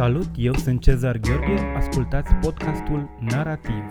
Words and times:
Salut, 0.00 0.28
eu 0.36 0.54
sunt 0.54 0.80
Cezar 0.80 1.16
Gheorghe, 1.16 1.72
ascultați 1.76 2.34
podcastul 2.34 3.08
Narativ. 3.30 3.84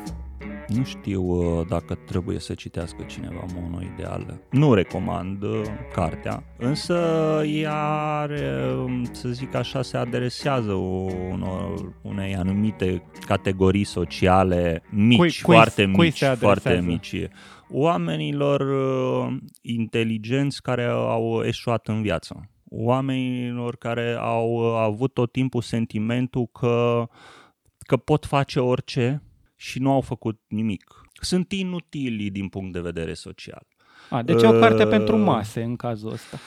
Nu 0.68 0.84
știu 0.84 1.22
uh, 1.22 1.68
dacă 1.68 1.96
trebuie 2.06 2.40
să 2.40 2.54
citească 2.54 3.04
cineva 3.04 3.46
monoideal. 3.56 4.42
Nu 4.52 4.74
recomand 4.74 5.44
uh, 5.44 5.62
cartea, 5.94 6.44
însă 6.58 6.96
ea 7.46 7.84
are, 8.20 8.74
um, 8.84 9.04
să 9.12 9.30
zic 9.30 9.56
așa, 9.56 9.82
se 9.82 9.98
adresează 9.98 10.72
unor, 11.32 11.94
unei 12.02 12.36
anumite 12.36 13.04
categorii 13.26 13.84
sociale 13.84 14.84
mici, 14.90 15.18
cui, 15.18 15.56
foarte 15.56 15.82
cui, 15.84 16.06
mici, 16.06 16.26
cui 16.26 16.36
foarte 16.36 16.84
mici. 16.86 17.16
Oamenilor 17.72 18.60
uh, 18.62 19.38
inteligenți 19.62 20.62
care 20.62 20.84
au 20.86 21.42
eșuat 21.44 21.88
în 21.88 22.02
viață 22.02 22.50
oamenilor 22.70 23.76
care 23.76 24.16
au 24.20 24.76
avut 24.76 25.14
tot 25.14 25.32
timpul 25.32 25.62
sentimentul 25.62 26.48
că, 26.48 27.08
că 27.78 27.98
pot 27.98 28.26
face 28.26 28.60
orice 28.60 29.24
și 29.56 29.80
nu 29.80 29.92
au 29.92 30.02
făcut 30.02 30.42
nimic. 30.48 31.02
Sunt 31.22 31.52
inutili 31.52 32.30
din 32.30 32.48
punct 32.48 32.74
de 32.74 32.80
vedere 32.80 33.14
social. 33.14 33.68
A, 34.10 34.22
deci 34.22 34.42
e 34.42 34.48
o 34.48 34.60
carte 34.60 34.84
uh, 34.84 34.90
pentru 34.90 35.18
mase 35.18 35.64
în 35.64 35.76
cazul 35.76 36.12
ăsta. 36.12 36.38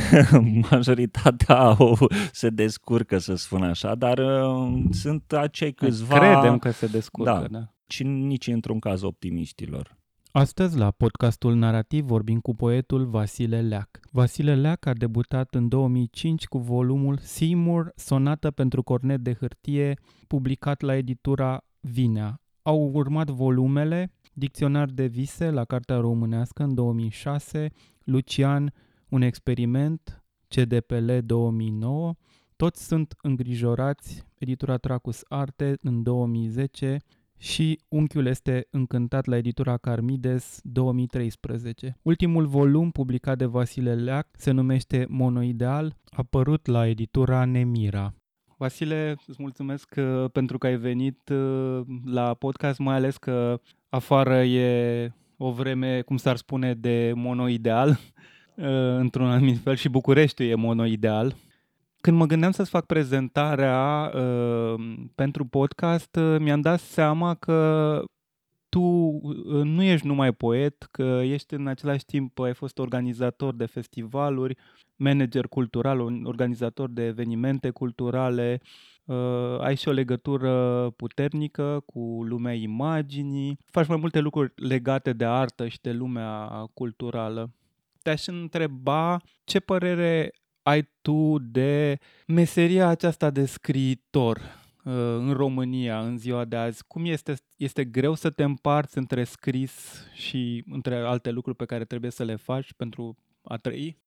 Majoritatea 0.70 1.58
au, 1.58 1.98
se 2.32 2.48
descurcă, 2.48 3.18
să 3.18 3.34
spun 3.34 3.62
așa, 3.62 3.94
dar 3.94 4.18
uh, 4.18 4.82
sunt 4.90 5.32
acei 5.32 5.72
câțiva... 5.72 6.18
Credem 6.18 6.58
că 6.58 6.70
se 6.70 6.86
descurcă, 6.86 7.46
da. 7.50 7.58
da. 7.58 7.72
Și 7.86 8.02
nici 8.02 8.46
într-un 8.46 8.78
caz 8.78 9.02
optimiștilor. 9.02 9.96
Astăzi, 10.36 10.78
la 10.78 10.90
podcastul 10.90 11.54
Narativ, 11.54 12.04
vorbim 12.04 12.40
cu 12.40 12.54
poetul 12.54 13.06
Vasile 13.06 13.60
Leac. 13.60 14.00
Vasile 14.10 14.56
Leac 14.56 14.86
a 14.86 14.92
debutat 14.92 15.54
în 15.54 15.68
2005 15.68 16.46
cu 16.46 16.58
volumul 16.58 17.16
Seymour, 17.16 17.92
sonată 17.94 18.50
pentru 18.50 18.82
cornet 18.82 19.20
de 19.20 19.34
hârtie, 19.34 19.98
publicat 20.26 20.80
la 20.80 20.96
editura 20.96 21.64
Vinea. 21.80 22.40
Au 22.62 22.90
urmat 22.92 23.30
volumele 23.30 24.12
Dicționar 24.32 24.88
de 24.88 25.06
vise 25.06 25.50
la 25.50 25.64
Cartea 25.64 25.96
Românească 25.96 26.62
în 26.62 26.74
2006, 26.74 27.68
Lucian, 28.04 28.72
un 29.08 29.22
experiment, 29.22 30.24
CDPL 30.48 31.12
2009, 31.24 32.14
toți 32.56 32.86
sunt 32.86 33.14
îngrijorați, 33.22 34.26
editura 34.38 34.76
Tracus 34.76 35.20
Arte 35.28 35.76
în 35.82 36.02
2010 36.02 36.98
și 37.38 37.80
Unchiul 37.88 38.26
este 38.26 38.66
încântat 38.70 39.26
la 39.26 39.36
editura 39.36 39.76
Carmides 39.76 40.60
2013. 40.62 41.98
Ultimul 42.02 42.46
volum 42.46 42.90
publicat 42.90 43.38
de 43.38 43.44
Vasile 43.44 43.94
Leac 43.94 44.28
se 44.32 44.50
numește 44.50 45.06
Monoideal, 45.08 45.96
apărut 46.10 46.66
la 46.66 46.86
editura 46.86 47.44
Nemira. 47.44 48.14
Vasile, 48.56 49.16
îți 49.26 49.42
mulțumesc 49.42 49.94
uh, 49.96 50.30
pentru 50.32 50.58
că 50.58 50.66
ai 50.66 50.76
venit 50.76 51.28
uh, 51.28 51.80
la 52.04 52.34
podcast, 52.34 52.78
mai 52.78 52.94
ales 52.94 53.16
că 53.16 53.60
afară 53.88 54.42
e 54.42 55.12
o 55.36 55.50
vreme, 55.50 56.00
cum 56.00 56.16
s-ar 56.16 56.36
spune, 56.36 56.74
de 56.74 57.12
monoideal, 57.14 57.88
uh, 58.54 58.66
într-un 58.98 59.26
anumit 59.26 59.58
fel 59.58 59.74
și 59.74 59.88
Bucureștiul 59.88 60.48
e 60.48 60.54
monoideal. 60.54 61.36
Când 62.06 62.18
mă 62.18 62.26
gândeam 62.26 62.50
să-ți 62.50 62.70
fac 62.70 62.86
prezentarea 62.86 64.12
uh, 64.14 64.74
pentru 65.14 65.44
podcast, 65.44 66.16
uh, 66.16 66.36
mi-am 66.38 66.60
dat 66.60 66.80
seama 66.80 67.34
că 67.34 68.02
tu 68.68 68.80
uh, 68.80 69.62
nu 69.62 69.82
ești 69.82 70.06
numai 70.06 70.32
poet, 70.32 70.88
că 70.90 71.20
ești 71.22 71.54
în 71.54 71.66
același 71.66 72.04
timp, 72.04 72.38
ai 72.38 72.54
fost 72.54 72.78
organizator 72.78 73.54
de 73.54 73.66
festivaluri, 73.66 74.56
manager 74.96 75.46
cultural, 75.46 76.00
un 76.00 76.24
organizator 76.24 76.90
de 76.90 77.04
evenimente 77.04 77.70
culturale, 77.70 78.60
uh, 79.04 79.60
ai 79.60 79.76
și 79.76 79.88
o 79.88 79.92
legătură 79.92 80.90
puternică 80.96 81.82
cu 81.86 82.24
lumea 82.28 82.52
imaginii, 82.52 83.58
faci 83.70 83.86
mai 83.86 83.98
multe 84.00 84.20
lucruri 84.20 84.52
legate 84.56 85.12
de 85.12 85.24
artă 85.24 85.68
și 85.68 85.78
de 85.80 85.92
lumea 85.92 86.48
culturală. 86.74 87.50
Te-aș 88.02 88.26
întreba 88.26 89.20
ce 89.44 89.60
părere 89.60 90.32
ai 90.66 90.88
tu 91.00 91.38
de 91.38 91.98
meseria 92.26 92.88
aceasta 92.88 93.30
de 93.30 93.44
scriitor 93.44 94.36
uh, 94.36 94.92
în 95.18 95.32
România 95.32 96.00
în 96.00 96.18
ziua 96.18 96.44
de 96.44 96.56
azi? 96.56 96.84
Cum 96.86 97.04
este, 97.04 97.34
este 97.56 97.84
greu 97.84 98.14
să 98.14 98.30
te 98.30 98.42
împarți 98.42 98.98
între 98.98 99.24
scris 99.24 100.04
și 100.14 100.64
între 100.70 100.96
alte 100.96 101.30
lucruri 101.30 101.56
pe 101.56 101.64
care 101.64 101.84
trebuie 101.84 102.10
să 102.10 102.24
le 102.24 102.36
faci 102.36 102.72
pentru 102.72 103.16
a 103.42 103.56
trăi? 103.56 103.98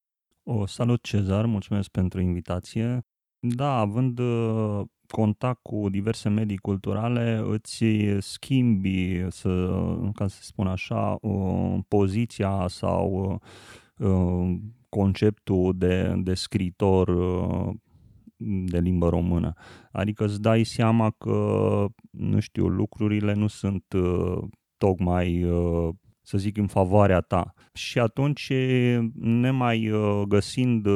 O, 0.44 0.66
salut 0.66 1.04
Cezar, 1.04 1.46
mulțumesc 1.46 1.90
pentru 1.90 2.22
invitație. 2.22 3.06
Da, 3.40 3.78
având 3.78 4.20
uh, 4.20 4.82
contact 5.08 5.60
cu 5.62 5.90
diverse 5.90 6.30
medii 6.30 6.58
culturale, 6.58 7.42
îți 7.46 7.86
schimbi, 8.20 9.26
să, 9.30 9.72
ca 10.14 10.28
să 10.28 10.42
spun 10.42 10.68
așa, 10.68 11.18
uh, 11.22 11.78
poziția 11.88 12.66
sau 12.68 13.42
conceptul 14.90 15.74
de, 15.78 16.14
de 16.18 16.34
scritor 16.34 17.08
uh, 17.08 17.74
de 18.66 18.80
limbă 18.80 19.10
română. 19.10 19.54
Adică 19.92 20.24
îți 20.24 20.42
dai 20.42 20.64
seama 20.64 21.10
că, 21.10 21.86
nu 22.12 22.40
știu, 22.40 22.68
lucrurile 22.68 23.34
nu 23.34 23.48
sunt 23.48 23.94
uh, 23.94 24.38
tocmai, 24.78 25.44
uh, 25.44 25.90
să 26.22 26.38
zic, 26.38 26.58
în 26.58 26.68
favoarea 26.68 27.20
ta. 27.20 27.54
Și 27.74 28.00
atunci, 28.00 28.52
nemai 29.14 29.92
găsind 30.28 30.88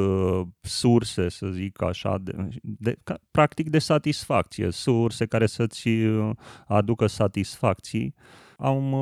surse, 0.62 1.30
să 1.30 1.48
zic 1.48 1.82
așa, 1.82 2.18
de, 2.18 2.48
de, 2.62 2.96
practic 3.32 3.70
de 3.70 3.80
satisfacție, 3.80 4.70
surse 4.70 5.26
care 5.26 5.46
să-ți 5.46 5.90
aducă 6.68 7.08
satisfacții, 7.08 8.14
am 8.58 8.94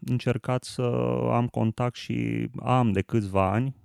încercat 0.00 0.64
să 0.64 0.82
am 1.30 1.46
contact 1.46 1.96
și 1.96 2.48
am 2.62 2.92
de 2.92 3.00
câțiva 3.02 3.52
ani 3.52 3.74
Uh, 3.74 3.83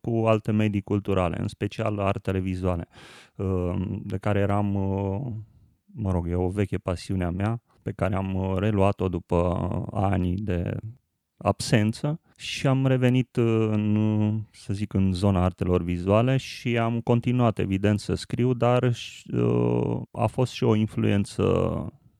cu 0.00 0.24
alte 0.26 0.52
medii 0.52 0.80
culturale, 0.80 1.40
în 1.40 1.48
special 1.48 1.98
artele 1.98 2.38
vizuale, 2.38 2.88
uh, 3.36 3.74
de 4.02 4.16
care 4.16 4.38
eram, 4.38 4.74
uh, 4.74 5.32
mă 5.84 6.10
rog, 6.10 6.28
e 6.28 6.34
o 6.34 6.48
veche 6.48 6.78
pasiune 6.78 7.24
a 7.24 7.30
mea, 7.30 7.62
pe 7.82 7.92
care 7.92 8.14
am 8.14 8.56
reluat-o 8.58 9.08
după 9.08 9.58
ani 9.92 10.34
de 10.34 10.76
absență 11.36 12.20
și 12.36 12.66
am 12.66 12.86
revenit 12.86 13.36
în, 13.36 14.40
să 14.50 14.72
zic, 14.72 14.92
în 14.92 15.12
zona 15.12 15.44
artelor 15.44 15.82
vizuale 15.82 16.36
și 16.36 16.78
am 16.78 17.00
continuat, 17.00 17.58
evident, 17.58 18.00
să 18.00 18.14
scriu, 18.14 18.52
dar 18.52 18.92
a 20.10 20.26
fost 20.26 20.52
și 20.52 20.64
o 20.64 20.74
influență 20.74 21.44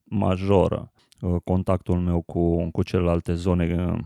majoră 0.05 0.93
contactul 1.45 1.99
meu 1.99 2.23
cu, 2.23 2.71
cu 2.71 2.83
celelalte 2.83 3.35
zone 3.35 3.97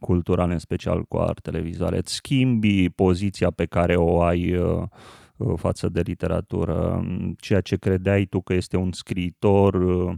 culturale, 0.00 0.52
în 0.52 0.58
special 0.58 1.02
cu 1.02 1.16
artele 1.16 1.60
vizuale. 1.60 1.96
Îți 1.96 2.14
schimbi 2.14 2.90
poziția 2.90 3.50
pe 3.50 3.64
care 3.64 3.96
o 3.96 4.22
ai 4.22 4.56
uh, 4.56 4.82
uh, 5.36 5.52
față 5.56 5.88
de 5.88 6.00
literatură. 6.00 7.04
Ceea 7.38 7.60
ce 7.60 7.76
credeai 7.76 8.24
tu 8.24 8.40
că 8.40 8.54
este 8.54 8.76
un 8.76 8.92
scriitor 8.92 9.74
uh, 9.74 10.14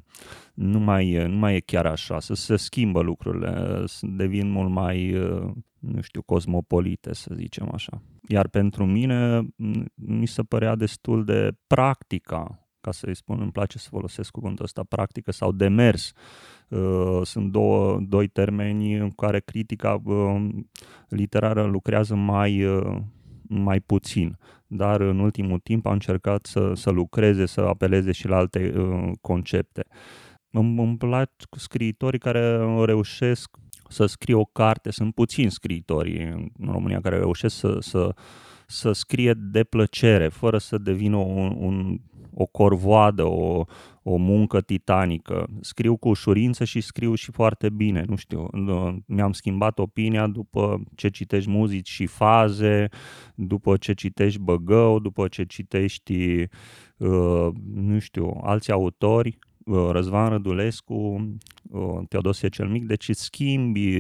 nu 0.55 0.79
mai, 0.79 1.11
e, 1.11 1.27
nu 1.27 1.37
mai 1.37 1.55
e 1.55 1.61
chiar 1.61 1.87
așa, 1.87 2.21
să 2.21 2.35
se 2.35 2.57
schimbă 2.57 3.01
lucrurile, 3.01 3.85
devin 4.03 4.51
mult 4.51 4.71
mai, 4.71 5.11
nu 5.79 6.01
știu, 6.01 6.23
cosmopolite, 6.23 7.15
să 7.15 7.31
zicem 7.35 7.71
așa. 7.73 8.03
Iar 8.29 8.49
pentru 8.49 8.87
mine 8.87 9.49
mi 9.95 10.27
se 10.27 10.43
părea 10.43 10.75
destul 10.75 11.25
de 11.25 11.51
practica 11.67 12.69
ca 12.81 12.95
să-i 12.95 13.17
spun, 13.17 13.41
îmi 13.41 13.53
place 13.53 13.79
să 13.79 13.89
folosesc 13.91 14.31
cuvântul 14.31 14.65
ăsta, 14.65 14.83
practică 14.89 15.33
sau 15.33 15.53
demers. 15.53 16.13
Uh, 16.69 17.21
sunt 17.23 17.53
două, 17.53 17.99
doi 18.09 18.29
termeni 18.29 18.95
în 18.95 19.11
care 19.11 19.41
critica 19.41 20.01
uh, 20.05 20.49
literară 21.09 21.65
lucrează 21.65 22.15
mai, 22.15 22.65
uh, 22.65 22.97
mai 23.43 23.81
puțin, 23.81 24.39
dar 24.67 25.01
în 25.01 25.19
ultimul 25.19 25.59
timp 25.59 25.87
a 25.87 25.93
încercat 25.93 26.47
să, 26.47 26.73
să 26.75 26.91
lucreze, 26.91 27.47
să 27.47 27.61
apeleze 27.61 28.13
și 28.13 28.29
la 28.29 28.37
alte 28.37 28.73
concepte. 29.21 29.87
Îmi, 30.51 30.83
îmi 30.83 30.97
plac 30.97 31.31
scriitorii 31.57 32.19
care 32.19 32.57
reușesc 32.85 33.57
să 33.89 34.07
scrie 34.07 34.35
o 34.35 34.45
carte, 34.45 34.91
sunt 34.91 35.15
puțini 35.15 35.51
scriitori 35.51 36.23
în 36.59 36.71
România 36.71 37.01
care 37.01 37.17
reușesc 37.17 37.57
să, 37.57 37.77
să, 37.81 38.15
să 38.67 38.93
scrie 38.93 39.35
de 39.37 39.65
plăcere, 39.65 40.29
fără 40.29 40.59
să 40.59 40.79
devină 40.79 41.17
un, 41.17 41.55
un 41.59 41.99
o 42.41 42.47
corvoadă, 42.47 43.25
o, 43.25 43.65
o 44.03 44.17
muncă 44.17 44.61
titanică. 44.61 45.47
Scriu 45.61 45.97
cu 45.97 46.09
ușurință 46.09 46.65
și 46.65 46.81
scriu 46.81 47.15
și 47.15 47.31
foarte 47.31 47.71
bine, 47.71 48.05
nu 48.07 48.17
știu, 48.17 48.49
mi-am 49.07 49.33
schimbat 49.33 49.79
opinia 49.79 50.27
după 50.27 50.83
ce 50.95 51.09
citești 51.09 51.51
muzici 51.51 51.89
și 51.89 52.07
faze, 52.07 52.89
după 53.35 53.77
ce 53.77 53.93
citești 53.93 54.41
Băgău, 54.41 54.99
după 54.99 55.29
ce 55.29 55.45
citești, 55.45 56.47
uh, 56.97 57.49
nu 57.75 57.99
știu, 57.99 58.41
alți 58.43 58.71
autori, 58.71 59.39
uh, 59.65 59.89
Răzvan 59.91 60.29
Rădulescu, 60.29 61.29
uh, 61.71 61.99
Teodosie 62.09 62.49
cel 62.49 62.69
Mic, 62.69 62.85
deci 62.85 63.09
îți 63.09 63.23
schimbi, 63.23 63.97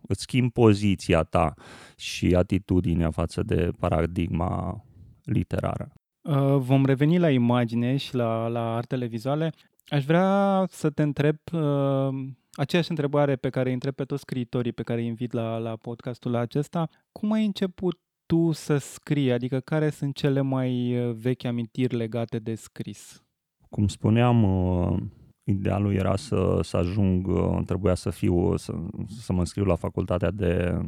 îți 0.00 0.22
schimbi 0.22 0.52
poziția 0.52 1.22
ta 1.22 1.54
și 1.96 2.34
atitudinea 2.34 3.10
față 3.10 3.42
de 3.42 3.70
paradigma 3.78 4.84
literară. 5.24 5.92
Uh, 6.30 6.56
vom 6.58 6.84
reveni 6.84 7.18
la 7.18 7.30
imagine 7.30 7.96
și 7.96 8.14
la, 8.14 8.46
la 8.46 8.76
artele 8.76 9.06
vizuale. 9.06 9.52
Aș 9.88 10.04
vrea 10.04 10.64
să 10.68 10.90
te 10.90 11.02
întreb 11.02 11.36
uh, 11.52 12.08
aceeași 12.52 12.90
întrebare 12.90 13.36
pe 13.36 13.48
care 13.48 13.68
îi 13.68 13.74
întreb 13.74 13.94
pe 13.94 14.04
toți 14.04 14.20
scriitorii 14.20 14.72
pe 14.72 14.82
care 14.82 15.00
îi 15.00 15.06
invit 15.06 15.32
la, 15.32 15.58
la 15.58 15.76
podcastul 15.76 16.34
acesta. 16.34 16.88
Cum 17.12 17.32
ai 17.32 17.44
început 17.44 17.98
tu 18.26 18.52
să 18.52 18.76
scrii? 18.76 19.32
Adică 19.32 19.60
care 19.60 19.90
sunt 19.90 20.14
cele 20.14 20.40
mai 20.40 20.98
uh, 20.98 21.14
vechi 21.14 21.44
amintiri 21.44 21.96
legate 21.96 22.38
de 22.38 22.54
scris? 22.54 23.24
Cum 23.70 23.88
spuneam, 23.88 24.42
uh, 24.42 24.98
idealul 25.44 25.94
era 25.94 26.16
să, 26.16 26.58
să 26.62 26.76
ajung, 26.76 27.26
uh, 27.26 27.58
trebuia 27.66 27.94
să 27.94 28.10
fiu, 28.10 28.56
să, 28.56 28.72
să 29.20 29.32
mă 29.32 29.38
înscriu 29.38 29.64
la 29.64 29.74
facultatea 29.74 30.30
de, 30.30 30.78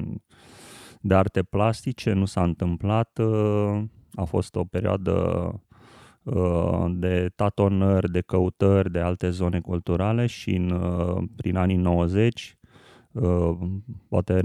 de 1.01 1.15
arte 1.15 1.43
plastice, 1.43 2.13
nu 2.13 2.25
s-a 2.25 2.43
întâmplat, 2.43 3.21
a 4.15 4.25
fost 4.25 4.57
o 4.57 4.65
perioadă 4.65 5.55
de 6.91 7.31
tatonări, 7.35 8.11
de 8.11 8.21
căutări 8.21 8.91
de 8.91 8.99
alte 8.99 9.31
zone 9.31 9.61
culturale 9.61 10.27
și 10.27 10.55
în, 10.55 11.29
prin 11.37 11.57
anii 11.57 11.77
90, 11.77 12.57
poate 14.09 14.41
95-96, 14.41 14.45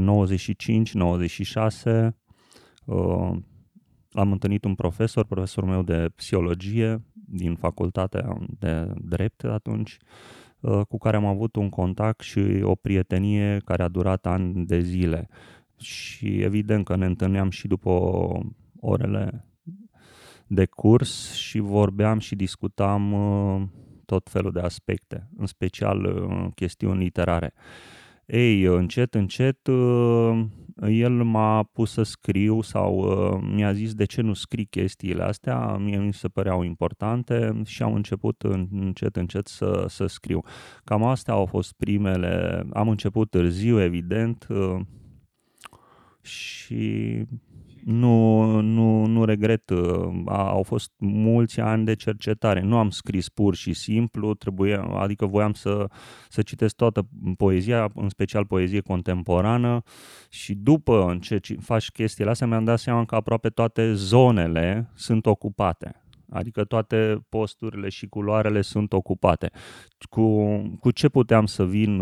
am 4.11 4.31
întâlnit 4.31 4.63
un 4.63 4.75
profesor, 4.75 5.25
profesorul 5.25 5.69
meu 5.69 5.83
de 5.83 6.09
psihologie 6.15 7.01
din 7.13 7.55
facultatea 7.55 8.37
de 8.59 8.93
drept 9.01 9.43
atunci, 9.43 9.97
cu 10.87 10.97
care 10.97 11.15
am 11.15 11.25
avut 11.25 11.55
un 11.55 11.69
contact 11.69 12.19
și 12.19 12.59
o 12.61 12.75
prietenie 12.75 13.61
care 13.65 13.83
a 13.83 13.87
durat 13.87 14.25
ani 14.25 14.65
de 14.65 14.79
zile. 14.79 15.29
Și 15.77 16.41
evident 16.41 16.85
că 16.85 16.95
ne 16.95 17.05
întâlneam 17.05 17.49
și 17.49 17.67
după 17.67 17.91
orele 18.79 19.46
de 20.47 20.65
curs 20.65 21.33
și 21.33 21.59
vorbeam 21.59 22.19
și 22.19 22.35
discutam 22.35 23.15
tot 24.05 24.29
felul 24.29 24.51
de 24.51 24.59
aspecte, 24.59 25.29
în 25.37 25.45
special 25.45 26.29
chestiuni 26.55 27.03
literare. 27.03 27.53
Ei, 28.25 28.63
încet, 28.63 29.13
încet, 29.13 29.67
el 30.87 31.11
m-a 31.11 31.63
pus 31.63 31.91
să 31.91 32.03
scriu 32.03 32.61
sau 32.61 33.01
mi-a 33.53 33.73
zis 33.73 33.93
de 33.93 34.05
ce 34.05 34.21
nu 34.21 34.33
scrii 34.33 34.65
chestiile 34.65 35.23
astea, 35.23 35.77
mie 35.77 35.97
mi 35.97 36.13
se 36.13 36.27
păreau 36.27 36.63
importante 36.63 37.61
și 37.65 37.83
am 37.83 37.93
început 37.93 38.41
încet, 38.71 39.15
încet 39.15 39.47
să, 39.47 39.85
să 39.87 40.05
scriu. 40.05 40.41
Cam 40.83 41.03
astea 41.03 41.33
au 41.33 41.45
fost 41.45 41.73
primele, 41.73 42.65
am 42.73 42.89
început 42.89 43.29
târziu, 43.29 43.81
evident, 43.81 44.47
și 46.21 47.23
nu, 47.87 48.45
nu, 48.61 49.05
nu 49.05 49.25
regret, 49.25 49.69
uh, 49.69 50.21
au 50.25 50.63
fost 50.63 50.91
mulți 50.97 51.59
ani 51.59 51.85
de 51.85 51.95
cercetare. 51.95 52.61
Nu 52.61 52.77
am 52.77 52.89
scris 52.89 53.29
pur 53.29 53.55
și 53.55 53.73
simplu, 53.73 54.33
trebuia, 54.33 54.81
adică 54.81 55.25
voiam 55.25 55.53
să, 55.53 55.89
să 56.29 56.41
citesc 56.41 56.75
toată 56.75 57.07
poezia, 57.37 57.89
în 57.95 58.09
special 58.09 58.45
poezie 58.45 58.79
contemporană 58.79 59.81
și 60.29 60.55
după 60.55 61.17
ce 61.21 61.39
faci 61.59 61.89
chestiile 61.91 62.29
astea 62.29 62.47
mi-am 62.47 62.63
dat 62.63 62.79
seama 62.79 63.05
că 63.05 63.15
aproape 63.15 63.49
toate 63.49 63.93
zonele 63.93 64.91
sunt 64.93 65.25
ocupate 65.25 66.06
adică 66.29 66.63
toate 66.63 67.25
posturile 67.29 67.89
și 67.89 68.07
culoarele 68.07 68.61
sunt 68.61 68.93
ocupate. 68.93 69.51
Cu, 70.09 70.47
cu 70.79 70.91
ce 70.91 71.09
puteam 71.09 71.45
să 71.45 71.65
vin, 71.65 72.01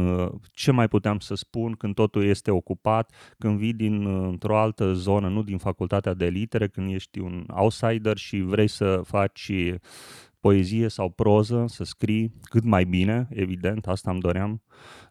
ce 0.52 0.72
mai 0.72 0.88
puteam 0.88 1.20
să 1.20 1.36
spun 1.36 1.72
când 1.72 1.94
totul 1.94 2.26
este 2.26 2.52
ocupat, 2.52 3.12
când 3.38 3.58
vii 3.58 3.74
dintr-o 3.74 4.58
altă 4.58 4.94
zonă, 4.94 5.28
nu 5.28 5.44
din 5.44 5.58
facultatea 5.58 6.14
de 6.14 6.28
litere, 6.28 6.68
când 6.68 6.94
ești 6.94 7.20
un 7.20 7.46
outsider 7.54 8.18
și 8.18 8.40
vrei 8.40 8.68
să 8.68 9.02
faci 9.04 9.52
poezie 10.40 10.88
sau 10.88 11.10
proză, 11.10 11.66
să 11.68 11.84
scrii 11.84 12.34
cât 12.42 12.64
mai 12.64 12.84
bine, 12.84 13.28
evident, 13.30 13.88
asta 13.88 14.12
îmi 14.12 14.20
doream, 14.20 14.62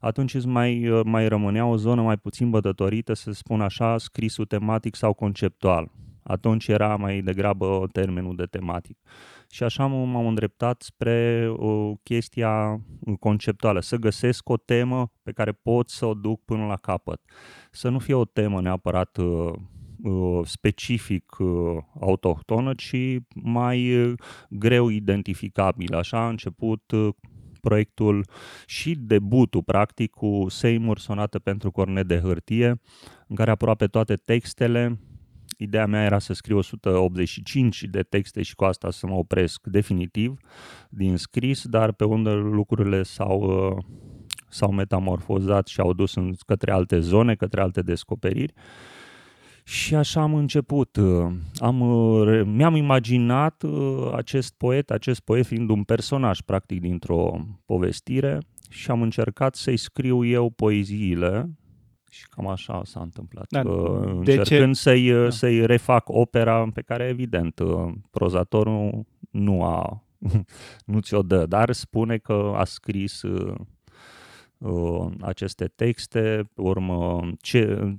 atunci 0.01 0.35
îți 0.35 0.47
mai, 0.47 1.03
mai 1.05 1.29
rămânea 1.29 1.67
o 1.67 1.77
zonă 1.77 2.03
mai 2.03 2.17
puțin 2.17 2.51
bătătorită, 2.51 3.13
să 3.13 3.33
spun 3.33 3.61
așa, 3.61 3.99
scrisul 3.99 4.45
tematic 4.45 4.95
sau 4.95 5.13
conceptual. 5.13 5.91
Atunci 6.25 6.69
era 6.69 6.97
mai 6.97 7.21
degrabă 7.21 7.89
termenul 7.93 8.37
de 8.37 8.45
tematic. 8.45 8.99
Și 9.51 9.63
așa 9.63 9.87
m-am 9.87 10.27
îndreptat 10.27 10.83
spre 10.83 11.49
o 11.57 11.95
chestia 11.95 12.81
conceptuală, 13.21 13.81
să 13.81 13.97
găsesc 13.97 14.49
o 14.49 14.57
temă 14.57 15.13
pe 15.23 15.33
care 15.33 15.53
pot 15.53 15.89
să 15.89 16.07
o 16.07 16.15
duc 16.15 16.45
până 16.45 16.67
la 16.67 16.77
capăt. 16.77 17.21
Să 17.71 17.89
nu 17.89 17.99
fie 17.99 18.15
o 18.15 18.25
temă 18.25 18.61
neapărat 18.61 19.17
uh, 19.17 19.53
uh, 20.03 20.41
specific 20.45 21.39
uh, 21.39 21.49
autohtonă, 22.01 22.75
ci 22.75 23.19
mai 23.35 24.15
greu 24.51 24.89
identificabil. 24.89 25.95
Așa 25.95 26.19
a 26.19 26.29
început 26.29 26.93
proiectul 27.61 28.25
și 28.67 28.95
debutul, 28.95 29.63
practic, 29.63 30.11
cu 30.11 30.47
Seymour 30.49 30.99
Sonată 30.99 31.39
pentru 31.39 31.71
cornet 31.71 32.07
de 32.07 32.19
hârtie, 32.19 32.81
în 33.29 33.37
care 33.37 33.51
aproape 33.51 33.87
toate 33.87 34.15
textele 34.15 34.99
Ideea 35.57 35.87
mea 35.87 36.05
era 36.05 36.19
să 36.19 36.33
scriu 36.33 36.57
185 36.57 37.83
de 37.83 38.03
texte 38.03 38.43
și 38.43 38.55
cu 38.55 38.65
asta 38.65 38.91
să 38.91 39.07
mă 39.07 39.15
opresc 39.15 39.67
definitiv 39.67 40.37
din 40.89 41.17
scris, 41.17 41.67
dar 41.67 41.93
pe 41.93 42.05
unde 42.05 42.31
lucrurile 42.31 43.03
s-au, 43.03 43.41
uh, 43.41 43.85
s-au 44.49 44.73
metamorfozat 44.73 45.67
și 45.67 45.81
au 45.81 45.93
dus 45.93 46.15
în, 46.15 46.35
către 46.47 46.73
alte 46.73 47.01
zone, 47.01 47.35
către 47.35 47.61
alte 47.61 47.83
descoperiri. 47.83 48.53
Și 49.65 49.95
așa 49.95 50.21
am 50.21 50.35
început. 50.35 50.97
Uh, 50.97 51.33
am, 51.59 51.81
uh, 51.81 52.43
mi-am 52.45 52.75
imaginat 52.75 53.65
acest 54.15 54.55
poet, 54.57 54.91
acest 54.91 55.21
poet 55.21 55.47
fiind 55.47 55.71
un 55.71 55.83
personaj 55.83 56.41
practic 56.41 56.81
dintr-o 56.81 57.47
povestire 57.65 58.39
și 58.71 58.91
am 58.91 59.03
încercat 59.03 59.55
să-i 59.55 59.77
scriu 59.77 60.25
eu 60.25 60.51
poeziile 60.51 61.55
și 62.15 62.29
cam 62.29 62.47
așa 62.47 62.81
s-a 62.85 63.01
întâmplat. 63.01 63.47
Da, 63.49 63.61
Încercând 63.61 64.75
ce? 64.75 64.81
Să-i, 64.81 65.13
da. 65.13 65.31
să-i 65.31 65.67
refac 65.67 66.09
opera 66.09 66.71
pe 66.75 66.83
care, 66.83 67.05
evident, 67.05 67.59
uh, 67.59 67.93
prozatorul 68.11 69.07
nu 69.31 69.63
a 69.63 70.05
nu 70.93 71.01
ți-o 71.01 71.23
dă, 71.23 71.47
dar 71.47 71.73
spune 71.73 72.17
că 72.17 72.53
a 72.57 72.65
scris 72.65 73.23
uh, 73.23 73.55
uh, 74.59 75.07
aceste 75.21 75.67
texte, 75.67 76.51
urmă 76.55 77.31
ce, 77.41 77.95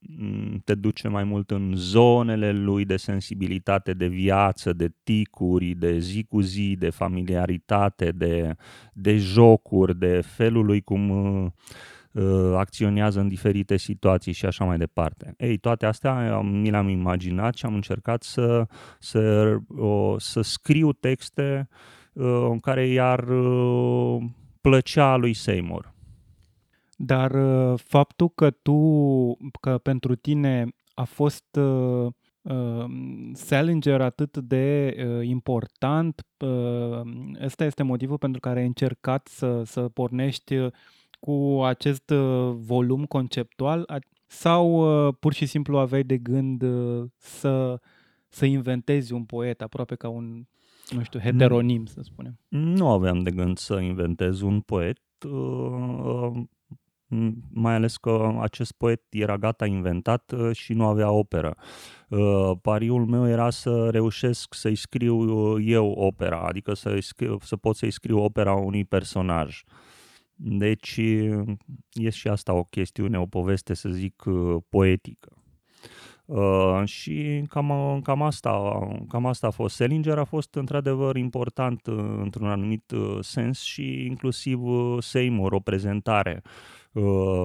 mm, 0.00 0.62
te 0.64 0.74
duce 0.74 1.08
mai 1.08 1.24
mult 1.24 1.50
în 1.50 1.72
zonele 1.76 2.52
lui 2.52 2.84
de 2.84 2.96
sensibilitate, 2.96 3.92
de 3.92 4.06
viață, 4.06 4.72
de 4.72 4.92
ticuri, 5.02 5.74
de 5.74 5.98
zi 5.98 6.24
cu 6.28 6.40
zi, 6.40 6.76
de 6.78 6.90
familiaritate, 6.90 8.10
de, 8.10 8.54
de 8.92 9.16
jocuri, 9.16 9.98
de 9.98 10.20
felul 10.20 10.64
lui 10.64 10.80
cum 10.80 11.10
uh, 11.10 11.46
Uh, 11.46 11.52
acționează 12.56 13.20
în 13.20 13.28
diferite 13.28 13.76
situații 13.76 14.32
și 14.32 14.46
așa 14.46 14.64
mai 14.64 14.78
departe. 14.78 15.34
Ei, 15.38 15.56
toate 15.56 15.86
astea 15.86 16.40
mi 16.40 16.70
le-am 16.70 16.88
imaginat 16.88 17.54
și 17.54 17.66
am 17.66 17.74
încercat 17.74 18.22
să, 18.22 18.66
să, 18.98 19.56
să 20.16 20.40
scriu 20.40 20.92
texte 20.92 21.68
uh, 22.12 22.46
în 22.50 22.58
care 22.58 22.86
i-ar 22.86 23.28
uh, 23.28 24.22
plăcea 24.60 25.16
lui 25.16 25.34
Seymour. 25.34 25.94
Dar 26.96 27.32
faptul 27.76 28.28
că 28.28 28.50
tu, 28.50 28.80
că 29.60 29.78
pentru 29.78 30.14
tine 30.14 30.66
a 30.94 31.04
fost 31.04 31.58
uh, 32.46 32.84
Salinger 33.32 34.00
atât 34.00 34.36
de 34.36 34.96
uh, 34.98 35.26
important, 35.26 36.26
uh, 36.38 37.00
ăsta 37.44 37.64
este 37.64 37.82
motivul 37.82 38.18
pentru 38.18 38.40
care 38.40 38.60
ai 38.60 38.66
încercat 38.66 39.26
să, 39.26 39.62
să 39.64 39.80
pornești 39.80 40.54
cu 41.18 41.62
acest 41.64 42.10
uh, 42.10 42.54
volum 42.54 43.04
conceptual 43.04 44.02
sau 44.26 44.68
uh, 45.06 45.14
pur 45.20 45.32
și 45.32 45.46
simplu 45.46 45.78
aveai 45.78 46.02
de 46.02 46.18
gând 46.18 46.62
uh, 46.62 47.04
să, 47.16 47.80
să 48.28 48.44
inventezi 48.44 49.12
un 49.12 49.24
poet 49.24 49.62
aproape 49.62 49.94
ca 49.94 50.08
un, 50.08 50.44
nu 50.90 51.02
știu, 51.02 51.20
heteronim, 51.20 51.84
să 51.84 52.00
spunem? 52.02 52.40
Nu 52.48 52.88
aveam 52.88 53.22
de 53.22 53.30
gând 53.30 53.58
să 53.58 53.74
inventez 53.74 54.40
un 54.40 54.60
poet, 54.60 55.00
mai 57.52 57.74
ales 57.74 57.96
că 57.96 58.36
acest 58.40 58.72
poet 58.72 59.02
era 59.10 59.36
gata 59.36 59.66
inventat 59.66 60.34
și 60.52 60.72
nu 60.72 60.84
avea 60.84 61.10
operă. 61.10 61.56
Pariul 62.62 63.06
meu 63.06 63.28
era 63.28 63.50
să 63.50 63.90
reușesc 63.90 64.54
să-i 64.54 64.74
scriu 64.74 65.60
eu 65.60 65.90
opera, 65.90 66.40
adică 66.40 66.74
să, 66.74 66.96
scriu, 67.00 67.38
să 67.40 67.56
pot 67.56 67.76
să-i 67.76 67.90
scriu 67.90 68.18
opera 68.18 68.54
unui 68.54 68.84
personaj. 68.84 69.62
Deci 70.38 70.96
e 71.92 72.10
și 72.10 72.28
asta 72.28 72.52
o 72.52 72.64
chestiune, 72.64 73.18
o 73.18 73.26
poveste, 73.26 73.74
să 73.74 73.88
zic, 73.88 74.22
poetică. 74.68 75.30
Uh, 76.24 76.82
și 76.84 77.42
cam, 77.48 78.00
cam, 78.02 78.22
asta, 78.22 78.78
cam 79.08 79.26
asta 79.26 79.46
a 79.46 79.50
fost. 79.50 79.74
Selinger 79.74 80.18
a 80.18 80.24
fost 80.24 80.54
într-adevăr 80.54 81.16
important 81.16 81.86
uh, 81.86 82.14
într-un 82.22 82.46
anumit 82.46 82.90
uh, 82.90 83.18
sens 83.20 83.60
și 83.60 84.04
inclusiv 84.04 84.62
uh, 84.62 85.02
Seymour, 85.02 85.52
o 85.52 85.60
prezentare. 85.60 86.42
uh, 86.44 86.50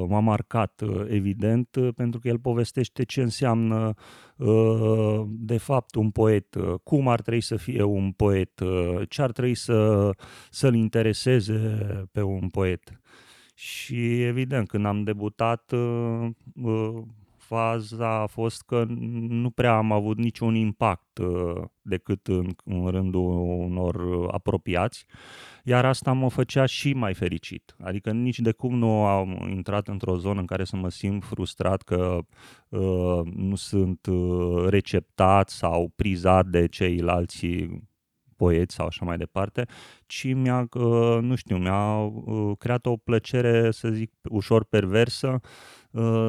m-a 0.08 0.20
marcat, 0.20 0.82
uh, 0.82 1.06
evident, 1.08 1.76
uh, 1.76 1.94
pentru 1.96 2.20
că 2.20 2.28
el 2.28 2.40
povestește 2.40 3.04
ce 3.04 3.22
înseamnă 3.22 3.94
uh, 4.38 5.22
de 5.28 5.58
fapt 5.58 5.96
un 5.96 6.10
poet, 6.10 6.56
uh, 6.56 6.74
cum 6.84 7.08
ar 7.08 7.22
trebui 7.22 7.42
să 7.42 7.56
fie 7.56 7.84
un 7.84 8.12
poet, 8.12 8.60
uh, 8.60 9.02
ce 9.10 9.22
ar 9.22 9.32
trebui 9.32 9.56
să, 9.56 10.10
să-l 10.50 10.76
intereseze 10.76 11.78
pe 12.12 12.22
un 12.22 12.50
poet. 12.50 13.02
Și 13.56 14.22
evident, 14.22 14.68
când 14.68 14.86
am 14.86 15.04
debutat, 15.04 15.72
uh, 15.72 16.30
uh, 16.62 17.02
faza 17.52 18.22
a 18.22 18.26
fost 18.26 18.62
că 18.62 18.86
nu 19.30 19.50
prea 19.50 19.76
am 19.76 19.92
avut 19.92 20.18
niciun 20.18 20.56
impact 20.56 21.18
uh, 21.18 21.62
decât 21.82 22.28
în, 22.28 22.48
în 22.66 22.88
rândul 22.88 23.22
unor 23.68 23.96
uh, 23.96 24.28
apropiați, 24.32 25.06
iar 25.64 25.86
asta 25.86 26.12
mă 26.12 26.30
făcea 26.30 26.66
și 26.66 26.94
mai 26.94 27.14
fericit. 27.14 27.76
Adică 27.84 28.12
nici 28.12 28.40
de 28.40 28.52
cum 28.52 28.78
nu 28.78 29.06
am 29.06 29.48
intrat 29.50 29.88
într-o 29.88 30.18
zonă 30.18 30.40
în 30.40 30.46
care 30.46 30.64
să 30.64 30.76
mă 30.76 30.90
simt 30.90 31.24
frustrat 31.24 31.82
că 31.82 32.18
uh, 32.70 33.22
nu 33.36 33.56
sunt 33.56 34.06
uh, 34.06 34.66
receptat 34.68 35.50
sau 35.50 35.92
prizat 35.96 36.46
de 36.46 36.68
ceilalți 36.68 37.48
poeți 38.36 38.76
sau 38.76 38.86
așa 38.86 39.06
mai 39.06 39.18
departe, 39.18 39.66
ci 40.06 40.34
mi-a, 40.34 40.68
uh, 40.74 41.18
nu 41.22 41.36
știu, 41.36 41.58
mi-a 41.58 41.98
uh, 41.98 42.58
creat 42.58 42.86
o 42.86 42.96
plăcere, 42.96 43.72
să 43.72 43.90
zic, 43.90 44.12
ușor 44.30 44.64
perversă 44.64 45.28
uh, 45.28 45.40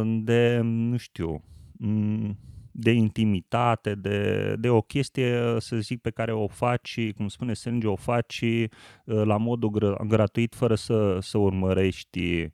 de, 0.05 0.61
nu 0.63 0.97
știu, 0.97 1.45
mm, 1.73 2.39
de 2.73 2.91
intimitate, 2.91 3.95
de, 3.95 4.55
de 4.59 4.69
o 4.69 4.81
chestie, 4.81 5.57
să 5.59 5.77
zic, 5.77 6.01
pe 6.01 6.11
care 6.11 6.33
o 6.33 6.47
faci, 6.47 7.13
cum 7.13 7.29
spune 7.29 7.55
Sergio, 7.55 7.93
o 7.93 7.97
faci 7.97 8.45
la 9.05 9.37
modul 9.37 9.71
gr- 9.71 10.07
gratuit, 10.07 10.55
fără 10.55 10.75
să, 10.75 11.19
să 11.21 11.39
urmărești 11.39 12.49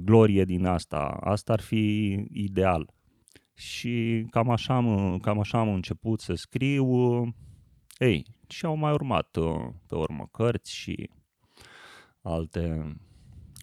glorie 0.00 0.44
din 0.44 0.64
asta. 0.64 1.18
Asta 1.20 1.52
ar 1.52 1.60
fi 1.60 2.12
ideal. 2.32 2.90
Și 3.54 4.26
cam 4.30 4.50
așa 4.50 4.74
am, 4.74 5.18
cam 5.18 5.38
așa 5.38 5.58
am 5.58 5.68
început 5.68 6.20
să 6.20 6.34
scriu. 6.34 6.86
Ei, 7.98 8.26
și 8.48 8.64
au 8.64 8.76
mai 8.76 8.92
urmat 8.92 9.36
uh, 9.36 9.68
pe 9.86 9.94
urmă 9.94 10.28
cărți 10.32 10.74
și 10.74 11.10
alte 12.20 12.94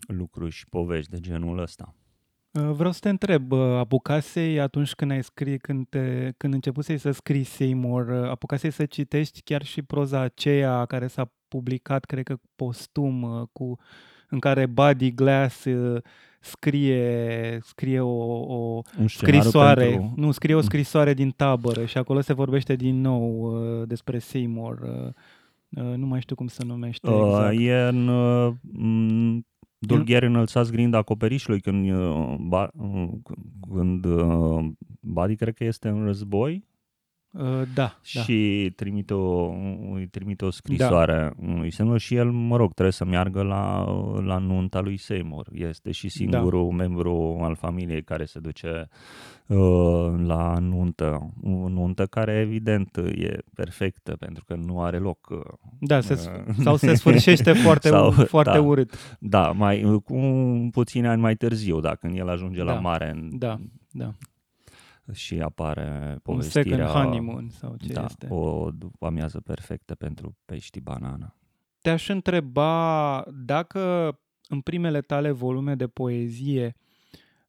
lucruri 0.07 0.51
și 0.51 0.69
povești 0.69 1.11
de 1.11 1.19
genul 1.19 1.59
ăsta. 1.59 1.95
Uh, 2.59 2.71
vreau 2.71 2.91
să 2.91 2.99
te 2.99 3.09
întreb, 3.09 3.51
uh, 3.51 3.59
apucasei 3.59 4.59
atunci 4.59 4.93
când 4.93 5.11
ai 5.11 5.23
scris, 5.23 5.57
când, 5.61 5.87
te, 5.89 6.31
când 6.37 6.53
începusei 6.53 6.97
să 6.97 7.11
scrii 7.11 7.43
Seymour, 7.43 8.11
apucasei 8.11 8.71
să 8.71 8.85
citești 8.85 9.41
chiar 9.41 9.63
și 9.63 9.81
proza 9.81 10.19
aceea 10.19 10.85
care 10.85 11.07
s-a 11.07 11.31
publicat, 11.47 12.05
cred 12.05 12.23
că 12.23 12.37
postum, 12.55 13.49
cu, 13.53 13.77
în 14.29 14.39
care 14.39 14.65
Buddy 14.65 15.11
Glass 15.11 15.65
scrie, 16.45 17.59
scrie 17.63 17.99
o, 17.99 18.13
o 18.55 18.81
scrisoare, 19.05 19.89
pentru... 19.89 20.13
nu, 20.15 20.31
scrie 20.31 20.53
o 20.53 20.57
mm. 20.57 20.63
scrisoare 20.63 21.13
din 21.13 21.31
tabără 21.31 21.85
și 21.85 21.97
acolo 21.97 22.21
se 22.21 22.33
vorbește 22.33 22.75
din 22.75 23.01
nou 23.01 23.39
uh, 23.41 23.87
despre 23.87 24.19
Seymour. 24.19 24.79
Uh, 24.79 25.83
uh, 25.83 25.95
nu 25.95 26.05
mai 26.05 26.21
știu 26.21 26.35
cum 26.35 26.47
se 26.47 26.63
numește 26.65 27.09
uh, 27.09 27.23
exact. 27.27 27.55
Uh, 27.55 27.65
e 27.65 27.73
în 27.73 28.07
uh, 28.07 28.53
Dulgheri 29.77 30.25
înălțați 30.25 30.71
grind 30.71 30.93
acoperișului 30.93 31.59
când, 31.59 31.91
uh, 31.91 32.35
ba, 32.39 32.69
uh, 32.73 33.09
când 33.73 34.05
uh, 34.05 34.65
Buddy 34.99 35.35
cred 35.35 35.53
că 35.53 35.63
este 35.63 35.87
în 35.87 36.03
război? 36.05 36.53
Uh, 36.53 36.74
da. 37.73 37.99
Și 38.01 38.65
da. 38.67 38.73
trimite, 38.75 39.13
o, 39.13 39.51
îi 39.93 40.07
trimite 40.11 40.45
o 40.45 40.49
scrisoare 40.49 41.33
da. 41.39 41.47
unui 41.47 41.71
Seymour 41.71 41.99
și 41.99 42.15
el, 42.15 42.31
mă 42.31 42.57
rog, 42.57 42.73
trebuie 42.73 42.93
să 42.93 43.05
meargă 43.05 43.41
la, 43.41 43.83
la 44.21 44.37
nunta 44.37 44.79
lui 44.79 44.97
Seymour. 44.97 45.47
Este 45.51 45.91
și 45.91 46.09
singurul 46.09 46.67
da. 46.69 46.75
membru 46.75 47.39
al 47.41 47.55
familiei 47.55 48.03
care 48.03 48.25
se 48.25 48.39
duce 48.39 48.87
uh, 49.45 49.57
la 50.25 50.57
nuntă. 50.59 51.33
O 51.43 51.69
nuntă 51.69 52.05
care, 52.05 52.33
evident, 52.33 52.97
e 52.97 53.37
perfectă 53.53 54.15
pentru 54.19 54.43
că 54.43 54.55
nu 54.55 54.81
are 54.81 54.97
loc. 54.97 55.29
Uh, 55.29 55.39
da, 55.79 56.01
se, 56.01 56.13
uh, 56.47 56.55
sau 56.63 56.75
se 56.75 56.95
sfârșește 56.95 57.53
foarte, 57.65 57.87
sau, 57.87 58.11
foarte 58.11 58.57
da, 58.57 58.61
urât. 58.61 59.17
Da, 59.19 59.51
mai, 59.51 60.01
cu 60.03 60.19
puțini 60.71 61.07
ani 61.07 61.21
mai 61.21 61.35
târziu, 61.35 61.79
da, 61.79 61.95
când 61.95 62.17
el 62.17 62.29
ajunge 62.29 62.63
da. 62.63 62.73
la 62.73 62.79
mare. 62.79 63.11
În, 63.15 63.37
da, 63.37 63.59
da 63.91 64.13
și 65.11 65.39
apare 65.39 66.19
povestirea... 66.23 66.77
Un 66.77 66.87
second 66.87 67.03
honeymoon 67.03 67.49
sau 67.49 67.75
ce 67.77 67.93
da, 67.93 68.03
este. 68.03 68.27
o 68.29 68.69
amiază 68.99 69.39
perfectă 69.39 69.95
pentru 69.95 70.37
pești 70.45 70.79
banana. 70.79 71.35
Te-aș 71.81 72.07
întreba 72.07 73.23
dacă 73.45 74.09
în 74.47 74.61
primele 74.61 75.01
tale 75.01 75.31
volume 75.31 75.75
de 75.75 75.87
poezie 75.87 76.75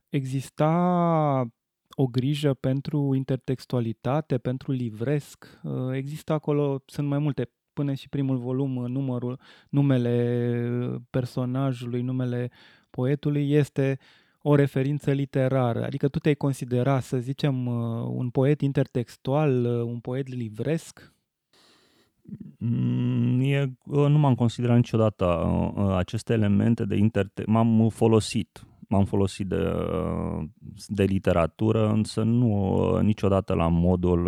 exista 0.08 1.50
o 1.88 2.06
grijă 2.06 2.54
pentru 2.54 3.14
intertextualitate, 3.14 4.38
pentru 4.38 4.72
livresc. 4.72 5.60
Există 5.92 6.32
acolo, 6.32 6.82
sunt 6.86 7.08
mai 7.08 7.18
multe, 7.18 7.50
până 7.72 7.94
și 7.94 8.08
primul 8.08 8.36
volum, 8.36 8.86
numărul, 8.86 9.40
numele 9.68 11.00
personajului, 11.10 12.02
numele 12.02 12.50
poetului 12.90 13.50
este 13.50 13.98
uh, 14.00 14.25
o 14.48 14.54
referință 14.54 15.10
literară. 15.10 15.84
Adică 15.84 16.08
tu 16.08 16.18
te-ai 16.18 16.34
considera, 16.34 17.00
să 17.00 17.18
zicem, 17.18 17.66
uh, 17.66 18.08
un 18.08 18.30
poet 18.30 18.60
intertextual, 18.60 19.64
uh, 19.64 19.82
un 19.82 19.98
poet 19.98 20.28
livresc? 20.28 21.12
Mm, 22.58 23.40
e, 23.40 23.72
uh, 23.84 24.06
nu 24.08 24.18
m-am 24.18 24.34
considerat 24.34 24.76
niciodată 24.76 25.24
aceste 25.96 26.32
elemente 26.32 26.84
de 26.84 26.96
intertext. 26.96 27.50
M-am 27.50 27.88
folosit 27.88 28.66
m-am 28.88 29.04
folosit 29.04 29.46
de, 29.46 29.72
de 30.86 31.04
literatură, 31.04 31.88
însă 31.88 32.22
nu 32.22 32.98
niciodată 33.00 33.54
la 33.54 33.68
modul 33.68 34.24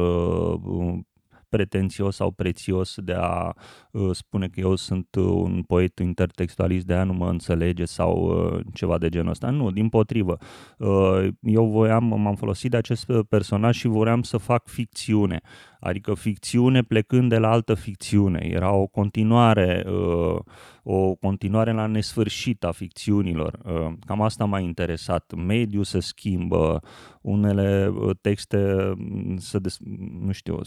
pretențios 1.49 2.15
sau 2.15 2.31
prețios 2.31 2.95
de 2.97 3.13
a 3.13 3.53
uh, 3.91 4.11
spune 4.13 4.49
că 4.49 4.61
eu 4.61 4.75
sunt 4.75 5.15
un 5.15 5.63
poet 5.67 5.99
intertextualist, 5.99 6.87
de 6.87 6.95
a 6.95 7.05
nu 7.05 7.13
mă 7.13 7.29
înțelege 7.29 7.85
sau 7.85 8.17
uh, 8.17 8.61
ceva 8.75 8.99
de 8.99 9.09
genul 9.09 9.31
ăsta. 9.31 9.51
Nu, 9.51 9.71
din 9.71 9.89
potrivă. 9.89 10.37
Uh, 10.79 11.29
eu 11.41 11.67
voiam, 11.67 12.05
m-am 12.05 12.35
folosit 12.35 12.71
de 12.71 12.77
acest 12.77 13.07
personaj 13.29 13.77
și 13.77 13.87
voiam 13.87 14.23
să 14.23 14.37
fac 14.37 14.69
ficțiune. 14.69 15.41
Adică 15.81 16.15
ficțiune 16.15 16.83
plecând 16.83 17.29
de 17.29 17.39
la 17.39 17.51
altă 17.51 17.75
ficțiune. 17.75 18.49
Era 18.51 18.73
o 18.73 18.87
continuare, 18.87 19.85
uh, 19.87 20.39
o 20.83 21.15
continuare 21.15 21.73
la 21.73 21.87
nesfârșit 21.87 22.65
a 22.65 22.71
ficțiunilor. 22.71 23.59
Uh, 23.65 23.93
cam 24.07 24.23
asta 24.23 24.45
m-a 24.45 24.61
interesat. 24.61 25.35
Mediul 25.35 25.85
se 25.85 26.01
schimbă, 26.01 26.81
unele 27.21 27.89
uh, 27.89 28.17
texte 28.21 28.93
mm, 28.97 29.37
se 29.37 29.59
des, 29.59 29.79
nu 30.21 30.33
știu, 30.33 30.61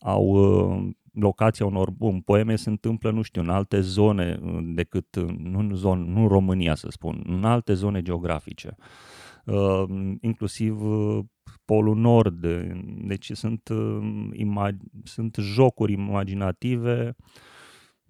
au 0.00 0.36
locația 1.12 1.66
unor 1.66 1.90
bun, 1.90 2.20
poeme 2.20 2.56
se 2.56 2.70
întâmplă, 2.70 3.10
nu 3.10 3.22
știu, 3.22 3.42
în 3.42 3.48
alte 3.48 3.80
zone 3.80 4.40
decât, 4.74 5.16
nu 5.38 5.58
în, 5.58 5.74
zon, 5.74 6.12
nu 6.12 6.20
în 6.20 6.28
România 6.28 6.74
să 6.74 6.86
spun, 6.90 7.24
în 7.26 7.44
alte 7.44 7.74
zone 7.74 8.02
geografice. 8.02 8.76
Uh, 9.44 9.84
inclusiv 10.20 10.82
uh, 10.82 11.24
Polul 11.68 11.96
Nord. 11.96 12.46
Deci 13.06 13.30
sunt, 13.32 13.68
uh, 13.68 14.28
imag- 14.32 15.04
sunt 15.04 15.36
jocuri 15.40 15.92
imaginative 15.92 17.16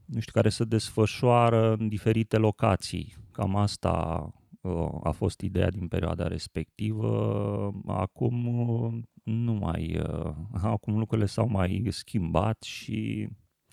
nu 0.04 0.20
știu, 0.20 0.32
care 0.32 0.48
se 0.48 0.64
desfășoară 0.64 1.74
în 1.78 1.88
diferite 1.88 2.36
locații. 2.36 3.14
Cam 3.32 3.56
asta 3.56 3.90
a 5.02 5.10
fost 5.10 5.40
ideea 5.40 5.70
din 5.70 5.88
perioada 5.88 6.26
respectivă. 6.26 7.72
Acum 7.86 8.34
nu 9.24 9.52
mai, 9.52 10.00
acum 10.62 10.98
lucrurile 10.98 11.26
s-au 11.26 11.48
mai 11.48 11.86
schimbat 11.88 12.62
și 12.62 13.28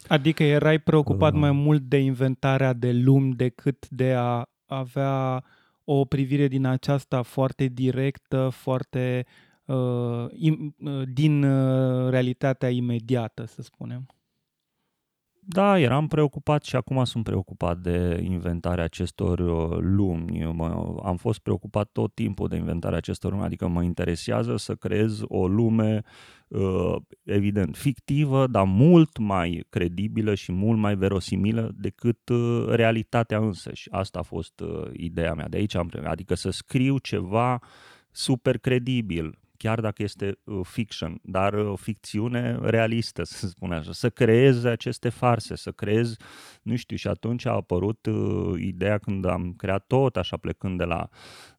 Adică 0.07 0.43
erai 0.43 0.79
preocupat 0.79 1.33
uh, 1.33 1.39
mai 1.39 1.51
mult 1.51 1.81
de 1.81 1.97
inventarea 1.97 2.73
de 2.73 2.91
lumi 2.91 3.33
decât 3.35 3.89
de 3.89 4.13
a 4.13 4.43
avea 4.65 5.43
o 5.83 6.05
privire 6.05 6.47
din 6.47 6.65
aceasta 6.65 7.21
foarte 7.21 7.65
directă, 7.65 8.49
foarte 8.49 9.25
uh, 9.25 9.25
im, 9.25 9.31
uh, 9.31 9.44
din 11.13 11.43
uh, 11.43 12.09
realitatea 12.09 12.69
imediată, 12.69 13.45
să 13.45 13.61
spunem. 13.61 14.05
Da, 15.47 15.79
eram 15.79 16.07
preocupat 16.07 16.63
și 16.63 16.75
acum 16.75 17.03
sunt 17.03 17.23
preocupat 17.23 17.77
de 17.77 18.19
inventarea 18.23 18.83
acestor 18.83 19.39
uh, 19.39 19.77
lumi. 19.81 20.43
am 21.03 21.17
fost 21.17 21.39
preocupat 21.39 21.89
tot 21.91 22.13
timpul 22.13 22.47
de 22.47 22.55
inventarea 22.55 22.97
acestor 22.97 23.31
lumi, 23.31 23.43
adică 23.43 23.67
mă 23.67 23.83
interesează 23.83 24.55
să 24.55 24.75
creez 24.75 25.21
o 25.27 25.47
lume 25.47 26.01
uh, 26.47 26.95
evident 27.23 27.75
fictivă, 27.75 28.47
dar 28.47 28.63
mult 28.63 29.17
mai 29.17 29.65
credibilă 29.69 30.35
și 30.35 30.51
mult 30.51 30.79
mai 30.79 30.95
verosimilă 30.95 31.71
decât 31.75 32.29
uh, 32.29 32.65
realitatea 32.69 33.37
însăși. 33.37 33.91
Asta 33.91 34.19
a 34.19 34.23
fost 34.23 34.63
ideea 34.93 35.33
mea. 35.33 35.47
De 35.49 35.57
aici 35.57 35.75
am 35.75 35.89
adică 36.03 36.35
să 36.35 36.49
scriu 36.49 36.97
ceva 36.97 37.61
super 38.11 38.57
credibil, 38.57 39.39
chiar 39.57 39.81
dacă 39.81 40.03
este 40.03 40.39
uh, 40.43 40.59
fiction, 40.63 41.19
dar 41.23 41.53
uh, 41.53 41.73
ficțiune 41.77 42.59
realistă, 42.61 43.23
să 43.23 43.47
spun 43.47 43.71
așa, 43.71 43.91
să 43.91 44.09
creezi 44.09 44.67
aceste 44.67 45.09
farse, 45.09 45.55
să 45.55 45.71
creezi, 45.71 46.17
nu 46.61 46.75
știu, 46.75 46.95
și 46.95 47.07
atunci 47.07 47.45
a 47.45 47.51
apărut 47.51 48.05
uh, 48.05 48.61
ideea 48.61 48.97
când 48.97 49.25
am 49.25 49.53
creat 49.53 49.85
tot, 49.87 50.17
așa 50.17 50.37
plecând 50.37 50.77
de 50.77 50.83
la 50.83 51.09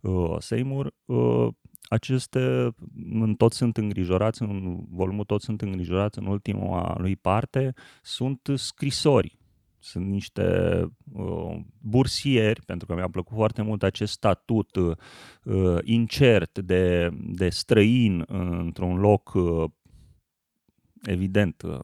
uh, 0.00 0.36
Seymour, 0.38 0.94
uh, 1.04 1.48
aceste, 1.88 2.74
în 3.10 3.34
toți 3.34 3.56
sunt 3.56 3.76
îngrijorați, 3.76 4.42
în 4.42 4.84
volumul 4.90 5.24
toți 5.24 5.44
sunt 5.44 5.62
îngrijorați, 5.62 6.18
în 6.18 6.26
ultima 6.26 6.94
lui 6.98 7.16
parte, 7.16 7.74
sunt 8.02 8.40
scrisori 8.54 9.38
sunt 9.86 10.06
niște 10.06 10.80
uh, 11.12 11.56
bursieri, 11.80 12.62
pentru 12.62 12.86
că 12.86 12.94
mi-a 12.94 13.08
plăcut 13.08 13.36
foarte 13.36 13.62
mult 13.62 13.82
acest 13.82 14.12
statut 14.12 14.76
uh, 14.76 15.78
incert 15.82 16.58
de, 16.58 17.10
de 17.18 17.48
străin 17.48 18.24
într-un 18.48 18.96
loc 18.96 19.34
uh, 19.34 19.64
evident 21.02 21.62
uh, 21.62 21.78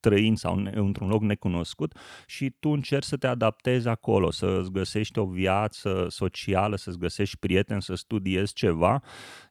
trăind 0.00 0.36
sau 0.36 0.58
ne, 0.58 0.70
într-un 0.74 1.08
loc 1.08 1.22
necunoscut 1.22 1.96
și 2.26 2.50
tu 2.50 2.68
încerci 2.68 3.06
să 3.06 3.16
te 3.16 3.26
adaptezi 3.26 3.88
acolo, 3.88 4.30
să-ți 4.30 4.70
găsești 4.70 5.18
o 5.18 5.26
viață 5.26 6.06
socială, 6.08 6.76
să-ți 6.76 6.98
găsești 6.98 7.36
prieteni, 7.36 7.82
să 7.82 7.94
studiezi 7.94 8.52
ceva, 8.52 9.02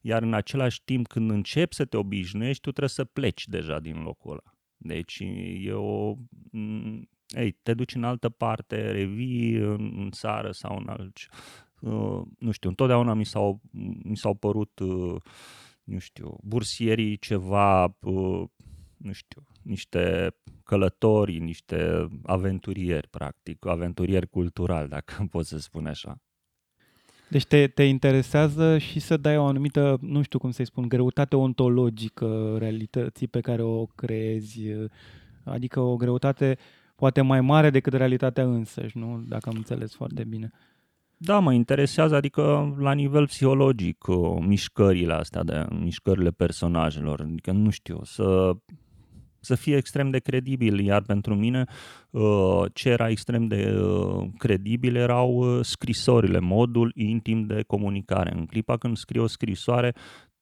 iar 0.02 0.22
în 0.22 0.34
același 0.34 0.84
timp 0.84 1.08
când 1.08 1.30
începi 1.30 1.76
să 1.76 1.86
te 1.86 1.98
obișnuiești, 1.98 2.62
tu 2.62 2.70
trebuie 2.70 2.90
să 2.90 3.04
pleci 3.04 3.48
deja 3.48 3.80
din 3.80 4.02
locul 4.02 4.32
ăla. 4.32 4.56
Deci 4.78 5.20
e 5.62 5.72
o 5.74 6.16
ei, 7.38 7.52
te 7.64 7.74
duci 7.74 7.96
în 7.96 8.04
altă 8.04 8.30
parte, 8.30 8.92
revii 8.92 9.54
în, 9.54 9.94
în 9.98 10.12
țară 10.12 10.52
sau 10.52 10.78
în 10.78 10.88
alt... 10.88 11.18
Uh, 11.80 12.22
nu 12.38 12.52
știu, 12.52 12.70
întotdeauna 12.70 13.14
mi 13.14 13.26
s-au, 13.26 13.62
mi 14.04 14.18
s-au 14.18 14.34
părut, 14.34 14.80
uh, 14.80 15.16
nu 15.84 16.00
știu, 16.00 16.38
bursierii 16.44 17.18
ceva, 17.18 17.84
uh, 17.84 18.44
nu 18.98 19.12
știu, 19.12 19.48
niște 19.62 20.36
călători, 20.64 21.38
niște 21.38 22.08
aventurieri, 22.24 23.08
practic, 23.08 23.66
aventurieri 23.66 24.30
culturali, 24.30 24.90
dacă 24.90 25.24
pot 25.32 25.46
să 25.46 25.60
spun 25.60 25.86
așa. 25.86 26.22
Deci 27.30 27.46
te, 27.46 27.68
te 27.68 27.84
interesează 27.84 28.78
și 28.78 29.00
să 29.00 29.18
dai 29.18 29.38
o 29.38 29.46
anumită, 29.46 29.98
nu 30.02 30.22
știu 30.22 30.40
cum 30.40 30.52
să-i 30.52 30.66
spun, 30.66 30.88
greutate 30.88 31.36
ontologică 31.36 32.56
realității 32.58 33.28
pe 33.28 33.40
care 33.40 33.62
o 33.62 33.86
creezi, 33.86 34.62
adică 35.44 35.80
o 35.80 35.96
greutate 35.96 36.58
uh, 36.58 36.81
poate 37.02 37.22
mai 37.22 37.42
mare 37.42 37.70
decât 37.70 37.94
realitatea 37.94 38.44
însăși, 38.44 38.98
nu? 38.98 39.24
Dacă 39.28 39.50
am 39.50 39.56
înțeles 39.58 39.96
foarte 39.96 40.24
bine. 40.24 40.52
Da, 41.18 41.40
mă 41.40 41.54
interesează, 41.54 42.16
adică 42.16 42.76
la 42.80 42.92
nivel 42.92 43.26
psihologic, 43.26 43.98
mișcările 44.40 45.14
astea, 45.14 45.44
de 45.44 45.66
mișcările 45.80 46.30
personajelor, 46.30 47.22
adică 47.22 47.52
nu 47.52 47.70
știu, 47.70 48.00
să, 48.04 48.52
să 49.40 49.56
fie 49.56 49.76
extrem 49.76 50.10
de 50.10 50.20
credibil, 50.20 50.80
iar 50.80 51.02
pentru 51.02 51.36
mine 51.36 51.66
ă, 52.14 52.66
ce 52.74 52.90
era 52.90 53.10
extrem 53.10 53.48
de 53.48 53.76
ă, 53.82 54.30
credibil 54.38 54.96
erau 54.96 55.40
ă, 55.40 55.64
scrisorile, 55.64 56.40
modul 56.40 56.92
intim 56.96 57.46
de 57.46 57.64
comunicare. 57.68 58.32
În 58.36 58.46
clipa 58.46 58.78
când 58.78 58.98
scrii 58.98 59.22
o 59.22 59.28
scrisoare, 59.28 59.94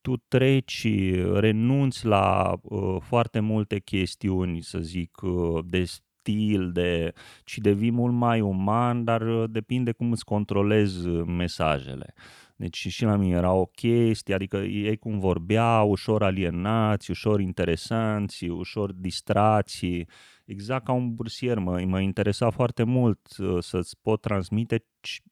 tu 0.02 0.18
treci, 0.28 0.88
renunți 1.34 2.06
la 2.06 2.54
uh, 2.62 2.98
foarte 3.02 3.40
multe 3.40 3.80
chestiuni, 3.80 4.62
să 4.62 4.80
zic, 4.80 5.22
uh, 5.22 5.64
de 5.66 5.84
stil, 6.30 6.72
de, 6.72 7.14
ci 7.44 7.58
devii 7.58 7.92
mult 7.92 8.14
mai 8.14 8.42
uman, 8.42 9.04
dar 9.04 9.22
uh, 9.22 9.50
depinde 9.50 9.92
cum 9.92 10.12
îți 10.12 10.26
controlezi 10.26 11.08
uh, 11.08 11.24
mesajele. 11.28 12.14
Deci 12.56 12.88
și 12.88 13.04
la 13.04 13.16
mine 13.16 13.36
era 13.36 13.52
o 13.52 13.66
chestie, 13.66 14.34
adică 14.34 14.58
ei 14.58 14.98
cum 14.98 15.20
vorbeau, 15.20 15.90
ușor 15.90 16.24
alienați, 16.24 17.12
ușor 17.12 17.40
interesanți, 17.40 18.46
ușor 18.46 18.92
distrații, 18.92 20.08
exact 20.46 20.86
ca 20.86 20.92
un 20.92 21.16
bursier. 21.16 21.58
Mă, 21.58 21.82
mă 21.86 22.00
interesa 22.00 22.50
foarte 22.50 22.84
mult 22.84 23.20
uh, 23.38 23.58
să-ți 23.60 23.98
pot 24.02 24.22
transmite 24.22 24.86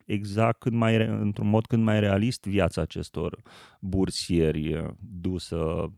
exact 0.06 0.60
cât 0.60 0.74
mai, 0.74 1.06
într-un 1.06 1.50
mod 1.50 1.66
cât 1.66 1.80
mai 1.80 2.00
realist 2.00 2.46
viața 2.46 2.82
acestor 2.82 3.42
bursieri 3.82 4.96
dusă, 5.00 5.92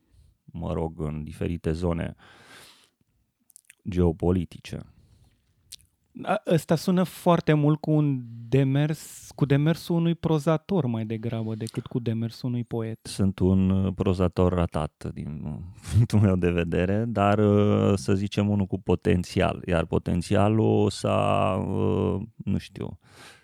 mă 0.46 0.74
rog, 0.74 1.02
în 1.02 1.24
diferite 1.24 1.72
zone 1.72 2.16
uh, 2.18 2.24
geopolitice. 3.90 4.80
Ăsta 6.48 6.76
sună 6.76 7.04
foarte 7.04 7.54
mult 7.54 7.80
cu 7.80 7.92
un 7.92 8.22
demers, 8.48 9.32
cu 9.36 9.46
demersul 9.46 9.96
unui 9.96 10.16
prozator 10.16 10.86
mai 10.86 11.06
degrabă 11.06 11.56
decât 11.56 11.88
cu 11.88 12.00
demersul 12.00 12.50
unui 12.50 12.64
poet. 12.64 13.00
Sunt 13.02 13.40
un 13.40 13.70
uh, 13.70 13.94
prozator 13.96 14.54
ratat 14.54 15.12
din 15.14 15.60
punctul 15.94 16.20
meu 16.20 16.36
de 16.36 16.50
vedere, 16.50 17.06
dar 17.08 17.40
uh, 17.40 17.98
să 17.98 18.14
zicem 18.14 18.50
unul 18.50 18.66
cu 18.66 18.80
potențial. 18.80 19.62
Iar 19.68 19.86
potențialul 19.86 20.90
s-a, 20.90 21.54
uh, 21.68 22.22
nu 22.36 22.58
știu, 22.58 23.00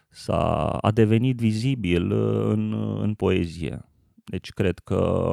s-a 0.10 0.69
a 0.69 0.91
devenit 0.91 1.38
vizibil 1.38 2.12
în, 2.52 2.74
în 3.02 3.13
poezie. 3.13 3.86
Deci 4.24 4.52
cred 4.52 4.80
că 4.80 5.26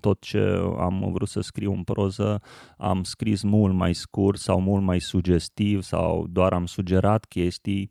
tot 0.00 0.20
ce 0.20 0.40
am 0.78 1.10
vrut 1.12 1.28
să 1.28 1.40
scriu 1.40 1.72
în 1.72 1.82
proză 1.82 2.40
am 2.76 3.02
scris 3.02 3.42
mult 3.42 3.74
mai 3.74 3.94
scurt 3.94 4.38
sau 4.38 4.60
mult 4.60 4.82
mai 4.82 5.00
sugestiv 5.00 5.82
sau 5.82 6.26
doar 6.30 6.52
am 6.52 6.66
sugerat 6.66 7.24
chestii 7.24 7.90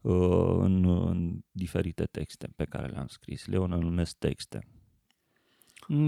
uh, 0.00 0.56
în, 0.58 0.84
în 0.84 1.38
diferite 1.50 2.04
texte 2.04 2.48
pe 2.56 2.64
care 2.64 2.86
le-am 2.86 3.06
scris. 3.06 3.46
Le 3.46 3.56
numesc 3.56 4.16
texte. 4.18 4.66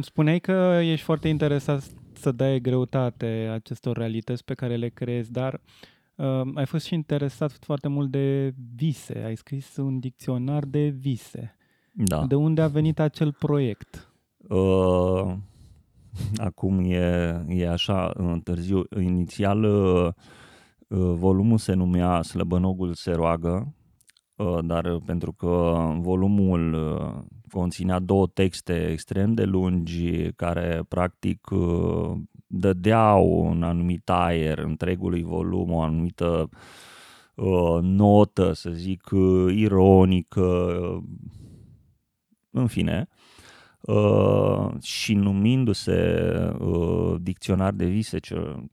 Spuneai 0.00 0.40
că 0.40 0.80
ești 0.82 1.04
foarte 1.04 1.28
interesat 1.28 1.90
să 2.12 2.32
dai 2.32 2.60
greutate 2.60 3.50
acestor 3.52 3.96
realități 3.96 4.44
pe 4.44 4.54
care 4.54 4.76
le 4.76 4.88
creezi, 4.88 5.32
dar 5.32 5.60
uh, 6.14 6.40
ai 6.54 6.66
fost 6.66 6.86
și 6.86 6.94
interesat 6.94 7.52
foarte 7.52 7.88
mult 7.88 8.10
de 8.10 8.54
vise. 8.76 9.22
Ai 9.24 9.36
scris 9.36 9.76
un 9.76 9.98
dicționar 9.98 10.64
de 10.64 10.88
vise. 10.88 11.54
Da. 11.92 12.26
De 12.26 12.34
unde 12.34 12.60
a 12.60 12.68
venit 12.68 12.98
acel 12.98 13.32
proiect? 13.32 14.09
Uh, 14.48 15.34
acum 16.36 16.78
e, 16.78 17.44
e 17.48 17.68
așa 17.68 18.12
târziu. 18.44 18.82
Inițial 19.00 19.64
uh, 19.64 20.12
uh, 20.88 21.14
volumul 21.14 21.58
se 21.58 21.72
numea 21.72 22.22
Slăbănogul 22.22 22.94
se 22.94 23.10
roagă, 23.10 23.74
uh, 24.36 24.58
dar 24.64 24.98
pentru 25.04 25.32
că 25.32 25.84
volumul 25.98 26.72
uh, 26.74 27.22
conținea 27.50 27.98
două 27.98 28.26
texte 28.26 28.88
extrem 28.90 29.34
de 29.34 29.44
lungi 29.44 30.32
care 30.32 30.82
practic 30.88 31.50
uh, 31.50 32.12
dădeau 32.46 33.46
un 33.46 33.62
anumit 33.62 34.10
aer 34.10 34.58
întregului 34.58 35.22
volum, 35.22 35.72
o 35.72 35.80
anumită 35.80 36.48
uh, 37.34 37.78
notă, 37.80 38.52
să 38.52 38.70
zic, 38.70 39.08
uh, 39.10 39.54
ironică, 39.54 40.68
în 42.50 42.66
fine, 42.66 43.08
Uh, 43.08 43.19
și 44.80 45.14
numindu-se 45.14 46.30
uh, 46.58 47.14
dicționar 47.20 47.72
de 47.72 47.84
vise 47.84 48.18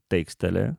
textele 0.06 0.78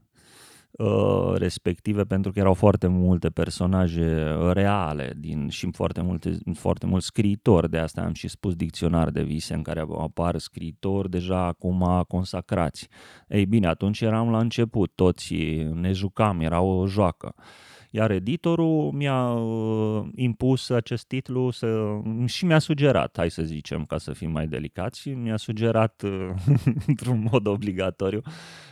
uh, 0.72 1.34
respective 1.36 2.04
pentru 2.04 2.32
că 2.32 2.40
erau 2.40 2.54
foarte 2.54 2.88
multe 2.88 3.30
personaje 3.30 4.36
reale 4.52 5.14
din, 5.18 5.48
și 5.50 5.70
foarte, 5.72 6.02
multe, 6.02 6.38
foarte 6.54 6.86
mulți 6.86 7.06
scriitori, 7.06 7.70
de 7.70 7.78
asta 7.78 8.02
am 8.02 8.14
și 8.14 8.28
spus 8.28 8.56
dicționar 8.56 9.10
de 9.10 9.24
vise 9.24 9.54
în 9.54 9.62
care 9.62 9.86
apar 10.00 10.38
scriitori 10.38 11.10
deja 11.10 11.46
acum 11.46 12.04
consacrați. 12.08 12.88
Ei 13.28 13.46
bine, 13.46 13.68
atunci 13.68 14.02
eram 14.02 14.30
la 14.30 14.40
început, 14.40 14.92
toți 14.96 15.34
ne 15.74 15.92
jucam, 15.92 16.40
era 16.40 16.62
o 16.62 16.88
joacă. 16.88 17.34
Uh, 17.38 17.44
iar 17.90 18.12
editorul 18.12 18.92
mi-a 18.92 19.30
uh, 19.30 20.08
impus 20.16 20.70
acest 20.70 21.08
titlu 21.08 21.50
să, 21.50 22.00
și 22.26 22.46
mi-a 22.46 22.60
sugerat, 22.60 23.18
hai 23.18 23.32
să 23.32 23.44
zicem, 23.44 23.86
ca 23.86 23.98
să 23.98 24.14
fim 24.14 24.32
mai 24.32 24.48
delicați, 24.48 25.00
și 25.00 25.10
mi-a 25.10 25.38
sugerat 25.38 26.02
uh, 26.02 26.30
într-un 26.88 27.28
mod 27.32 27.48
obligatoriu 27.48 28.22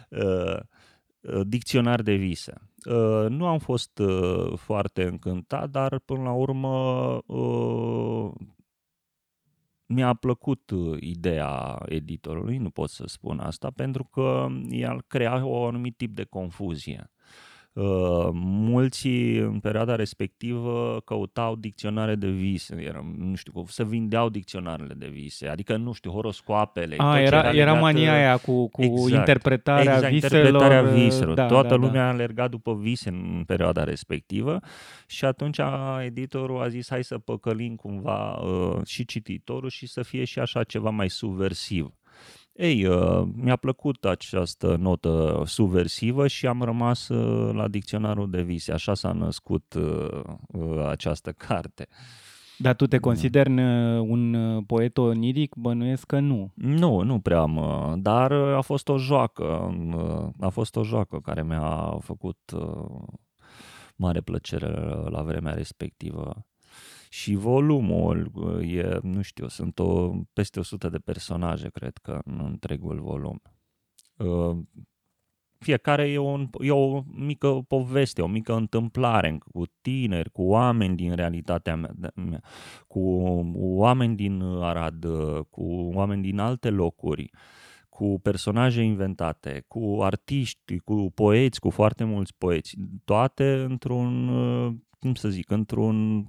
uh, 0.10 0.60
dicționar 1.48 2.02
de 2.02 2.14
vise. 2.14 2.54
Nu 3.30 3.46
am 3.46 3.60
fost 3.60 4.02
foarte 4.56 5.04
încântat, 5.04 5.70
dar 5.70 6.00
până 6.00 6.22
la 6.22 6.32
urmă 6.32 7.18
mi-a 9.86 10.14
plăcut 10.14 10.72
ideea 11.00 11.82
editorului, 11.86 12.58
nu 12.58 12.70
pot 12.70 12.90
să 12.90 13.04
spun 13.08 13.40
asta, 13.40 13.72
pentru 13.76 14.04
că 14.04 14.48
el 14.70 15.02
crea 15.08 15.46
o 15.46 15.66
anumit 15.66 15.98
tip 15.98 16.16
de 16.16 16.24
confuzie 16.24 17.12
Uh, 17.78 18.30
mulți 18.34 19.08
în 19.38 19.60
perioada 19.60 19.96
respectivă 19.96 21.02
căutau 21.06 21.56
dicționare 21.56 22.16
de 22.16 22.28
vise, 22.28 22.76
era, 22.82 23.06
nu 23.18 23.36
știu, 23.36 23.66
să 23.68 23.84
vindeau 23.84 24.30
dicționarele 24.30 24.94
de 24.94 25.08
vise, 25.08 25.48
adică, 25.48 25.76
nu 25.76 25.92
știu, 25.92 26.12
horoscoapele. 26.12 26.96
A, 26.98 27.20
era, 27.20 27.38
era, 27.38 27.54
era 27.54 27.74
mania 27.74 28.14
aia 28.14 28.38
cu, 28.38 28.70
cu 28.70 28.82
exact, 28.82 29.12
interpretarea 29.12 29.94
exact, 29.94 30.14
viselor. 30.14 30.46
interpretarea 30.46 30.82
viselor. 30.82 31.36
Da, 31.36 31.46
Toată 31.46 31.68
da, 31.68 31.76
lumea 31.76 32.02
da. 32.02 32.08
a 32.08 32.12
alergat 32.12 32.50
după 32.50 32.74
vise 32.74 33.10
în 33.10 33.44
perioada 33.48 33.84
respectivă 33.84 34.60
și 35.08 35.26
atunci 35.26 35.60
editorul 36.06 36.62
a 36.62 36.68
zis 36.68 36.90
hai 36.90 37.04
să 37.04 37.18
păcălim 37.18 37.76
cumva 37.76 38.34
uh, 38.34 38.86
și 38.86 39.06
cititorul 39.06 39.70
și 39.70 39.88
să 39.88 40.02
fie 40.02 40.24
și 40.24 40.40
așa 40.40 40.64
ceva 40.64 40.90
mai 40.90 41.10
subversiv. 41.10 41.94
Ei, 42.58 42.86
uh, 42.86 43.28
mi-a 43.36 43.56
plăcut 43.56 44.06
această 44.06 44.76
notă 44.80 45.44
subversivă 45.46 46.28
și 46.28 46.48
am 46.48 46.62
rămas 46.62 47.08
uh, 47.08 47.54
la 47.54 47.68
dicționarul 47.68 48.30
de 48.30 48.42
vise. 48.42 48.72
Așa 48.72 48.94
s-a 48.94 49.12
născut 49.12 49.74
uh, 49.74 50.86
această 50.90 51.32
carte. 51.32 51.88
Dar 52.58 52.76
tu 52.76 52.88
te 52.88 52.98
consideri 52.98 53.50
un 54.00 54.38
poet 54.68 54.98
oniric? 54.98 55.56
Bănuiesc 55.56 56.06
că 56.06 56.20
nu. 56.20 56.52
Nu, 56.54 57.02
nu 57.02 57.20
prea 57.20 57.40
am, 57.40 57.62
dar 58.02 58.32
a 58.32 58.62
fost 58.62 58.90
o 58.90 58.98
joacă. 58.98 59.76
A 60.40 60.50
fost 60.50 60.76
o 60.76 60.84
joacă 60.84 61.20
care 61.20 61.44
mi-a 61.44 61.98
făcut 62.02 62.40
mare 63.96 64.22
plăcere 64.22 64.68
la 65.10 65.22
vremea 65.22 65.54
respectivă 65.54 66.46
și 67.10 67.36
volumul 67.36 68.32
e, 68.62 68.98
nu 69.02 69.22
știu, 69.22 69.48
sunt 69.48 69.80
o, 69.80 70.14
peste 70.34 70.60
100 70.60 70.90
de 70.90 70.98
personaje, 70.98 71.70
cred 71.70 71.98
că, 71.98 72.22
în 72.26 72.40
întregul 72.44 73.00
volum. 73.02 73.42
Fiecare 75.60 76.10
e, 76.10 76.18
un, 76.18 76.50
e 76.60 76.72
o 76.72 77.04
mică 77.16 77.66
poveste, 77.68 78.22
o 78.22 78.28
mică 78.28 78.56
întâmplare 78.56 79.38
cu 79.52 79.64
tineri, 79.82 80.32
cu 80.32 80.42
oameni 80.42 80.96
din 80.96 81.16
realitatea 81.16 81.76
mea, 81.76 81.94
cu 82.88 83.00
oameni 83.56 84.16
din 84.16 84.42
Arad, 84.42 85.06
cu 85.50 85.64
oameni 85.94 86.22
din 86.22 86.40
alte 86.40 86.70
locuri, 86.70 87.30
cu 87.90 88.20
personaje 88.22 88.82
inventate, 88.82 89.64
cu 89.68 89.98
artiști, 90.02 90.80
cu 90.80 91.12
poeți, 91.16 91.60
cu 91.60 91.70
foarte 91.70 92.04
mulți 92.04 92.34
poeți, 92.38 92.76
toate 93.06 93.66
într-un, 93.70 94.30
cum 95.00 95.16
să 95.16 95.30
zic, 95.30 95.50
într-un 95.50 96.28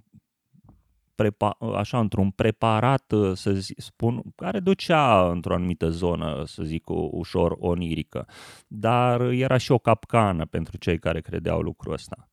prepa- 1.22 1.58
așa, 1.76 1.98
într-un 1.98 2.30
preparat, 2.30 3.12
uh, 3.12 3.36
să 3.36 3.52
zic, 3.52 3.80
spun, 3.80 4.22
care 4.36 4.60
ducea 4.60 5.30
într-o 5.30 5.54
anumită 5.54 5.88
zonă, 5.88 6.42
să 6.46 6.62
zic, 6.62 6.84
ușor 7.10 7.56
onirică. 7.58 8.26
Dar 8.66 9.20
era 9.20 9.56
și 9.56 9.72
o 9.72 9.78
capcană 9.78 10.46
pentru 10.46 10.76
cei 10.76 10.98
care 10.98 11.20
credeau 11.20 11.60
lucrul 11.60 11.92
ăsta. 11.92 12.28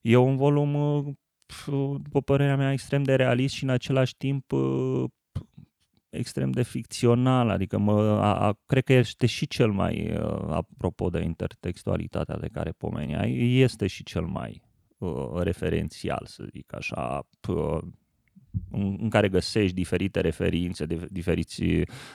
E 0.00 0.16
un 0.16 0.36
volum, 0.36 0.74
uh, 0.74 1.14
după 2.02 2.20
părerea 2.20 2.56
mea, 2.56 2.72
extrem 2.72 3.02
de 3.02 3.14
realist 3.14 3.54
și 3.54 3.64
în 3.64 3.70
același 3.70 4.16
timp 4.16 4.52
uh, 4.52 5.04
extrem 6.08 6.50
de 6.50 6.62
ficțional, 6.62 7.50
adică 7.50 7.78
mă, 7.78 8.00
a, 8.02 8.46
a, 8.46 8.58
cred 8.66 8.84
că 8.84 8.92
este 8.92 9.26
și 9.26 9.46
cel 9.46 9.70
mai, 9.70 10.18
apropo 10.50 11.08
de 11.08 11.22
intertextualitatea 11.22 12.36
de 12.36 12.48
care 12.52 12.70
pomeneai, 12.70 13.58
este 13.58 13.86
și 13.86 14.02
cel 14.02 14.24
mai 14.24 14.60
uh, 14.62 14.65
referențial, 15.34 16.22
să 16.24 16.44
zic 16.50 16.74
așa, 16.74 17.26
uh, 17.48 17.78
în, 18.70 18.96
în 19.00 19.08
care 19.08 19.28
găsești 19.28 19.74
diferite 19.74 20.20
referințe, 20.20 20.86
de, 20.86 21.06
diferiți 21.10 21.62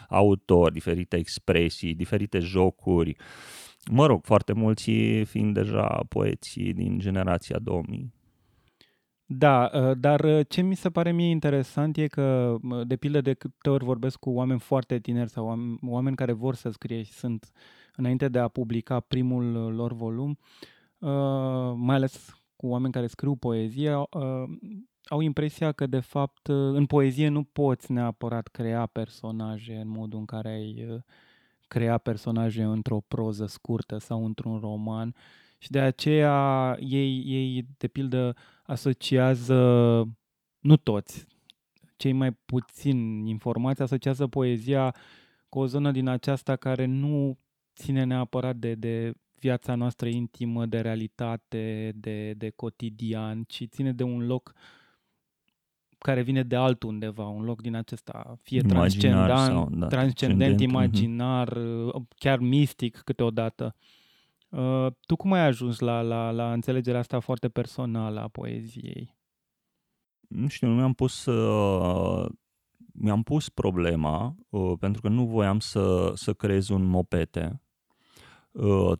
autori, 0.09 0.73
diferite 0.73 1.17
expresii, 1.17 1.93
diferite 1.93 2.39
jocuri. 2.39 3.15
Mă 3.91 4.05
rog, 4.05 4.25
foarte 4.25 4.53
mulți 4.53 4.91
fiind 5.23 5.53
deja 5.53 6.05
poeții 6.09 6.73
din 6.73 6.99
generația 6.99 7.59
2000. 7.59 8.13
Da, 9.25 9.71
uh, 9.73 9.97
dar 9.97 10.23
uh, 10.23 10.39
ce 10.47 10.61
mi 10.61 10.75
se 10.75 10.89
pare 10.89 11.11
mie 11.11 11.29
interesant 11.29 11.97
e 11.97 12.07
că, 12.07 12.57
de 12.83 12.95
pildă, 12.95 13.21
de 13.21 13.33
câte 13.33 13.69
ori 13.69 13.83
vorbesc 13.83 14.19
cu 14.19 14.29
oameni 14.29 14.59
foarte 14.59 14.99
tineri 14.99 15.29
sau 15.29 15.77
oameni 15.81 16.15
care 16.15 16.31
vor 16.31 16.55
să 16.55 16.69
scrie 16.69 17.03
și 17.03 17.11
sunt 17.11 17.51
înainte 17.95 18.27
de 18.27 18.39
a 18.39 18.47
publica 18.47 18.99
primul 18.99 19.73
lor 19.75 19.93
volum, 19.93 20.37
uh, 20.99 21.73
mai 21.75 21.95
ales 21.95 22.40
cu 22.61 22.67
oameni 22.67 22.93
care 22.93 23.07
scriu 23.07 23.35
poezie 23.35 23.95
uh, 23.95 24.43
au 25.05 25.19
impresia 25.19 25.71
că, 25.71 25.87
de 25.87 25.99
fapt, 25.99 26.47
uh, 26.47 26.55
în 26.55 26.85
poezie 26.85 27.27
nu 27.27 27.43
poți 27.43 27.91
neapărat 27.91 28.47
crea 28.47 28.85
personaje 28.85 29.75
în 29.75 29.87
modul 29.87 30.19
în 30.19 30.25
care 30.25 30.49
ai 30.49 30.85
uh, 30.89 31.01
crea 31.67 31.97
personaje 31.97 32.63
într-o 32.63 32.99
proză 33.07 33.45
scurtă 33.45 33.97
sau 33.97 34.25
într-un 34.25 34.59
roman 34.59 35.15
și 35.57 35.71
de 35.71 35.79
aceea 35.79 36.77
ei, 36.79 37.23
ei 37.25 37.67
de 37.77 37.87
pildă, 37.87 38.35
asociază, 38.63 39.57
nu 40.59 40.77
toți, 40.77 41.27
cei 41.95 42.11
mai 42.11 42.31
puțin 42.31 43.25
informați, 43.25 43.81
asociază 43.81 44.27
poezia 44.27 44.95
cu 45.49 45.59
o 45.59 45.65
zonă 45.65 45.91
din 45.91 46.07
aceasta 46.07 46.55
care 46.55 46.85
nu 46.85 47.37
ține 47.75 48.03
neapărat 48.03 48.55
de, 48.55 48.75
de 48.75 49.13
viața 49.41 49.75
noastră 49.75 50.07
intimă, 50.07 50.65
de 50.65 50.79
realitate, 50.79 51.91
de, 51.95 52.33
de 52.33 52.49
cotidian, 52.49 53.43
ci 53.43 53.63
ține 53.69 53.91
de 53.91 54.03
un 54.03 54.25
loc 54.25 54.53
care 55.97 56.21
vine 56.21 56.43
de 56.43 56.55
altundeva, 56.55 57.27
un 57.27 57.43
loc 57.43 57.61
din 57.61 57.75
acesta, 57.75 58.37
fie 58.41 58.61
imaginar 58.69 59.27
transcendent, 59.27 59.37
sau, 59.37 59.69
da, 59.79 59.87
transcendent, 59.87 60.53
mhm. 60.53 60.69
imaginar, 60.69 61.57
uh, 61.57 62.01
chiar 62.15 62.39
mistic 62.39 62.97
câteodată. 62.97 63.75
Uh, 64.49 64.87
tu 65.05 65.15
cum 65.15 65.31
ai 65.31 65.45
ajuns 65.45 65.79
la, 65.79 66.01
la, 66.01 66.31
la 66.31 66.53
înțelegerea 66.53 66.99
asta 66.99 67.19
foarte 67.19 67.49
personală 67.49 68.19
a 68.19 68.27
poeziei? 68.27 69.15
Nu 70.27 70.47
știu, 70.47 70.67
nu 70.67 70.75
mi-am 70.75 70.93
pus 70.93 71.25
uh, 71.25 72.29
mi-am 72.93 73.23
pus 73.23 73.49
problema 73.49 74.35
uh, 74.49 74.73
pentru 74.79 75.01
că 75.01 75.07
nu 75.07 75.25
voiam 75.25 75.59
să, 75.59 76.11
să 76.15 76.33
creez 76.33 76.69
un 76.69 76.83
mopete 76.83 77.51
Uh, 77.51 77.70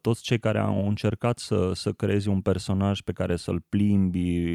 toți 0.02 0.24
cei 0.24 0.40
care 0.40 0.60
au 0.60 0.88
încercat 0.88 1.40
să, 1.40 1.74
să 1.74 1.92
creezi 1.92 2.28
un 2.28 2.42
personaj 2.42 3.02
pe 3.02 3.12
care 3.12 3.36
să-l 3.36 3.62
plimbi 3.70 4.50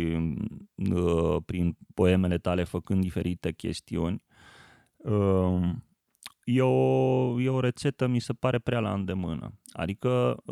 uh, 0.74 1.36
prin 1.46 1.76
poemele 1.94 2.38
tale 2.38 2.64
făcând 2.64 3.00
diferite 3.00 3.52
chestiuni, 3.52 4.22
uh, 4.96 5.70
e 6.44 6.62
o, 6.62 7.40
e 7.40 7.48
o 7.48 7.60
rețetă, 7.60 8.06
mi 8.06 8.20
se 8.20 8.32
pare 8.32 8.58
prea 8.58 8.80
la 8.80 8.92
îndemână. 8.92 9.52
Adică 9.72 10.42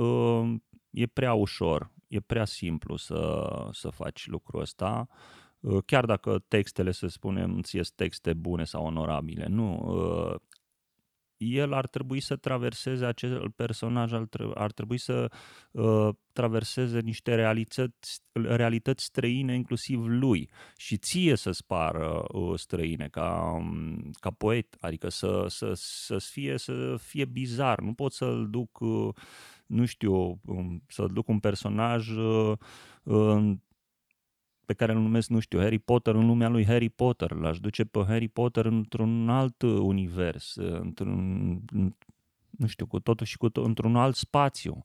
e 0.91 1.07
prea 1.07 1.35
ușor, 1.35 1.91
e 2.09 2.21
prea 2.21 2.45
simplu 2.45 2.97
să, 2.97 3.49
să 3.73 3.89
faci 3.89 4.27
lucrul 4.27 4.61
ăsta, 4.61 5.07
chiar 5.87 6.05
dacă 6.05 6.45
textele, 6.49 6.91
să 6.91 7.07
spunem, 7.07 7.61
ți 7.63 7.81
texte 7.95 8.33
bune 8.33 8.65
sau 8.65 8.85
onorabile. 8.85 9.47
Nu, 9.49 9.95
el 11.37 11.73
ar 11.73 11.87
trebui 11.87 12.20
să 12.20 12.37
traverseze 12.37 13.05
acel 13.05 13.51
personaj, 13.51 14.12
ar, 14.12 14.29
ar 14.55 14.73
trebui 14.73 14.99
să 14.99 15.31
uh, 15.70 16.09
traverseze 16.33 17.01
niște 17.01 17.35
realități, 17.35 18.23
realități 18.33 19.05
străine, 19.05 19.55
inclusiv 19.55 20.07
lui, 20.07 20.51
și 20.77 20.97
ție 20.97 21.37
să-ți 21.37 21.66
pară 21.66 22.25
uh, 22.33 22.59
străine 22.59 23.09
ca, 23.09 23.53
um, 23.57 24.11
ca 24.20 24.31
poet, 24.31 24.77
adică 24.81 25.09
să, 25.09 25.44
să, 25.49 25.73
să, 25.75 26.18
fie, 26.18 26.59
să 26.59 26.97
fie 26.99 27.25
bizar. 27.25 27.81
Nu 27.81 27.92
pot 27.92 28.12
să-l 28.12 28.49
duc, 28.51 28.81
uh, 28.81 29.14
nu 29.66 29.85
știu, 29.85 30.40
um, 30.44 30.83
să-l 30.88 31.11
duc 31.12 31.29
un 31.29 31.38
personaj 31.38 32.09
uh, 32.09 32.59
pe 34.66 34.72
care 34.72 34.92
îl 34.92 34.98
numesc, 34.98 35.29
nu 35.29 35.38
știu, 35.38 35.59
Harry 35.59 35.79
Potter 35.79 36.14
în 36.14 36.27
lumea 36.27 36.48
lui 36.48 36.64
Harry 36.64 36.88
Potter. 36.88 37.31
L-aș 37.31 37.59
duce 37.61 37.85
pe 37.85 38.05
Harry 38.07 38.29
Potter 38.29 38.64
într-un 38.64 39.29
alt 39.29 39.62
univers, 39.62 40.55
într-un, 40.57 41.61
nu 42.59 42.67
știu, 42.67 42.87
cu 42.87 43.01
totul 43.01 43.27
și 43.27 43.37
cu 43.37 43.49
tot, 43.49 43.64
într-un 43.64 43.97
alt 43.97 44.17
spațiu. 44.17 44.85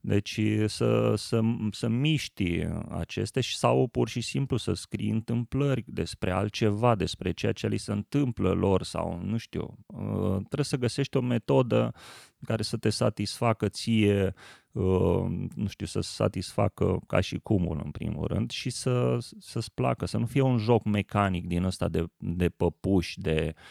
Deci 0.00 0.40
să, 0.66 1.14
să, 1.16 1.40
să 1.70 1.88
miști 1.88 2.66
aceste 2.88 3.40
și 3.40 3.56
sau 3.56 3.86
pur 3.86 4.08
și 4.08 4.20
simplu 4.20 4.56
să 4.56 4.72
scrii 4.72 5.10
întâmplări 5.10 5.84
despre 5.86 6.30
altceva, 6.30 6.94
despre 6.94 7.32
ceea 7.32 7.52
ce 7.52 7.68
li 7.68 7.76
se 7.76 7.92
întâmplă 7.92 8.50
lor 8.50 8.82
sau 8.82 9.20
nu 9.22 9.36
știu. 9.36 9.78
Uh, 9.86 10.36
trebuie 10.36 10.64
să 10.64 10.76
găsești 10.76 11.16
o 11.16 11.20
metodă 11.20 11.92
care 12.44 12.62
să 12.62 12.76
te 12.76 12.90
satisfacă 12.90 13.68
ție, 13.68 14.34
uh, 14.72 15.24
nu 15.54 15.66
știu, 15.68 15.86
să 15.86 16.00
satisfacă 16.00 16.98
ca 17.06 17.20
și 17.20 17.38
cumul 17.38 17.80
în 17.84 17.90
primul 17.90 18.26
rând 18.26 18.50
și 18.50 18.70
să, 18.70 19.18
să-ți 19.38 19.74
placă, 19.74 20.06
să 20.06 20.18
nu 20.18 20.26
fie 20.26 20.40
un 20.42 20.58
joc 20.58 20.84
mecanic 20.84 21.46
din 21.46 21.64
ăsta 21.64 21.88
de, 21.88 22.04
de 22.16 22.48
păpuși, 22.48 23.20
de 23.20 23.54
uh, 23.54 23.62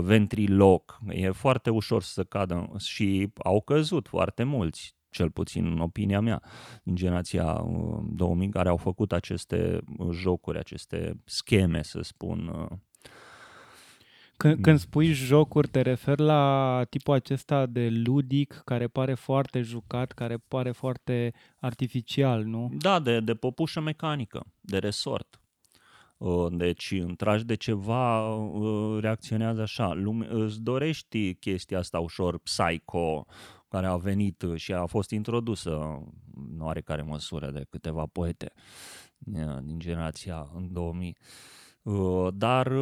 ventriloc. 0.00 0.98
E 1.08 1.30
foarte 1.30 1.70
ușor 1.70 2.02
să 2.02 2.24
cadă 2.24 2.70
și 2.78 3.32
au 3.42 3.60
căzut 3.60 4.08
foarte 4.08 4.42
mulți 4.42 4.96
cel 5.12 5.30
puțin 5.30 5.66
în 5.66 5.80
opinia 5.80 6.20
mea, 6.20 6.42
din 6.82 6.94
generația 6.94 7.64
2000, 8.04 8.46
uh, 8.46 8.52
care 8.52 8.68
au 8.68 8.76
făcut 8.76 9.12
aceste 9.12 9.80
uh, 9.98 10.08
jocuri, 10.12 10.58
aceste 10.58 11.20
scheme, 11.24 11.82
să 11.82 12.00
spun, 12.02 12.46
uh, 12.46 12.78
Când, 14.36 14.60
când 14.60 14.78
spui 14.78 15.12
jocuri, 15.12 15.68
te 15.68 15.80
referi 15.80 16.20
la 16.20 16.84
tipul 16.90 17.14
acesta 17.14 17.66
de 17.66 17.88
ludic 17.88 18.62
care 18.64 18.86
pare 18.86 19.14
foarte 19.14 19.60
jucat, 19.60 20.12
care 20.12 20.36
pare 20.48 20.70
foarte 20.70 21.32
artificial, 21.58 22.44
nu? 22.44 22.70
Da, 22.78 23.00
de, 23.00 23.20
de 23.20 23.34
popușă 23.34 23.80
mecanică, 23.80 24.46
de 24.60 24.78
resort. 24.78 25.41
Uh, 26.22 26.46
deci, 26.50 26.90
în 26.90 27.14
tragi 27.14 27.44
de 27.44 27.54
ceva, 27.54 28.34
uh, 28.34 29.00
reacționează 29.00 29.60
așa. 29.60 29.92
Lume, 29.92 30.26
îți 30.30 30.62
dorești 30.62 31.34
chestia 31.34 31.78
asta 31.78 31.98
ușor 31.98 32.38
psycho, 32.38 33.26
care 33.68 33.86
a 33.86 33.96
venit 33.96 34.44
și 34.54 34.72
a 34.72 34.86
fost 34.86 35.10
introdusă 35.10 36.02
în 36.34 36.60
oarecare 36.60 37.02
măsură 37.02 37.50
de 37.50 37.64
câteva 37.70 38.06
poete 38.12 38.52
uh, 39.34 39.56
din 39.62 39.78
generația 39.78 40.50
în 40.54 40.72
2000 40.72 41.16
dar 42.34 42.72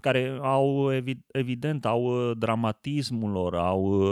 care 0.00 0.38
au 0.40 0.92
evident 1.26 1.84
au 1.84 2.32
dramatismul 2.34 3.30
lor, 3.30 3.54
au 3.54 4.02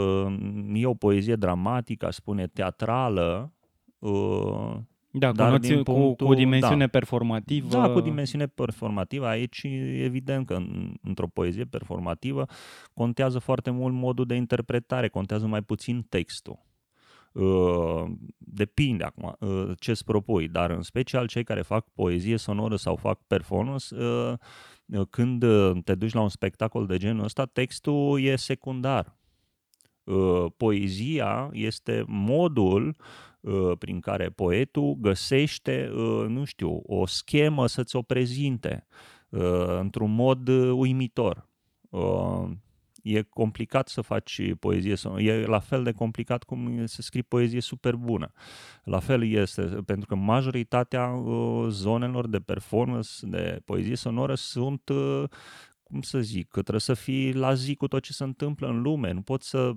e 0.74 0.86
o 0.86 0.94
poezie 0.94 1.34
dramatică, 1.34 2.06
aș 2.06 2.14
spune 2.14 2.46
teatrală, 2.46 3.52
da, 5.12 5.32
dar 5.32 5.50
cu, 5.50 5.58
din 5.58 5.82
punctul, 5.82 6.26
cu, 6.26 6.32
cu 6.32 6.34
dimensiune 6.34 6.84
da. 6.84 6.90
performativă. 6.90 7.68
Da, 7.68 7.90
cu 7.90 8.00
dimensiune 8.00 8.46
performativă. 8.46 9.26
Aici, 9.26 9.62
evident 10.02 10.46
că 10.46 10.54
în, 10.54 10.94
într-o 11.02 11.26
poezie 11.26 11.64
performativă 11.64 12.46
contează 12.94 13.38
foarte 13.38 13.70
mult 13.70 13.94
modul 13.94 14.26
de 14.26 14.34
interpretare, 14.34 15.08
contează 15.08 15.46
mai 15.46 15.62
puțin 15.62 16.06
textul. 16.08 16.68
Uh, 17.32 18.04
depinde 18.38 19.04
acum 19.04 19.36
uh, 19.40 19.70
ce 19.78 19.90
îți 19.90 20.04
propui, 20.04 20.48
dar 20.48 20.70
în 20.70 20.82
special 20.82 21.26
cei 21.26 21.44
care 21.44 21.62
fac 21.62 21.86
poezie 21.94 22.36
sonoră 22.36 22.76
sau 22.76 22.96
fac 22.96 23.20
performance, 23.26 23.96
uh, 23.96 24.34
când 25.10 25.44
te 25.84 25.94
duci 25.94 26.12
la 26.12 26.20
un 26.20 26.28
spectacol 26.28 26.86
de 26.86 26.96
genul 26.96 27.24
ăsta, 27.24 27.44
textul 27.44 28.20
e 28.20 28.36
secundar. 28.36 29.18
Poezia 30.56 31.50
este 31.52 32.04
modul 32.06 32.86
Uh, 32.86 33.29
prin 33.78 34.00
care 34.00 34.28
poetul 34.28 34.96
găsește, 35.00 35.90
uh, 35.94 36.26
nu 36.28 36.44
știu, 36.44 36.82
o 36.86 37.06
schemă 37.06 37.66
să-ți 37.66 37.96
o 37.96 38.02
prezinte 38.02 38.86
uh, 39.28 39.78
într-un 39.80 40.14
mod 40.14 40.48
uimitor. 40.72 41.48
E 43.02 43.22
complicat 43.22 43.88
să 43.88 44.00
faci 44.00 44.40
poezie, 44.58 44.94
e 45.16 45.46
la 45.46 45.58
fel 45.58 45.82
de 45.82 45.92
complicat 45.92 46.42
cum 46.42 46.86
să 46.86 47.02
scrii 47.02 47.22
poezie 47.22 47.60
super 47.60 47.96
bună. 47.96 48.32
La 48.84 48.98
fel 48.98 49.30
este, 49.30 49.62
pentru 49.62 50.06
că 50.06 50.14
majoritatea 50.14 51.22
zonelor 51.68 52.28
de 52.28 52.38
performance, 52.38 53.10
de 53.22 53.60
poezie 53.64 53.94
sonoră 53.96 54.34
sunt 54.34 54.90
cum 55.82 56.02
să 56.02 56.20
zic, 56.20 56.48
că 56.48 56.60
trebuie 56.60 56.80
să 56.80 56.94
fii 56.94 57.32
la 57.32 57.54
zi 57.54 57.74
cu 57.74 57.88
tot 57.88 58.02
ce 58.02 58.12
se 58.12 58.24
întâmplă 58.24 58.68
în 58.68 58.82
lume. 58.82 59.12
Nu 59.12 59.22
poți 59.22 59.48
să 59.48 59.72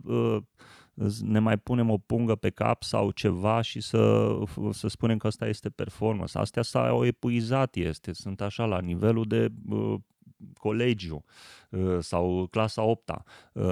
ne 1.22 1.40
mai 1.40 1.58
punem 1.58 1.90
o 1.90 1.98
pungă 1.98 2.36
pe 2.36 2.50
cap 2.50 2.84
sau 2.84 3.12
ceva 3.12 3.62
și 3.62 3.82
să, 3.82 4.34
să 4.72 4.88
spunem 4.88 5.18
că 5.18 5.28
asta 5.28 5.48
este 5.48 5.70
performance. 5.70 6.38
Astea 6.38 6.62
s-au 6.62 7.06
epuizat, 7.06 7.76
este, 7.76 8.14
sunt 8.14 8.42
așa 8.42 8.66
la 8.66 8.80
nivelul 8.80 9.26
de 9.28 9.52
uh, 9.70 9.96
colegiu 10.58 11.24
uh, 11.70 11.98
sau 12.00 12.48
clasa 12.52 12.82
8 12.82 13.10
uh, 13.54 13.64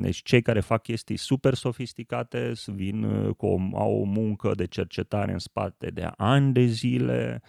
Deci 0.00 0.22
cei 0.22 0.42
care 0.42 0.60
fac 0.60 0.82
chestii 0.82 1.16
super 1.16 1.54
sofisticate 1.54 2.52
vin 2.66 3.02
uh, 3.02 3.34
cu 3.34 3.46
o, 3.46 3.58
au 3.72 4.00
o 4.00 4.04
muncă 4.04 4.52
de 4.54 4.66
cercetare 4.66 5.32
în 5.32 5.38
spate 5.38 5.86
de 5.86 6.10
ani 6.16 6.52
de 6.52 6.64
zile, 6.64 7.42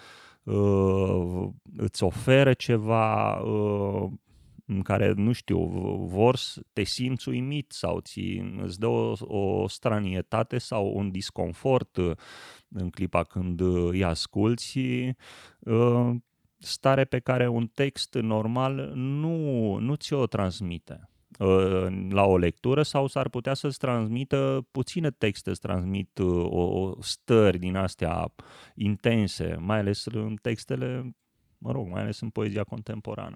uh, 0.43 1.47
îți 1.77 2.03
oferă 2.03 2.53
ceva, 2.53 3.33
uh, 3.39 4.11
în 4.67 4.81
care, 4.81 5.13
nu 5.15 5.31
știu, 5.31 5.59
vor 6.05 6.35
să 6.35 6.61
te 6.73 6.83
simți 6.83 7.29
uimit 7.29 7.71
sau 7.71 7.99
ți, 7.99 8.41
îți 8.61 8.79
dă 8.79 8.87
o, 8.87 9.13
o 9.19 9.67
stranietate 9.67 10.57
sau 10.57 10.91
un 10.95 11.11
disconfort 11.11 11.97
uh, 11.97 12.11
în 12.69 12.89
clipa 12.89 13.23
când 13.23 13.59
uh, 13.59 13.89
îi 13.91 14.03
asculți, 14.03 14.79
uh, 15.59 16.15
stare 16.57 17.05
pe 17.05 17.19
care 17.19 17.47
un 17.47 17.67
text 17.67 18.13
normal 18.13 18.91
nu, 18.95 19.75
nu 19.75 19.95
ți-o 19.95 20.25
transmite 20.25 21.09
la 22.09 22.23
o 22.23 22.37
lectură 22.37 22.83
sau 22.83 23.07
s-ar 23.07 23.29
putea 23.29 23.53
să-ți 23.53 23.77
transmită 23.77 24.67
puține 24.71 25.11
texte, 25.11 25.49
îți 25.49 25.59
transmit 25.59 26.19
o, 26.19 26.61
o 26.61 27.01
stări 27.01 27.57
din 27.57 27.75
astea 27.75 28.33
intense, 28.75 29.55
mai 29.59 29.77
ales 29.77 30.05
în 30.05 30.35
textele, 30.41 31.15
mă 31.57 31.71
rog, 31.71 31.87
mai 31.87 32.01
ales 32.01 32.19
în 32.19 32.29
poezia 32.29 32.63
contemporană. 32.63 33.35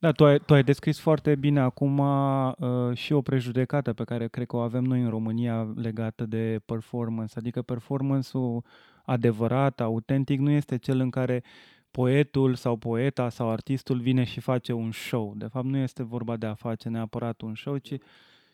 Da, 0.00 0.12
tu 0.12 0.24
ai, 0.24 0.38
tu 0.38 0.54
ai 0.54 0.62
descris 0.62 0.98
foarte 0.98 1.34
bine 1.34 1.60
acum 1.60 1.98
uh, 1.98 2.94
și 2.94 3.12
o 3.12 3.20
prejudecată 3.22 3.92
pe 3.92 4.04
care 4.04 4.28
cred 4.28 4.46
că 4.46 4.56
o 4.56 4.58
avem 4.60 4.84
noi 4.84 5.00
în 5.00 5.08
România 5.08 5.72
legată 5.76 6.26
de 6.26 6.60
performance. 6.64 7.34
Adică 7.38 7.62
performance-ul 7.62 8.64
adevărat, 9.04 9.80
autentic, 9.80 10.40
nu 10.40 10.50
este 10.50 10.78
cel 10.78 11.00
în 11.00 11.10
care 11.10 11.42
poetul 11.90 12.54
sau 12.54 12.76
poeta 12.76 13.28
sau 13.28 13.50
artistul 13.50 14.00
vine 14.00 14.24
și 14.24 14.40
face 14.40 14.72
un 14.72 14.92
show. 14.92 15.34
De 15.36 15.46
fapt, 15.46 15.66
nu 15.66 15.76
este 15.76 16.02
vorba 16.02 16.36
de 16.36 16.46
a 16.46 16.54
face 16.54 16.88
neapărat 16.88 17.40
un 17.40 17.54
show, 17.54 17.76
ci 17.76 17.94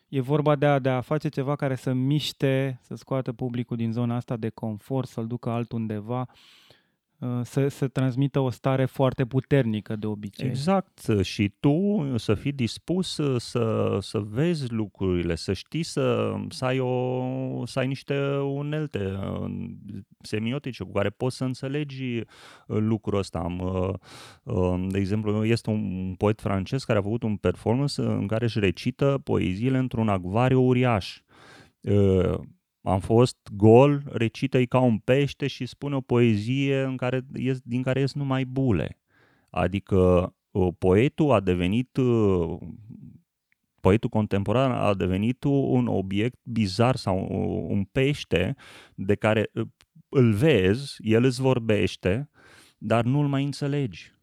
e 0.08 0.20
vorba 0.20 0.56
de 0.56 0.66
a, 0.66 0.78
de 0.78 0.88
a 0.88 1.00
face 1.00 1.28
ceva 1.28 1.56
care 1.56 1.74
să 1.74 1.92
miște, 1.92 2.78
să 2.82 2.94
scoată 2.94 3.32
publicul 3.32 3.76
din 3.76 3.92
zona 3.92 4.16
asta 4.16 4.36
de 4.36 4.48
confort, 4.48 5.08
să-l 5.08 5.26
ducă 5.26 5.50
altundeva. 5.50 6.18
undeva 6.18 6.28
Uh, 6.28 6.63
să, 7.42 7.68
să 7.68 7.88
transmită 7.88 8.38
o 8.38 8.50
stare 8.50 8.84
foarte 8.84 9.24
puternică 9.24 9.96
de 9.96 10.06
obicei. 10.06 10.48
Exact. 10.48 11.06
Și 11.22 11.48
tu 11.60 12.06
să 12.16 12.34
fii 12.34 12.52
dispus 12.52 13.20
să, 13.36 13.98
să 14.00 14.18
vezi 14.18 14.72
lucrurile, 14.72 15.34
să 15.34 15.52
știi 15.52 15.82
să, 15.82 16.34
să, 16.48 16.64
ai, 16.64 16.78
o, 16.78 17.66
să 17.66 17.78
ai 17.78 17.86
niște 17.86 18.36
unelte 18.36 19.18
uh, 19.40 19.50
semiotice 20.20 20.84
cu 20.84 20.92
care 20.92 21.10
poți 21.10 21.36
să 21.36 21.44
înțelegi 21.44 22.04
uh, 22.04 22.24
lucrul 22.66 23.18
ăsta. 23.18 23.56
De 24.88 24.98
exemplu, 24.98 25.44
este 25.44 25.70
un 25.70 26.14
poet 26.18 26.40
francez 26.40 26.84
care 26.84 26.98
a 26.98 27.02
făcut 27.02 27.22
un 27.22 27.36
performance 27.36 28.00
în 28.00 28.26
care 28.26 28.44
își 28.44 28.58
recită 28.58 29.20
poeziile 29.24 29.78
într-un 29.78 30.08
acvariu 30.08 30.62
uriaș 30.62 31.22
am 32.84 33.00
fost 33.00 33.36
gol, 33.56 34.02
recită 34.06 34.64
ca 34.64 34.78
un 34.78 34.98
pește 34.98 35.46
și 35.46 35.66
spune 35.66 35.94
o 35.94 36.00
poezie 36.00 36.82
în 36.82 36.96
care 36.96 37.26
ies, 37.34 37.60
din 37.60 37.82
care 37.82 38.00
ies 38.00 38.14
numai 38.14 38.44
bule. 38.44 39.00
Adică 39.50 40.34
poetul 40.78 41.32
a 41.32 41.40
devenit 41.40 41.98
poetul 43.80 44.08
contemporan 44.08 44.72
a 44.72 44.94
devenit 44.94 45.44
un 45.44 45.86
obiect 45.86 46.38
bizar 46.42 46.96
sau 46.96 47.26
un 47.68 47.84
pește 47.84 48.56
de 48.94 49.14
care 49.14 49.50
îl 50.08 50.32
vezi, 50.32 50.96
el 50.98 51.24
îți 51.24 51.40
vorbește, 51.40 52.30
dar 52.78 53.04
nu-l 53.04 53.26
mai 53.26 53.44
înțelegi 53.44 54.13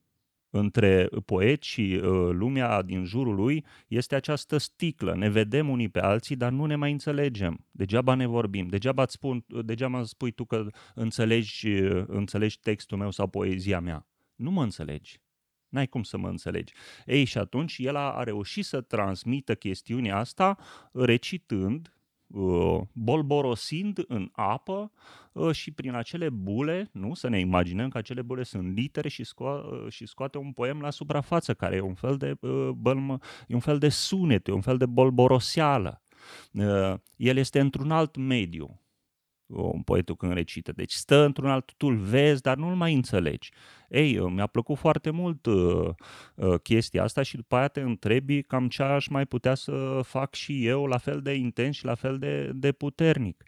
între 0.51 1.09
poet 1.25 1.61
și 1.61 1.81
uh, 1.81 2.29
lumea 2.31 2.81
din 2.81 3.05
jurul 3.05 3.35
lui 3.35 3.65
este 3.87 4.15
această 4.15 4.57
sticlă. 4.57 5.15
Ne 5.15 5.29
vedem 5.29 5.69
unii 5.69 5.89
pe 5.89 5.99
alții, 5.99 6.35
dar 6.35 6.51
nu 6.51 6.65
ne 6.65 6.75
mai 6.75 6.91
înțelegem. 6.91 7.65
Degeaba 7.71 8.13
ne 8.15 8.25
vorbim. 8.25 8.67
Degeaba, 8.67 9.03
îți 9.03 9.13
spun, 9.13 9.45
degeaba 9.65 9.97
îmi 9.97 10.07
spui 10.07 10.31
tu 10.31 10.45
că 10.45 10.67
înțelegi, 10.95 11.67
uh, 11.67 12.03
înțelegi 12.07 12.59
textul 12.59 12.97
meu 12.97 13.11
sau 13.11 13.27
poezia 13.27 13.79
mea. 13.79 14.07
Nu 14.35 14.51
mă 14.51 14.63
înțelegi. 14.63 15.19
N-ai 15.69 15.87
cum 15.87 16.03
să 16.03 16.17
mă 16.17 16.29
înțelegi. 16.29 16.73
Ei, 17.05 17.23
și 17.23 17.37
atunci 17.37 17.77
el 17.77 17.95
a, 17.95 18.11
a 18.11 18.23
reușit 18.23 18.65
să 18.65 18.81
transmită 18.81 19.55
chestiunea 19.55 20.17
asta 20.17 20.57
recitând 20.91 21.91
Uh, 21.91 22.00
bolborosind 22.93 24.03
în 24.07 24.29
apă 24.31 24.91
uh, 25.31 25.51
și 25.51 25.71
prin 25.71 25.93
acele 25.93 26.29
bule, 26.29 26.89
nu? 26.91 27.13
Să 27.13 27.29
ne 27.29 27.39
imaginăm 27.39 27.89
că 27.89 27.97
acele 27.97 28.21
bule 28.21 28.43
sunt 28.43 28.75
litere 28.75 29.09
și, 29.09 29.23
sco- 29.23 29.63
uh, 29.71 29.85
și 29.89 30.05
scoate 30.05 30.37
un 30.37 30.51
poem 30.51 30.79
la 30.81 30.89
suprafață, 30.89 31.53
care 31.53 31.75
e 31.75 31.81
un 31.81 31.93
fel 31.93 32.17
de 32.17 32.37
bălmă, 32.75 33.17
e 33.47 33.53
un 33.53 33.59
fel 33.59 33.77
de 33.77 33.89
sunet, 33.89 34.47
e 34.47 34.51
un 34.51 34.61
fel 34.61 34.77
de 34.77 34.85
bolboroseală. 34.85 36.01
El 37.15 37.37
este 37.37 37.59
într-un 37.59 37.91
alt 37.91 38.15
mediu, 38.15 38.80
un 39.51 39.81
poetul 39.81 40.15
când 40.15 40.33
recită. 40.33 40.71
Deci 40.71 40.91
stă 40.91 41.25
într-un 41.25 41.49
alt, 41.49 41.73
tu 41.77 41.87
vezi, 41.87 42.41
dar 42.41 42.57
nu-l 42.57 42.75
mai 42.75 42.93
înțelegi. 42.93 43.51
Ei, 43.89 44.19
mi-a 44.19 44.47
plăcut 44.47 44.77
foarte 44.77 45.09
mult 45.09 45.45
uh, 45.45 45.89
uh, 46.35 46.59
chestia 46.59 47.03
asta 47.03 47.21
și 47.21 47.35
după 47.35 47.55
aia 47.55 47.67
te 47.67 47.81
întrebi 47.81 48.41
cam 48.41 48.67
ce 48.67 48.83
aș 48.83 49.07
mai 49.07 49.25
putea 49.25 49.55
să 49.55 49.99
fac 50.03 50.33
și 50.33 50.65
eu 50.65 50.85
la 50.85 50.97
fel 50.97 51.21
de 51.21 51.33
intens 51.33 51.75
și 51.75 51.85
la 51.85 51.95
fel 51.95 52.17
de, 52.17 52.51
de 52.53 52.71
puternic. 52.71 53.43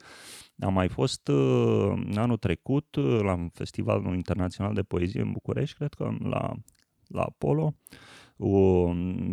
Am 0.60 0.74
mai 0.74 0.88
fost 0.88 1.28
uh, 1.28 1.94
anul 2.16 2.38
trecut 2.38 2.96
uh, 2.96 3.20
la 3.22 3.34
un 3.34 3.50
festival 3.50 4.14
internațional 4.14 4.74
de 4.74 4.84
poezie 4.84 5.22
în 5.22 5.32
București, 5.32 5.76
cred 5.76 5.94
că 5.94 6.12
la, 6.20 6.54
la 7.08 7.22
Apollo, 7.22 7.74
uh, 7.76 7.98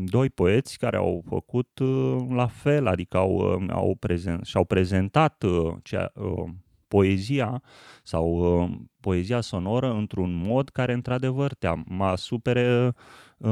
doi 0.05 0.31
poeți 0.31 0.79
care 0.79 0.97
au 0.97 1.25
făcut 1.29 1.79
uh, 1.79 2.17
la 2.29 2.47
fel, 2.47 2.87
adică 2.87 3.17
au, 3.17 3.35
uh, 3.35 3.67
au 3.71 3.95
prezent, 3.95 4.45
și-au 4.45 4.65
prezentat 4.65 5.43
uh, 5.43 5.75
cea, 5.83 6.13
uh, 6.15 6.51
poezia 6.89 7.63
sau 8.03 8.61
uh, 8.63 8.71
poezia 9.01 9.41
sonoră 9.41 9.93
într-un 9.93 10.35
mod 10.35 10.69
care 10.69 10.93
într-adevăr 10.93 11.55
te 11.55 11.69
mă 11.85 12.17
supere 12.17 12.95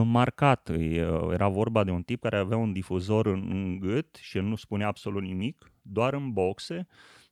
marcat. 0.04 0.70
Era 1.32 1.48
vorba 1.48 1.84
de 1.84 1.90
un 1.90 2.02
tip 2.02 2.20
care 2.22 2.36
avea 2.36 2.56
un 2.56 2.72
difuzor 2.72 3.26
în, 3.26 3.48
în 3.50 3.78
gât 3.78 4.16
și 4.20 4.36
el 4.36 4.44
nu 4.44 4.56
spunea 4.56 4.86
absolut 4.86 5.22
nimic, 5.22 5.72
doar 5.82 6.14
în 6.14 6.32
boxe 6.32 6.86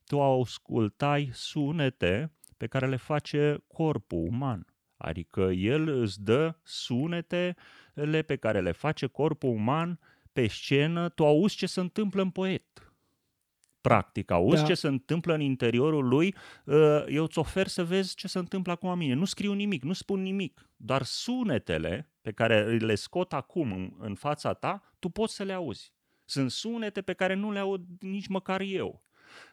tu 0.07 0.23
ascultai 0.23 1.31
sunete 1.33 2.33
pe 2.57 2.67
care 2.67 2.87
le 2.87 2.97
face 2.97 3.65
corpul 3.67 4.27
uman. 4.31 4.67
Adică 4.97 5.41
el 5.41 5.89
îți 5.89 6.23
dă 6.23 6.55
sunetele 6.63 8.23
pe 8.27 8.37
care 8.37 8.61
le 8.61 8.73
face 8.73 9.07
corpul 9.07 9.51
uman 9.51 9.99
pe 10.33 10.47
scenă, 10.47 11.09
tu 11.09 11.27
auzi 11.27 11.57
ce 11.57 11.67
se 11.67 11.81
întâmplă 11.81 12.23
în 12.23 12.31
poet. 12.31 12.93
Practic, 13.81 14.31
auzi 14.31 14.61
da. 14.61 14.67
ce 14.67 14.75
se 14.75 14.87
întâmplă 14.87 15.35
în 15.35 15.41
interiorul 15.41 16.09
lui, 16.09 16.35
uh, 16.65 17.05
eu 17.09 17.25
îți 17.25 17.39
ofer 17.39 17.67
să 17.67 17.85
vezi 17.85 18.15
ce 18.15 18.29
se 18.29 18.39
întâmplă 18.39 18.73
acum 18.73 18.99
mine. 18.99 19.15
Nu 19.15 19.25
scriu 19.25 19.53
nimic, 19.53 19.83
nu 19.83 19.93
spun 19.93 20.23
nimic, 20.23 20.71
doar 20.77 21.03
sunetele 21.03 22.11
pe 22.21 22.33
care 22.33 22.77
le 22.77 22.95
scot 22.95 23.33
acum 23.33 23.73
în, 23.73 23.93
în 23.99 24.15
fața 24.15 24.53
ta, 24.53 24.95
tu 24.99 25.09
poți 25.09 25.35
să 25.35 25.43
le 25.43 25.53
auzi. 25.53 25.95
Sunt 26.25 26.51
sunete 26.51 27.03
pe 27.03 27.13
care 27.13 27.35
nu 27.35 27.53
le 27.53 27.59
aud 27.59 27.85
nici 28.01 28.27
măcar 28.27 28.61
eu. 28.61 29.06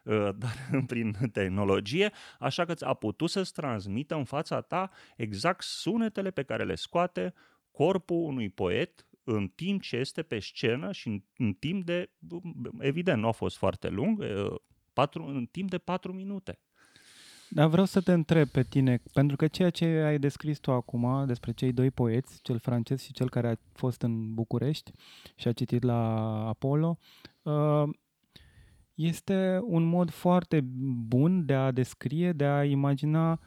Uh, 0.04 0.30
dar 0.42 0.84
prin 0.88 1.16
tehnologie, 1.32 2.12
așa 2.40 2.66
că 2.66 2.74
a 2.80 2.94
putut 2.94 3.30
să-ți 3.30 3.54
transmită 3.54 4.16
în 4.16 4.24
fața 4.24 4.62
ta 4.62 4.92
exact 5.18 5.64
sunetele 5.64 6.32
pe 6.32 6.44
care 6.44 6.64
le 6.64 6.76
scoate 6.76 7.34
corpul 7.72 8.24
unui 8.24 8.50
poet 8.50 9.08
în 9.24 9.48
timp 9.48 9.82
ce 9.82 9.96
este 9.96 10.22
pe 10.22 10.40
scenă 10.40 10.92
și 10.92 11.08
în, 11.08 11.24
în 11.38 11.54
timp 11.54 11.86
de, 11.86 12.10
evident, 12.80 13.22
nu 13.22 13.28
a 13.28 13.32
fost 13.32 13.58
foarte 13.58 13.90
lung, 13.90 14.20
uh, 14.20 14.56
patru, 14.94 15.26
în 15.26 15.46
timp 15.46 15.70
de 15.70 15.78
patru 15.78 16.14
minute. 16.14 16.60
Dar 17.50 17.68
vreau 17.68 17.86
să 17.86 18.02
te 18.02 18.12
întreb 18.12 18.48
pe 18.48 18.64
tine, 18.64 19.02
pentru 19.14 19.36
că 19.36 19.48
ceea 19.48 19.70
ce 19.70 19.86
ai 19.86 20.20
descris 20.20 20.60
tu 20.60 20.72
acum 20.72 21.26
despre 21.26 21.52
cei 21.52 21.74
doi 21.74 21.92
poeți, 21.92 22.42
cel 22.42 22.60
francez 22.60 23.02
și 23.02 23.14
cel 23.14 23.30
care 23.30 23.50
a 23.50 23.56
fost 23.74 24.02
în 24.02 24.34
București 24.34 24.92
și 25.36 25.48
a 25.48 25.52
citit 25.52 25.84
la 25.84 26.04
Apollo, 26.48 26.98
uh, 27.42 27.84
este 28.94 29.60
un 29.64 29.84
mod 29.84 30.10
foarte 30.10 30.62
bun 31.08 31.46
de 31.46 31.54
a 31.54 31.72
descrie, 31.72 32.32
de 32.32 32.46
a 32.46 32.64
imagina 32.64 33.40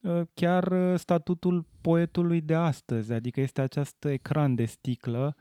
uh, 0.00 0.20
chiar 0.34 0.72
uh, 0.72 0.98
statutul 0.98 1.66
poetului 1.80 2.40
de 2.40 2.54
astăzi, 2.54 3.12
adică 3.12 3.40
este 3.40 3.60
acest 3.60 4.04
ecran 4.04 4.54
de 4.54 4.64
sticlă 4.64 5.36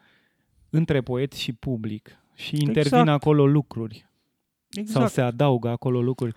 între 0.69 1.01
poet 1.01 1.31
și 1.31 1.53
public 1.53 2.19
și 2.35 2.55
intervin 2.55 2.99
exact. 2.99 3.09
acolo 3.09 3.47
lucruri 3.47 4.09
exact. 4.69 4.99
sau 4.99 5.07
se 5.07 5.21
adaugă 5.21 5.69
acolo 5.69 6.01
lucruri. 6.01 6.35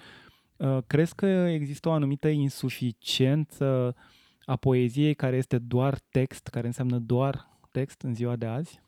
Uh, 0.57 0.79
crezi 0.87 1.14
că 1.14 1.27
există 1.27 1.88
o 1.88 1.92
anumită 1.92 2.29
insuficiență 2.29 3.96
a 4.44 4.57
poeziei 4.57 5.14
care 5.14 5.37
este 5.37 5.59
doar 5.59 5.98
text, 6.11 6.46
care 6.46 6.66
înseamnă 6.66 6.98
doar 6.98 7.48
text 7.70 8.03
în 8.03 8.14
ziua 8.14 8.37
de 8.37 8.46
azi? 8.46 8.83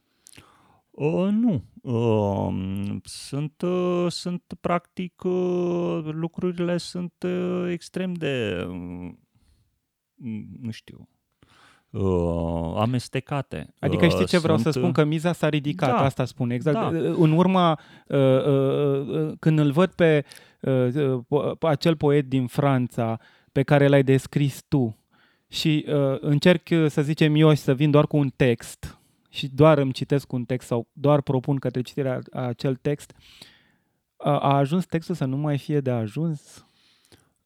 Uh, 0.96 1.28
nu. 1.30 1.64
Uh, 1.82 2.96
sunt, 3.04 3.62
uh, 3.62 4.06
sunt 4.09 4.42
practic, 4.61 5.24
uh, 5.24 6.00
lucrurile 6.02 6.76
sunt 6.76 7.12
uh, 7.26 7.66
extrem 7.70 8.12
de, 8.12 8.66
uh, 8.68 9.11
nu 10.61 10.70
știu, 10.70 11.09
uh, 11.90 12.74
amestecate. 12.76 13.74
Adică 13.78 14.09
știi 14.09 14.26
ce 14.26 14.38
vreau 14.38 14.59
sunt... 14.59 14.72
să 14.72 14.78
spun? 14.78 14.92
Că 14.92 15.04
miza 15.04 15.32
s-a 15.32 15.48
ridicat, 15.48 15.88
da, 15.88 16.04
asta 16.04 16.24
spun 16.24 16.50
exact. 16.50 16.76
Da. 16.76 16.98
În 16.98 17.32
urma, 17.32 17.80
uh, 18.06 18.18
uh, 18.18 19.06
uh, 19.06 19.32
când 19.38 19.59
îl 19.59 19.70
văd 19.72 19.90
pe 19.90 20.24
uh, 20.61 21.18
uh, 21.28 21.52
acel 21.61 21.96
poet 21.96 22.28
din 22.28 22.46
Franța 22.46 23.20
pe 23.52 23.62
care 23.62 23.88
l-ai 23.88 24.02
descris 24.02 24.62
tu 24.68 24.98
și 25.48 25.87
uh, 25.88 26.16
încerc, 26.20 26.68
să 26.87 27.02
zicem 27.02 27.35
eu, 27.35 27.54
să 27.54 27.74
vin 27.74 27.90
doar 27.90 28.06
cu 28.06 28.16
un 28.16 28.30
text 28.37 28.95
și 29.37 29.49
doar 29.49 29.79
îmi 29.79 29.92
citesc 29.92 30.33
un 30.33 30.44
text 30.44 30.66
sau 30.66 30.88
doar 30.92 31.20
propun 31.20 31.57
către 31.57 31.81
citirea 31.81 32.20
a 32.31 32.40
acel 32.40 32.75
text, 32.75 33.14
a, 34.16 34.38
a 34.38 34.57
ajuns 34.57 34.87
textul 34.87 35.14
să 35.14 35.25
nu 35.25 35.37
mai 35.37 35.59
fie 35.59 35.81
de 35.81 35.90
ajuns? 35.90 36.66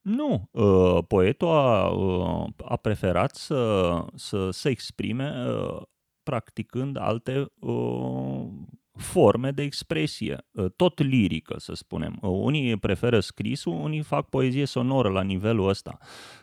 Nu, 0.01 0.49
uh, 0.51 1.05
poetul 1.09 1.49
a, 1.49 1.89
uh, 1.89 2.49
a 2.65 2.77
preferat 2.77 3.35
să, 3.35 4.05
să 4.15 4.51
se 4.51 4.69
exprime 4.69 5.33
uh, 5.47 5.83
practicând 6.23 6.97
alte 6.97 7.47
uh, 7.59 8.47
forme 8.97 9.51
de 9.51 9.63
expresie, 9.63 10.47
ă, 10.57 10.69
tot 10.69 11.03
lirică, 11.03 11.55
să 11.59 11.75
spunem. 11.75 12.19
Ă, 12.23 12.27
unii 12.27 12.77
preferă 12.77 13.21
scrisul, 13.21 13.73
unii 13.73 14.03
fac 14.03 14.29
poezie 14.29 14.65
sonoră 14.65 15.09
la 15.09 15.23
nivelul 15.23 15.69
ăsta. 15.69 15.99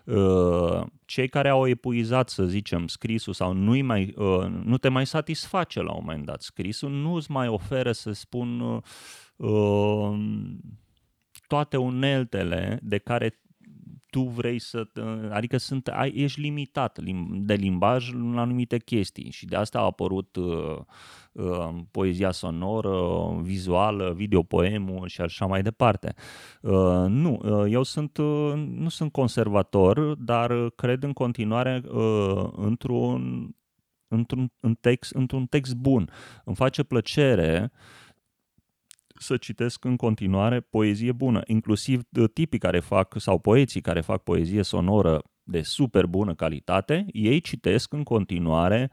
Ă, 0.07 0.85
cei 1.05 1.27
care 1.27 1.49
au 1.49 1.67
epuizat, 1.67 2.29
să 2.29 2.45
zicem, 2.45 2.87
scrisul 2.87 3.33
sau 3.33 3.53
nu 3.53 3.83
mai, 3.83 4.13
nu 4.63 4.77
te 4.77 4.89
mai 4.89 5.05
satisface 5.05 5.81
la 5.81 5.91
un 5.91 6.03
moment 6.05 6.25
dat 6.25 6.41
scrisul, 6.41 6.89
nu 6.89 7.13
îți 7.13 7.31
mai 7.31 7.47
oferă, 7.47 7.91
să 7.91 8.11
spun, 8.11 8.81
toate 11.47 11.77
uneltele 11.77 12.79
de 12.81 12.97
care 12.97 13.41
tu 14.09 14.21
vrei 14.21 14.59
să, 14.59 14.87
adică 15.31 15.57
sunt, 15.57 15.87
ai, 15.87 16.13
ești 16.15 16.39
limitat 16.39 16.99
de 17.31 17.53
limbaj 17.53 18.13
în 18.13 18.37
anumite 18.37 18.77
chestii 18.77 19.31
și 19.31 19.45
de 19.45 19.55
asta 19.55 19.79
a 19.79 19.83
apărut 19.83 20.35
uh, 20.35 20.77
uh, 21.31 21.69
poezia 21.91 22.31
sonoră, 22.31 22.97
vizuală, 23.41 24.13
videopoemul 24.15 25.07
și 25.07 25.21
așa 25.21 25.45
mai 25.45 25.61
departe. 25.61 26.13
Uh, 26.61 27.05
nu, 27.07 27.39
uh, 27.43 27.65
eu 27.71 27.83
sunt, 27.83 28.17
uh, 28.17 28.53
nu 28.55 28.89
sunt 28.89 29.11
conservator, 29.11 30.15
dar 30.15 30.69
cred 30.69 31.03
în 31.03 31.13
continuare 31.13 31.81
uh, 31.91 32.49
într-un, 32.55 33.49
într-un, 34.07 34.51
în 34.59 34.73
text, 34.73 35.15
într-un 35.15 35.45
text 35.45 35.75
bun. 35.75 36.09
Îmi 36.43 36.55
face 36.55 36.83
plăcere 36.83 37.71
uh, 37.71 38.06
să 39.21 39.37
citesc 39.37 39.85
în 39.85 39.95
continuare 39.95 40.59
poezie 40.59 41.11
bună, 41.11 41.41
inclusiv 41.45 42.01
tipii 42.33 42.59
care 42.59 42.79
fac 42.79 43.19
sau 43.19 43.39
poeții 43.39 43.81
care 43.81 44.01
fac 44.01 44.23
poezie 44.23 44.61
sonoră 44.61 45.23
de 45.43 45.61
super 45.61 46.05
bună 46.05 46.35
calitate, 46.35 47.05
ei 47.11 47.39
citesc 47.39 47.93
în 47.93 48.03
continuare 48.03 48.91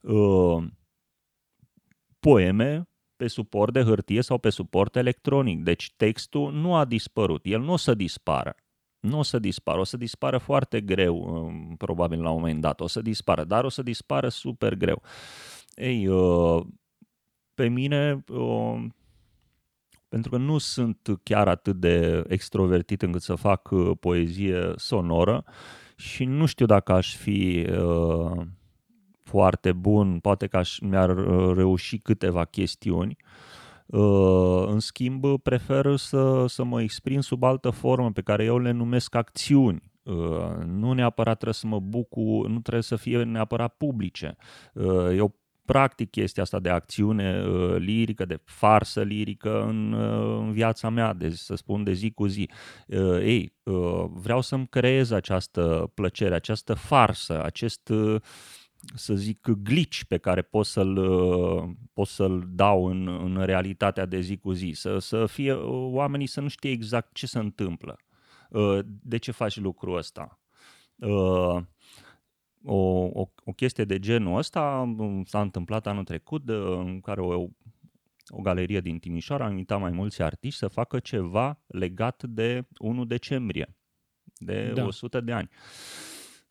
uh, 0.00 0.64
poeme 2.20 2.88
pe 3.16 3.26
suport 3.26 3.72
de 3.72 3.82
hârtie 3.82 4.22
sau 4.22 4.38
pe 4.38 4.50
suport 4.50 4.96
electronic. 4.96 5.62
Deci 5.62 5.92
textul 5.96 6.52
nu 6.52 6.74
a 6.74 6.84
dispărut, 6.84 7.44
el 7.44 7.60
nu 7.60 7.72
o 7.72 7.76
să 7.76 7.94
dispară. 7.94 8.54
Nu 9.00 9.18
o 9.18 9.22
să 9.22 9.38
dispară, 9.38 9.80
o 9.80 9.84
să 9.84 9.96
dispară 9.96 10.38
foarte 10.38 10.80
greu, 10.80 11.16
uh, 11.16 11.74
probabil 11.78 12.22
la 12.22 12.30
un 12.30 12.38
moment 12.38 12.60
dat, 12.60 12.80
o 12.80 12.86
să 12.86 13.02
dispară, 13.02 13.44
dar 13.44 13.64
o 13.64 13.68
să 13.68 13.82
dispară 13.82 14.28
super 14.28 14.74
greu. 14.74 15.02
Ei, 15.74 16.06
uh, 16.06 16.66
pe 17.54 17.68
mine 17.68 18.24
uh, 18.28 18.84
pentru 20.14 20.32
că 20.32 20.36
nu 20.36 20.58
sunt 20.58 21.20
chiar 21.22 21.48
atât 21.48 21.76
de 21.76 22.24
extrovertit 22.28 23.02
încât 23.02 23.22
să 23.22 23.34
fac 23.34 23.70
uh, 23.70 23.90
poezie 24.00 24.72
sonoră 24.76 25.44
și 25.96 26.24
nu 26.24 26.46
știu 26.46 26.66
dacă 26.66 26.92
aș 26.92 27.16
fi 27.16 27.66
uh, 27.70 28.40
foarte 29.22 29.72
bun, 29.72 30.18
poate 30.18 30.46
că 30.46 30.56
aș, 30.56 30.78
mi-ar 30.78 31.16
uh, 31.16 31.54
reuși 31.56 31.98
câteva 31.98 32.44
chestiuni. 32.44 33.16
Uh, 33.86 34.64
în 34.66 34.78
schimb, 34.78 35.24
prefer 35.42 35.96
să, 35.96 36.44
să 36.48 36.64
mă 36.64 36.82
exprim 36.82 37.20
sub 37.20 37.42
altă 37.42 37.70
formă 37.70 38.12
pe 38.12 38.22
care 38.22 38.44
eu 38.44 38.58
le 38.58 38.70
numesc 38.70 39.14
acțiuni. 39.14 39.92
Uh, 40.02 40.64
nu 40.66 40.92
neapărat 40.92 41.34
trebuie 41.34 41.54
să 41.54 41.66
mă 41.66 41.80
bucur, 41.80 42.48
nu 42.48 42.60
trebuie 42.60 42.82
să 42.82 42.96
fie 42.96 43.22
neapărat 43.22 43.74
publice. 43.76 44.36
Uh, 44.72 45.16
eu 45.16 45.34
practic 45.64 46.10
chestia 46.10 46.42
asta 46.42 46.58
de 46.58 46.68
acțiune 46.68 47.44
uh, 47.46 47.76
lirică, 47.78 48.24
de 48.24 48.40
farsă 48.44 49.02
lirică 49.02 49.62
în, 49.62 49.92
uh, 49.92 50.38
în 50.38 50.52
viața 50.52 50.88
mea, 50.88 51.12
de, 51.12 51.30
să 51.30 51.54
spun 51.54 51.84
de 51.84 51.92
zi 51.92 52.10
cu 52.10 52.26
zi. 52.26 52.50
Uh, 52.86 53.18
ei, 53.20 53.54
uh, 53.62 54.04
vreau 54.08 54.40
să-mi 54.40 54.66
creez 54.66 55.10
această 55.10 55.90
plăcere, 55.94 56.34
această 56.34 56.74
farsă, 56.74 57.44
acest, 57.44 57.88
uh, 57.88 58.20
să 58.94 59.14
zic, 59.14 59.48
glitch 59.62 60.00
pe 60.08 60.18
care 60.18 60.42
pot 60.42 60.66
să-l, 60.66 60.96
uh, 60.96 61.70
pot 61.92 62.06
să-l 62.06 62.44
dau 62.48 62.86
în, 62.86 63.08
în 63.08 63.42
realitatea 63.44 64.06
de 64.06 64.20
zi 64.20 64.36
cu 64.36 64.52
zi, 64.52 64.70
să, 64.74 64.98
să 64.98 65.26
fie 65.26 65.52
uh, 65.52 65.88
oamenii 65.92 66.26
să 66.26 66.40
nu 66.40 66.48
știe 66.48 66.70
exact 66.70 67.14
ce 67.14 67.26
se 67.26 67.38
întâmplă, 67.38 67.96
uh, 68.50 68.78
de 68.84 69.16
ce 69.16 69.30
faci 69.30 69.56
lucrul 69.56 69.96
ăsta. 69.96 70.38
Uh, 70.96 71.62
o, 72.64 73.04
o, 73.12 73.28
o 73.44 73.52
chestie 73.52 73.84
de 73.84 73.98
genul 73.98 74.38
ăsta 74.38 74.94
um, 74.98 75.24
s-a 75.24 75.40
întâmplat 75.40 75.86
anul 75.86 76.04
trecut 76.04 76.48
în 76.48 77.00
care 77.00 77.20
o, 77.20 77.48
o 78.28 78.40
galerie 78.42 78.80
din 78.80 78.98
Timișoara 78.98 79.44
a 79.44 79.50
invitat 79.50 79.80
mai 79.80 79.90
mulți 79.90 80.22
artiști 80.22 80.58
să 80.58 80.68
facă 80.68 80.98
ceva 80.98 81.58
legat 81.66 82.22
de 82.22 82.66
1 82.78 83.04
decembrie, 83.04 83.76
de 84.38 84.72
da. 84.74 84.84
100 84.84 85.20
de 85.20 85.32
ani. 85.32 85.48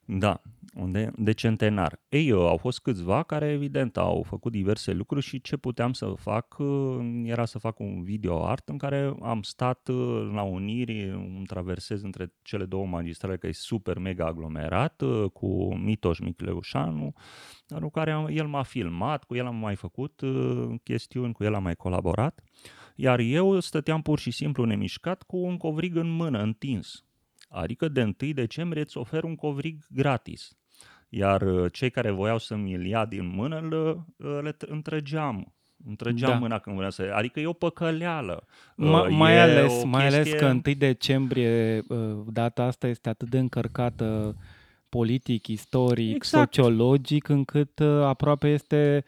Da, 0.06 0.42
unde, 0.76 1.12
de 1.18 1.32
centenar. 1.32 2.02
Ei, 2.10 2.32
uh, 2.32 2.40
au 2.40 2.58
fost 2.58 2.80
câțiva 2.80 3.24
care, 3.24 3.50
evident, 3.50 3.98
au 3.98 4.24
făcut 4.28 4.52
diverse 4.52 4.94
lucruri 4.94 5.26
și 5.26 5.42
ce 5.42 5.58
puteam 5.58 5.94
să 5.94 6.06
fac 6.06 6.56
uh, 6.60 7.22
era 7.24 7.46
să 7.46 7.58
fac 7.60 7.80
un 7.80 8.04
video 8.04 8.46
art 8.46 8.70
în 8.70 8.78
care 8.78 9.16
am 9.22 9.42
stat 9.42 9.88
uh, 9.88 10.30
la 10.34 10.42
uniri, 10.42 11.12
un 11.12 11.44
traversez 11.48 12.02
între 12.02 12.34
cele 12.42 12.66
două 12.66 12.86
magistrale, 12.86 13.38
că 13.38 13.48
e 13.48 13.52
super 13.52 13.98
mega 13.98 14.26
aglomerat, 14.26 15.04
cu 15.34 15.76
Mitoș 15.76 16.20
Micleușanu, 16.20 17.14
cu 17.82 17.90
care 17.90 18.26
el 18.30 18.48
m-a 18.48 18.64
filmat, 18.64 19.24
cu 19.24 19.36
el 19.36 19.46
am 19.46 19.56
mai 19.56 19.76
făcut 19.76 20.22
chestiuni, 20.84 21.34
cu 21.34 21.44
el 21.44 21.54
am 21.54 21.64
mai 21.64 21.76
colaborat, 21.76 22.44
iar 22.96 23.20
eu 23.20 23.60
stăteam 23.60 24.02
pur 24.02 24.20
și 24.20 24.32
simplu 24.32 24.64
nemișcat 24.64 25.24
cu 25.24 25.38
un 25.38 25.58
covrig 25.58 25.96
în 25.96 26.10
mână, 26.10 26.42
întins. 26.42 27.04
Adică 27.54 27.88
de 27.88 28.02
1 28.02 28.32
decembrie 28.34 28.82
îți 28.82 28.98
ofer 28.98 29.24
un 29.24 29.36
covrig 29.36 29.78
gratis 29.90 30.58
iar 31.16 31.42
uh, 31.42 31.72
cei 31.72 31.90
care 31.90 32.12
voiau 32.12 32.38
să 32.38 32.56
mi-l 32.56 32.86
ia 32.86 33.06
din 33.06 33.28
mână, 33.36 33.68
le, 33.70 33.78
uh, 34.28 34.40
le 34.42 34.56
întregeam. 34.60 35.54
Întregeam 35.88 36.32
da. 36.32 36.38
mâna 36.38 36.60
când 36.60 36.76
vreau 36.76 36.92
să... 36.92 37.12
Adică 37.14 37.40
e 37.40 37.46
o 37.46 37.54
păcăleală. 37.54 38.46
Ma, 38.76 39.02
uh, 39.02 39.10
mai, 39.10 39.40
ales, 39.40 39.72
chestie... 39.72 39.90
mai 39.90 40.08
ales 40.08 40.32
că 40.34 40.46
1 40.46 40.62
decembrie, 40.78 41.82
data 42.26 42.64
asta 42.64 42.88
este 42.88 43.10
atât 43.10 43.30
de 43.30 43.40
încărcată 43.40 44.36
politic, 44.90 45.48
istoric, 45.48 46.16
exact. 46.16 46.54
sociologic, 46.54 47.28
încât 47.28 47.80
aproape 48.04 48.48
este 48.48 49.04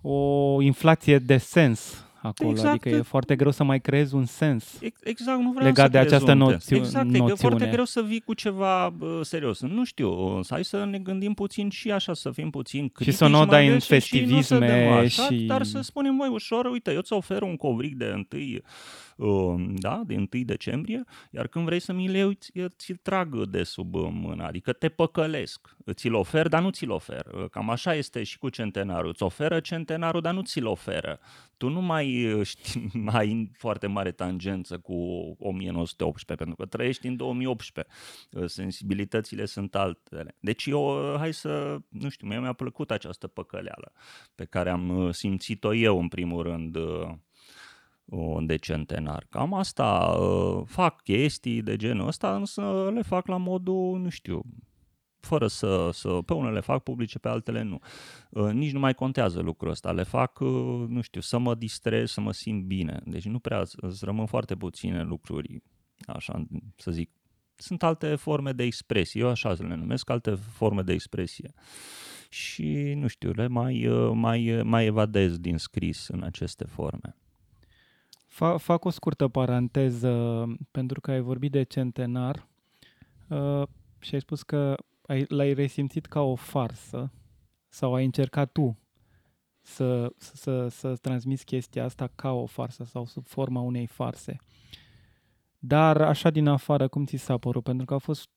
o 0.00 0.60
inflație 0.60 1.18
de 1.18 1.36
sens 1.36 2.09
acolo, 2.22 2.50
exact. 2.50 2.68
adică 2.70 2.88
e 2.88 3.02
foarte 3.02 3.36
greu 3.36 3.50
să 3.50 3.64
mai 3.64 3.80
creezi 3.80 4.14
un 4.14 4.24
sens 4.24 4.78
exact, 5.02 5.40
nu 5.40 5.50
vreau 5.50 5.66
legat 5.66 5.84
să 5.84 5.90
de 5.92 5.98
această 5.98 6.32
noțiu- 6.32 6.76
exact, 6.76 7.06
noțiune. 7.06 7.30
e 7.30 7.34
foarte 7.34 7.66
greu 7.66 7.84
să 7.84 8.02
vii 8.02 8.20
cu 8.20 8.34
ceva 8.34 8.86
uh, 8.86 9.18
serios. 9.22 9.60
Nu 9.60 9.84
știu, 9.84 10.40
hai 10.48 10.64
să 10.64 10.84
ne 10.84 10.98
gândim 10.98 11.34
puțin 11.34 11.70
și 11.70 11.90
așa, 11.90 12.14
să 12.14 12.30
fim 12.30 12.50
puțin 12.50 12.88
critici. 12.88 13.12
Și 13.12 13.18
să 13.18 13.26
nu 13.26 13.40
o 13.40 13.44
dai 13.44 13.68
în 13.68 13.78
festivisme 13.78 15.06
și, 15.06 15.20
și... 15.20 15.34
Dar 15.34 15.62
să 15.62 15.80
spunem, 15.80 16.14
mai 16.14 16.28
ușor, 16.28 16.64
uite, 16.64 16.92
eu 16.92 17.00
ți 17.00 17.12
ofer 17.12 17.42
un 17.42 17.56
covric 17.56 17.96
de 17.96 18.04
întâi 18.14 18.62
Um, 18.62 18.64
da, 19.74 20.02
de 20.06 20.14
1 20.14 20.26
decembrie, 20.44 21.04
iar 21.30 21.46
când 21.46 21.64
vrei 21.64 21.80
să 21.80 21.92
mi 21.92 22.08
le 22.08 22.18
iei, 22.18 22.68
ți-l 22.68 22.98
trag 23.02 23.44
de 23.44 23.62
sub 23.62 23.94
mână, 23.94 24.44
adică 24.44 24.72
te 24.72 24.88
păcălesc. 24.88 25.76
Ți-l 25.92 26.14
ofer, 26.14 26.48
dar 26.48 26.62
nu 26.62 26.70
ți-l 26.70 26.90
ofer. 26.90 27.26
Cam 27.50 27.70
așa 27.70 27.94
este 27.94 28.22
și 28.22 28.38
cu 28.38 28.48
centenarul. 28.48 29.08
Îți 29.08 29.22
oferă 29.22 29.60
centenarul, 29.60 30.20
dar 30.20 30.34
nu 30.34 30.42
ți-l 30.42 30.66
oferă. 30.66 31.20
Tu 31.56 31.68
nu 31.68 31.80
mai 31.80 32.38
știi, 32.42 32.90
ai 33.06 33.50
foarte 33.54 33.86
mare 33.86 34.10
tangență 34.10 34.78
cu 34.78 34.94
1918, 35.38 36.44
pentru 36.44 36.56
că 36.56 36.66
trăiești 36.66 37.06
în 37.06 37.16
2018. 37.16 37.94
Sensibilitățile 38.46 39.44
sunt 39.44 39.74
altele. 39.74 40.36
Deci 40.40 40.66
eu, 40.66 41.14
hai 41.18 41.32
să, 41.32 41.78
nu 41.88 42.08
știu, 42.08 42.26
mie 42.26 42.40
mi-a 42.40 42.52
plăcut 42.52 42.90
această 42.90 43.26
păcăleală 43.26 43.92
pe 44.34 44.44
care 44.44 44.70
am 44.70 45.10
simțit-o 45.12 45.74
eu 45.74 46.00
în 46.00 46.08
primul 46.08 46.42
rând 46.42 46.76
de 48.40 48.56
centenar. 48.56 49.26
Cam 49.28 49.54
asta 49.54 50.16
uh, 50.20 50.62
fac 50.66 51.02
chestii 51.02 51.62
de 51.62 51.76
genul 51.76 52.06
ăsta, 52.06 52.36
însă 52.36 52.90
le 52.94 53.02
fac 53.02 53.26
la 53.26 53.36
modul, 53.36 53.98
nu 53.98 54.08
știu, 54.08 54.42
fără 55.20 55.46
să, 55.46 55.90
să 55.92 56.08
pe 56.08 56.34
unele 56.34 56.60
fac 56.60 56.82
publice, 56.82 57.18
pe 57.18 57.28
altele 57.28 57.62
nu. 57.62 57.78
Uh, 58.30 58.52
nici 58.52 58.72
nu 58.72 58.78
mai 58.78 58.94
contează 58.94 59.40
lucrul 59.40 59.70
ăsta. 59.70 59.92
Le 59.92 60.02
fac, 60.02 60.40
uh, 60.40 60.84
nu 60.88 61.00
știu, 61.00 61.20
să 61.20 61.38
mă 61.38 61.54
distrez, 61.54 62.10
să 62.10 62.20
mă 62.20 62.32
simt 62.32 62.64
bine. 62.64 63.00
Deci 63.04 63.24
nu 63.24 63.38
prea, 63.38 63.62
îți 63.76 64.04
rămân 64.04 64.26
foarte 64.26 64.56
puține 64.56 65.02
lucruri, 65.02 65.62
așa 66.06 66.46
să 66.76 66.90
zic. 66.90 67.10
Sunt 67.54 67.82
alte 67.82 68.14
forme 68.14 68.52
de 68.52 68.62
expresie, 68.62 69.20
eu 69.20 69.28
așa 69.28 69.52
le 69.52 69.74
numesc, 69.74 70.10
alte 70.10 70.34
forme 70.34 70.82
de 70.82 70.92
expresie. 70.92 71.52
Și, 72.28 72.94
nu 72.96 73.06
știu, 73.06 73.30
le 73.30 73.46
mai, 73.46 73.88
mai, 74.12 74.60
mai 74.64 74.86
evadez 74.86 75.38
din 75.38 75.56
scris 75.56 76.08
în 76.08 76.22
aceste 76.22 76.64
forme. 76.64 77.19
Fac 78.56 78.84
o 78.84 78.90
scurtă 78.90 79.28
paranteză 79.28 80.44
pentru 80.70 81.00
că 81.00 81.10
ai 81.10 81.20
vorbit 81.20 81.50
de 81.50 81.62
centenar 81.62 82.46
uh, 83.28 83.62
și 83.98 84.14
ai 84.14 84.20
spus 84.20 84.42
că 84.42 84.76
ai, 85.06 85.24
l-ai 85.28 85.52
resimțit 85.52 86.06
ca 86.06 86.20
o 86.20 86.34
farsă 86.34 87.12
sau 87.68 87.94
ai 87.94 88.04
încercat 88.04 88.52
tu 88.52 88.78
să, 89.60 90.12
să, 90.16 90.68
să 90.68 90.96
transmiți 90.96 91.44
chestia 91.44 91.84
asta 91.84 92.10
ca 92.14 92.32
o 92.32 92.46
farsă 92.46 92.84
sau 92.84 93.06
sub 93.06 93.26
forma 93.26 93.60
unei 93.60 93.86
farse. 93.86 94.36
Dar 95.58 96.00
așa 96.00 96.30
din 96.30 96.46
afară, 96.46 96.88
cum 96.88 97.04
ți 97.04 97.16
s-a 97.16 97.38
părut? 97.38 97.62
Pentru 97.62 97.86
că 97.86 97.94
a 97.94 97.98
fost, 97.98 98.28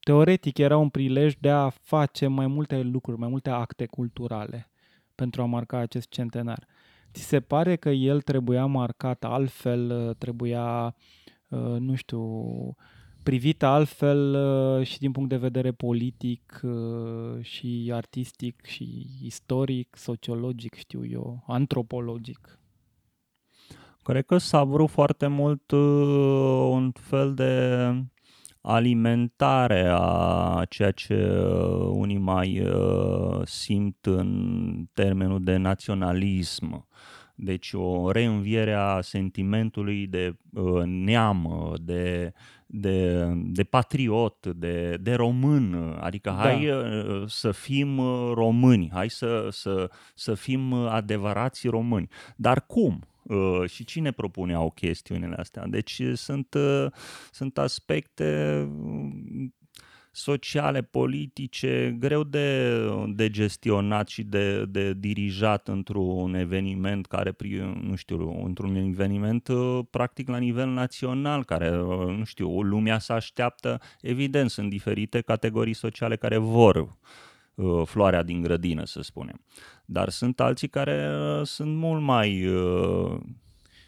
teoretic, 0.00 0.58
era 0.58 0.76
un 0.76 0.88
prilej 0.88 1.34
de 1.40 1.50
a 1.50 1.68
face 1.68 2.26
mai 2.26 2.46
multe 2.46 2.80
lucruri, 2.80 3.18
mai 3.18 3.28
multe 3.28 3.50
acte 3.50 3.86
culturale 3.86 4.70
pentru 5.14 5.42
a 5.42 5.44
marca 5.44 5.78
acest 5.78 6.08
centenar. 6.08 6.66
Ți 7.12 7.22
se 7.22 7.40
pare 7.40 7.76
că 7.76 7.88
el 7.88 8.20
trebuia 8.20 8.66
marcat 8.66 9.24
altfel, 9.24 10.14
trebuia, 10.18 10.94
uh, 11.48 11.76
nu 11.78 11.94
știu, 11.94 12.22
privit 13.22 13.62
altfel 13.62 14.34
uh, 14.34 14.86
și 14.86 14.98
din 14.98 15.12
punct 15.12 15.28
de 15.28 15.36
vedere 15.36 15.72
politic 15.72 16.60
uh, 16.62 17.42
și 17.44 17.90
artistic 17.94 18.64
și 18.64 19.06
istoric, 19.22 19.96
sociologic, 19.96 20.74
știu 20.74 21.06
eu, 21.06 21.44
antropologic? 21.46 22.58
Cred 24.02 24.24
că 24.24 24.38
s-a 24.38 24.64
vrut 24.64 24.90
foarte 24.90 25.26
mult 25.26 25.70
un 25.70 26.92
fel 26.92 27.34
de 27.34 27.78
alimentare 28.62 29.88
a 29.92 30.64
ceea 30.68 30.90
ce 30.90 31.36
unii 31.90 32.18
mai 32.18 32.66
simt 33.44 34.06
în 34.06 34.86
termenul 34.92 35.44
de 35.44 35.56
naționalism. 35.56 36.86
Deci 37.34 37.72
o 37.72 38.10
reînviere 38.10 38.72
a 38.72 39.00
sentimentului 39.00 40.06
de 40.06 40.36
uh, 40.52 40.82
neam, 40.84 41.72
de, 41.80 42.32
de, 42.66 43.26
de 43.34 43.64
patriot, 43.64 44.46
de, 44.46 44.96
de 45.00 45.14
român. 45.14 45.96
Adică 46.00 46.30
da. 46.30 46.36
hai 46.36 46.70
uh, 46.70 47.22
să 47.26 47.50
fim 47.50 47.98
uh, 47.98 48.30
români, 48.34 48.90
hai 48.92 49.10
să, 49.10 49.48
să, 49.50 49.90
să 50.14 50.34
fim 50.34 50.72
adevărați 50.72 51.68
români. 51.68 52.08
Dar 52.36 52.66
cum? 52.66 53.00
Uh, 53.22 53.62
și 53.70 53.84
cine 53.84 54.10
propuneau 54.10 54.70
chestiunile 54.70 55.34
astea? 55.38 55.66
Deci 55.66 56.02
sunt, 56.14 56.54
uh, 56.54 56.86
sunt 57.30 57.58
aspecte 57.58 58.68
sociale, 60.12 60.82
politice, 60.82 61.96
greu 61.98 62.22
de, 62.22 62.78
de 63.06 63.30
gestionat 63.30 64.08
și 64.08 64.22
de, 64.22 64.64
de 64.64 64.92
dirijat 64.92 65.68
într-un 65.68 66.34
eveniment 66.34 67.06
care, 67.06 67.36
nu 67.82 67.94
știu, 67.94 68.44
într-un 68.44 68.74
eveniment 68.74 69.48
uh, 69.48 69.78
practic 69.90 70.28
la 70.28 70.38
nivel 70.38 70.68
național, 70.68 71.44
care, 71.44 71.80
uh, 71.80 72.16
nu 72.16 72.24
știu, 72.24 72.62
lumea 72.62 72.98
se 72.98 73.12
așteaptă, 73.12 73.80
evident, 74.00 74.50
sunt 74.50 74.70
diferite 74.70 75.20
categorii 75.20 75.74
sociale 75.74 76.16
care 76.16 76.36
vor 76.36 76.76
uh, 76.76 76.88
floarea 77.84 78.22
din 78.22 78.42
grădină, 78.42 78.84
să 78.84 79.02
spunem. 79.02 79.44
Dar 79.84 80.08
sunt 80.08 80.40
alții 80.40 80.68
care 80.68 81.10
sunt 81.44 81.76
mult 81.76 82.02
mai... 82.02 82.44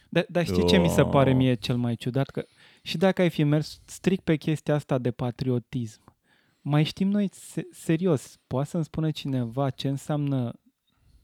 Dar 0.09 0.27
da, 0.29 0.45
știi 0.45 0.67
ce 0.67 0.77
mi 0.77 0.89
se 0.89 1.05
pare 1.05 1.33
mie 1.33 1.55
cel 1.55 1.77
mai 1.77 1.97
ciudat? 1.97 2.29
Că 2.31 2.45
și 2.83 2.97
dacă 2.97 3.23
ai 3.23 3.31
fi 3.31 3.43
mers 3.43 3.81
strict 3.85 4.25
pe 4.25 4.37
chestia 4.37 4.75
asta 4.75 4.99
de 4.99 5.11
patriotism, 5.11 6.05
mai 6.61 6.85
știm 6.85 7.09
noi, 7.09 7.31
serios, 7.71 8.39
poate 8.47 8.69
să-mi 8.69 8.85
spună 8.85 9.11
cineva 9.11 9.71
ce 9.71 9.89
înseamnă 9.89 10.53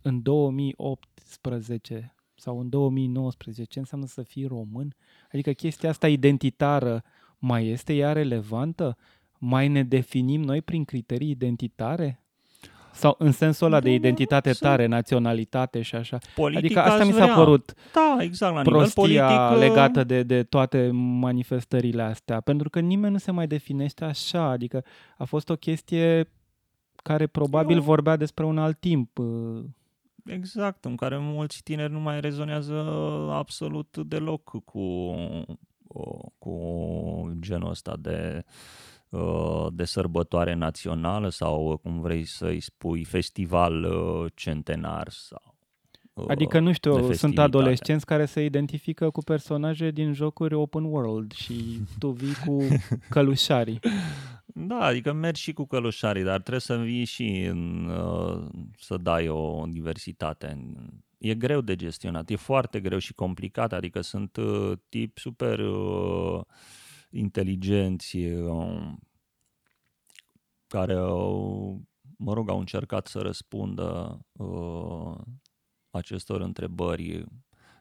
în 0.02 0.22
2018 0.22 2.14
sau 2.34 2.60
în 2.60 2.68
2019, 2.68 3.64
ce 3.64 3.78
înseamnă 3.78 4.06
să 4.06 4.22
fii 4.22 4.46
român? 4.46 4.94
Adică 5.32 5.52
chestia 5.52 5.88
asta 5.88 6.08
identitară 6.08 7.02
mai 7.38 7.66
este 7.66 7.94
ea 7.94 8.12
relevantă? 8.12 8.96
Mai 9.38 9.68
ne 9.68 9.82
definim 9.82 10.42
noi 10.42 10.62
prin 10.62 10.84
criterii 10.84 11.30
identitare? 11.30 12.19
Sau 13.00 13.14
în 13.18 13.32
sensul 13.32 13.66
ăla 13.66 13.80
de 13.80 13.92
identitate 13.92 14.52
tare, 14.52 14.86
naționalitate 14.86 15.82
și 15.82 15.94
așa. 15.94 16.18
Politic 16.34 16.64
adică 16.64 16.80
asta 16.80 17.04
mi 17.04 17.12
s-a 17.12 17.34
părut 17.34 17.74
da, 17.92 18.16
exact, 18.20 18.54
la 18.54 18.62
prostia 18.62 19.02
nivel 19.06 19.36
politic, 19.36 19.50
uh, 19.50 19.58
legată 19.58 20.04
de, 20.04 20.22
de 20.22 20.42
toate 20.42 20.90
manifestările 20.92 22.02
astea. 22.02 22.40
Pentru 22.40 22.70
că 22.70 22.80
nimeni 22.80 23.12
nu 23.12 23.18
se 23.18 23.30
mai 23.30 23.46
definește 23.46 24.04
așa. 24.04 24.42
Adică 24.42 24.84
a 25.18 25.24
fost 25.24 25.50
o 25.50 25.56
chestie 25.56 26.30
care 26.96 27.26
probabil 27.26 27.76
Eu... 27.76 27.82
vorbea 27.82 28.16
despre 28.16 28.44
un 28.44 28.58
alt 28.58 28.80
timp. 28.80 29.18
Uh. 29.18 29.64
Exact, 30.24 30.84
în 30.84 30.96
care 30.96 31.16
mulți 31.18 31.62
tineri 31.62 31.92
nu 31.92 32.00
mai 32.00 32.20
rezonează 32.20 32.74
absolut 33.32 33.96
deloc 33.96 34.64
cu, 34.64 35.14
cu 36.38 37.36
genul 37.40 37.70
ăsta 37.70 37.96
de 37.98 38.44
Uh, 38.44 38.99
de 39.72 39.84
sărbătoare 39.84 40.54
națională 40.54 41.28
sau, 41.28 41.80
cum 41.82 42.00
vrei 42.00 42.24
să-i 42.24 42.60
spui, 42.60 43.04
festival 43.04 43.84
uh, 43.84 44.32
centenar 44.34 45.08
sau 45.08 45.50
Adică, 46.28 46.58
nu 46.58 46.66
de 46.66 46.72
știu, 46.72 46.92
sunt 46.92 47.06
festivitate. 47.06 47.46
adolescenți 47.46 48.06
care 48.06 48.24
se 48.24 48.44
identifică 48.44 49.10
cu 49.10 49.20
personaje 49.20 49.90
din 49.90 50.12
jocuri 50.12 50.54
open 50.54 50.84
world 50.84 51.32
și 51.32 51.80
tu 51.98 52.08
vii 52.08 52.34
cu 52.46 52.62
călușarii. 53.08 53.78
Da, 54.46 54.78
adică 54.80 55.12
mergi 55.12 55.42
și 55.42 55.52
cu 55.52 55.66
călușarii, 55.66 56.22
dar 56.22 56.38
trebuie 56.40 56.60
să 56.60 56.76
vii 56.76 57.04
și 57.04 57.46
în, 57.50 57.88
uh, 57.88 58.46
să 58.78 58.96
dai 58.96 59.28
o 59.28 59.64
diversitate. 59.68 60.58
E 61.18 61.34
greu 61.34 61.60
de 61.60 61.76
gestionat, 61.76 62.30
e 62.30 62.36
foarte 62.36 62.80
greu 62.80 62.98
și 62.98 63.14
complicat, 63.14 63.72
adică 63.72 64.00
sunt 64.00 64.36
uh, 64.36 64.72
tipi 64.88 65.20
super 65.20 65.58
uh, 65.58 66.40
inteligenți 67.10 68.16
uh, 68.16 68.92
care 70.66 70.94
au, 70.94 71.80
mă 72.16 72.32
rog, 72.32 72.50
au 72.50 72.58
încercat 72.58 73.06
să 73.06 73.18
răspundă 73.18 74.20
uh, 74.32 75.16
acestor 75.90 76.40
întrebări 76.40 77.24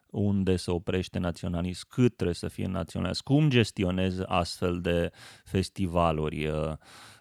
unde 0.10 0.56
se 0.56 0.72
oprește 0.72 1.20
naționalism, 1.20 1.86
cât 1.88 2.16
trebuie 2.16 2.36
să 2.36 2.48
fie 2.48 2.68
naționalist, 2.68 3.22
cum 3.22 3.50
gestionezi 3.50 4.22
astfel 4.26 4.82
de 4.82 5.12
festivaluri. 5.44 6.48
Uh, 6.48 6.74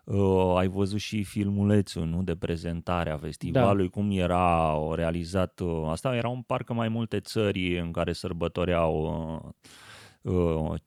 uh, 0.04 0.56
ai 0.56 0.68
văzut 0.68 0.98
și 0.98 1.22
filmulețul 1.22 2.06
nu, 2.06 2.22
de 2.22 2.36
prezentare 2.36 3.10
a 3.10 3.16
festivalului, 3.18 3.88
da. 3.88 3.90
cum 3.90 4.10
era 4.10 4.78
realizat. 4.94 5.60
Uh, 5.60 5.88
asta 5.88 6.16
erau 6.16 6.34
în 6.34 6.42
parcă 6.42 6.72
mai 6.72 6.88
multe 6.88 7.20
țări 7.20 7.78
în 7.78 7.92
care 7.92 8.12
sărbătoreau 8.12 9.02
uh, 9.02 9.40
uh, 9.44 9.50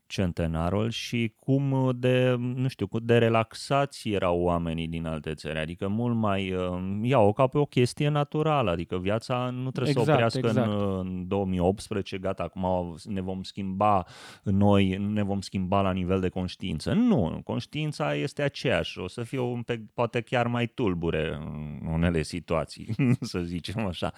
centenarul 0.08 0.90
și 0.90 1.34
cum 1.40 1.92
de, 1.96 2.36
nu 2.38 2.68
știu, 2.68 2.88
de 3.02 3.18
relaxați 3.18 4.10
erau 4.10 4.42
oamenii 4.42 4.88
din 4.88 5.06
alte 5.06 5.34
țări, 5.34 5.60
adică 5.60 5.88
mult 5.88 6.16
mai 6.16 6.54
uh, 6.54 7.00
iau 7.02 7.34
ca 7.34 7.48
pe 7.48 7.58
o 7.58 7.66
chestie 7.66 8.10
naturală, 8.10 8.72
adică 8.72 8.98
viața 8.98 9.50
nu 9.50 9.72
trebuie 9.72 9.94
Exact, 9.98 10.06
să 10.06 10.12
oprească 10.12 10.48
exact. 10.48 10.68
în, 10.68 10.98
în 10.98 11.28
2018, 11.28 12.18
gata, 12.18 12.44
acum 12.44 12.96
ne 13.06 13.22
vom 13.22 13.44
schimba 13.44 14.06
noi, 14.44 14.96
nu 14.96 15.10
ne 15.10 15.24
vom 15.24 15.42
schimba 15.42 15.82
la 15.82 15.92
nivel 15.92 16.20
de 16.20 16.30
conștiință. 16.30 16.94
Nu, 16.94 17.42
conștiința 17.44 18.16
este 18.16 18.42
aceeași, 18.42 19.00
o 19.00 19.08
să 19.08 19.24
fie 19.24 19.40
un 19.40 19.62
pe, 19.62 19.82
poate 19.94 20.22
chiar 20.22 20.48
mai 20.48 20.68
tulbure 20.68 21.34
în 21.34 21.88
unele 21.92 22.22
situații, 22.22 22.96
să 23.22 23.40
zicem 23.40 23.86
așa. 23.86 24.14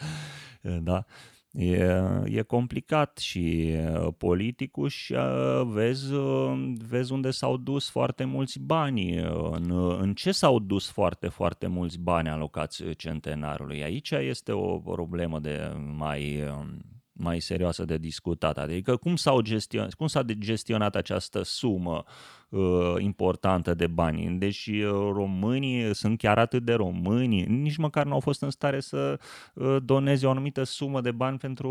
Da? 0.82 1.06
E, 1.54 2.02
e 2.26 2.42
complicat 2.42 3.18
și 3.18 3.74
uh, 3.96 4.14
politicul 4.18 4.90
și 4.90 5.14
uh, 5.14 5.62
vezi, 5.66 6.14
uh, 6.14 6.74
vezi 6.88 7.12
unde 7.12 7.32
s-au 7.32 7.58
dus 7.58 7.90
foarte 7.90 8.24
mulți 8.24 8.60
bani, 8.60 9.20
uh, 9.20 9.50
în, 9.52 9.72
în 10.00 10.14
ce 10.14 10.32
s-au 10.32 10.60
dus 10.60 10.90
foarte, 10.90 11.28
foarte 11.28 11.68
mulți 11.68 12.00
bani 12.00 12.30
alocați 12.30 12.84
centenarului. 12.84 13.84
Aici 13.84 14.12
este 14.12 14.52
o 14.52 14.80
problemă 14.80 15.40
de 15.40 15.72
mai, 15.96 16.42
uh, 16.42 16.66
mai 17.12 17.40
serioasă 17.40 17.86
de 17.86 17.98
discutat. 17.98 18.58
Adică 18.58 18.96
cum, 18.96 19.16
s-au 19.16 19.42
gestionat, 19.42 19.94
cum 19.94 20.08
s-a 20.08 20.24
gestionat 20.24 20.96
această 20.96 21.44
sumă 21.44 22.04
uh, 22.54 22.94
importantă 22.98 23.74
de 23.74 23.88
bani. 23.88 24.36
Deci 24.40 24.68
uh, 24.68 24.90
românii 25.14 25.96
sunt 25.96 26.18
chiar 26.18 26.38
atât 26.38 26.64
de 26.64 26.74
români, 26.74 27.42
nici 27.44 27.78
măcar 27.78 28.06
nu 28.06 28.14
au 28.14 28.20
fost 28.20 28.42
în 28.42 28.50
stare 28.50 28.80
să 28.80 29.20
uh, 29.54 29.78
doneze 29.86 30.26
o 30.26 30.30
anumită 30.30 30.64
sumă 30.64 31.02
de 31.02 31.12
bani 31.12 31.38
pentru 31.38 31.70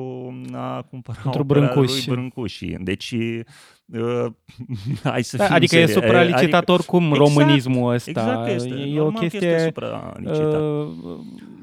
a 0.52 0.82
cumpăra 0.90 1.18
Pentru 1.22 1.40
opera 1.42 1.60
Brâncuși. 1.60 2.06
lui 2.08 2.14
Brâncuși. 2.16 2.66
Deci 2.80 3.10
uh, 3.10 4.26
hai 5.02 5.22
să 5.22 5.36
Da, 5.36 5.44
fim 5.44 5.54
adică 5.54 5.76
e 5.76 5.84
seri- 5.86 5.92
supralicitat 5.92 6.52
adică- 6.54 6.72
oricum 6.72 7.02
Exact, 7.12 7.18
românismul 7.20 7.92
ăsta. 7.92 8.10
Exact 8.10 8.48
este. 8.48 8.68
E, 8.68 8.94
e 8.94 9.00
o 9.00 9.02
Normal 9.02 9.18
că 9.18 9.24
este 9.24 9.38
chestie 9.38 9.58
supralicitat. 9.64 10.60
uh, 10.60 10.88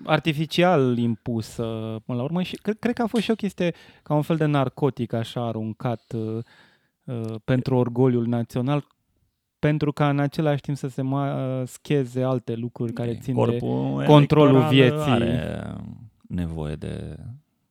artificial 0.05 0.97
impusă 0.97 1.63
până 2.05 2.17
la 2.17 2.23
urmă 2.23 2.41
și 2.41 2.55
cred, 2.55 2.79
cred 2.79 2.93
că 2.95 3.01
a 3.01 3.07
fost 3.07 3.23
și 3.23 3.31
o 3.31 3.35
chestie 3.35 3.73
ca 4.03 4.13
un 4.13 4.21
fel 4.21 4.35
de 4.35 4.45
narcotic 4.45 5.13
așa 5.13 5.47
aruncat 5.47 6.13
uh, 6.15 6.37
uh, 7.03 7.35
pentru 7.43 7.75
orgoliul 7.75 8.25
național 8.25 8.85
pentru 9.59 9.91
ca 9.91 10.09
în 10.09 10.19
același 10.19 10.61
timp 10.61 10.77
să 10.77 10.87
se 10.87 11.01
scheze 11.65 12.23
alte 12.23 12.55
lucruri 12.55 12.93
care 12.93 13.15
țin 13.15 13.33
de... 13.33 13.39
Corpul 13.39 14.03
controlul 14.05 14.61
electoral 14.61 14.73
vieții. 14.73 15.11
Are 15.11 15.75
nevoie 16.27 16.75
de 16.75 17.15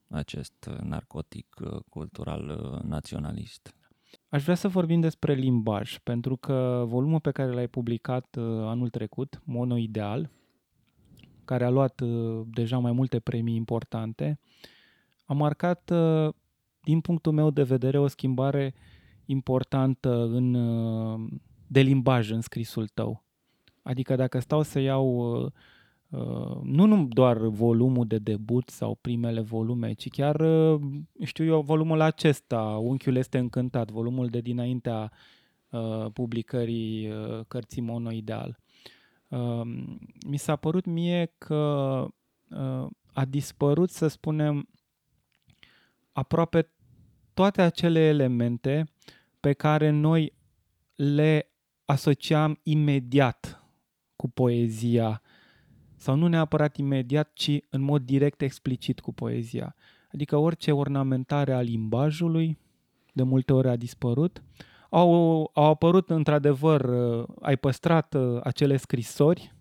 acest 0.09 0.71
narcotic 0.83 1.47
uh, 1.61 1.79
cultural 1.89 2.49
uh, 2.49 2.81
naționalist. 2.83 3.75
Aș 4.29 4.43
vrea 4.43 4.55
să 4.55 4.69
vorbim 4.69 5.01
despre 5.01 5.35
limbaj, 5.35 5.99
pentru 5.99 6.37
că 6.37 6.85
volumul 6.87 7.21
pe 7.21 7.31
care 7.31 7.53
l-ai 7.53 7.67
publicat 7.67 8.37
uh, 8.39 8.45
anul 8.45 8.89
trecut, 8.89 9.41
Monoideal, 9.45 10.31
care 11.45 11.65
a 11.65 11.71
luat 11.71 12.01
uh, 12.01 12.41
deja 12.51 12.79
mai 12.79 12.93
multe 12.93 13.19
premii 13.19 13.55
importante, 13.55 14.39
a 15.25 15.33
marcat, 15.33 15.91
uh, 15.91 16.33
din 16.83 17.01
punctul 17.01 17.33
meu 17.33 17.51
de 17.51 17.63
vedere, 17.63 17.99
o 17.99 18.07
schimbare 18.07 18.75
importantă 19.25 20.23
în, 20.23 20.55
uh, 20.55 21.31
de 21.69 21.81
limbaj 21.81 22.31
în 22.31 22.41
scrisul 22.41 22.89
tău. 22.89 23.25
Adică 23.83 24.17
dacă 24.17 24.39
stau 24.39 24.63
să 24.63 24.79
iau 24.79 25.35
uh, 25.43 25.51
uh, 26.09 26.61
nu 26.63 26.87
nu 26.87 27.07
doar 27.07 27.37
volumul 27.37 28.07
de 28.07 28.19
debut 28.19 28.69
sau 28.69 28.95
primele 29.01 29.41
volume, 29.41 29.93
ci 29.93 30.09
chiar, 30.09 30.41
uh, 30.41 30.81
știu 31.25 31.45
eu, 31.45 31.61
volumul 31.61 32.01
acesta, 32.01 32.61
Unchiul 32.63 33.17
este 33.17 33.39
încântat, 33.39 33.91
volumul 33.91 34.27
de 34.27 34.41
dinaintea 34.41 35.13
uh, 35.71 36.07
publicării 36.13 37.11
uh, 37.11 37.41
cărții 37.49 37.83
Monoideal. 37.83 38.59
Uh, 39.29 39.61
mi 40.27 40.37
s-a 40.37 40.57
părut 40.57 40.85
mie 40.85 41.35
că 41.39 41.57
uh, 42.51 42.87
a 43.13 43.25
dispărut, 43.25 43.91
să 43.91 44.07
spunem, 44.07 44.69
aproape 46.13 46.71
toate 47.35 47.63
acele 47.63 48.01
elemente 48.01 48.85
pe 49.41 49.53
care 49.53 49.91
noi 49.91 50.33
le 50.95 51.51
asociam 51.91 52.61
imediat 52.63 53.63
cu 54.17 54.29
poezia 54.31 55.23
sau 55.97 56.15
nu 56.15 56.27
neapărat 56.27 56.77
imediat, 56.77 57.31
ci 57.33 57.51
în 57.71 57.81
mod 57.81 58.03
direct 58.03 58.43
explicit 58.43 59.01
cu 59.01 59.13
poezia. 59.13 59.75
Adică 60.13 60.37
orice 60.37 60.73
ornamentare 60.73 61.53
a 61.53 61.61
limbajului 61.61 62.59
de 63.13 63.23
multe 63.23 63.53
ori 63.53 63.69
a 63.69 63.77
dispărut. 63.77 64.43
Au, 64.91 65.11
au 65.55 65.65
apărut 65.65 66.11
într-adevăr, 66.11 66.81
uh, 66.81 67.25
ai 67.41 67.57
păstrat 67.57 68.15
uh, 68.15 68.41
acele 68.43 68.77
scrisori 68.77 69.53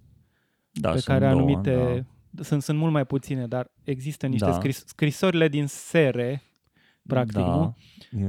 Da, 0.71 0.91
pe 0.91 0.97
sunt 0.97 1.07
care 1.07 1.29
două, 1.29 1.41
anumite 1.41 2.05
da. 2.29 2.43
sunt, 2.43 2.61
sunt 2.61 2.77
mult 2.77 2.91
mai 2.91 3.05
puține, 3.05 3.47
dar 3.47 3.71
există 3.83 4.27
niște 4.27 4.45
Da. 4.45 4.53
scris, 4.53 4.83
scrisorile 4.85 5.47
din 5.47 5.67
sere, 5.67 6.41
practic, 7.07 7.35
da. 7.35 7.55
nu? 7.55 7.75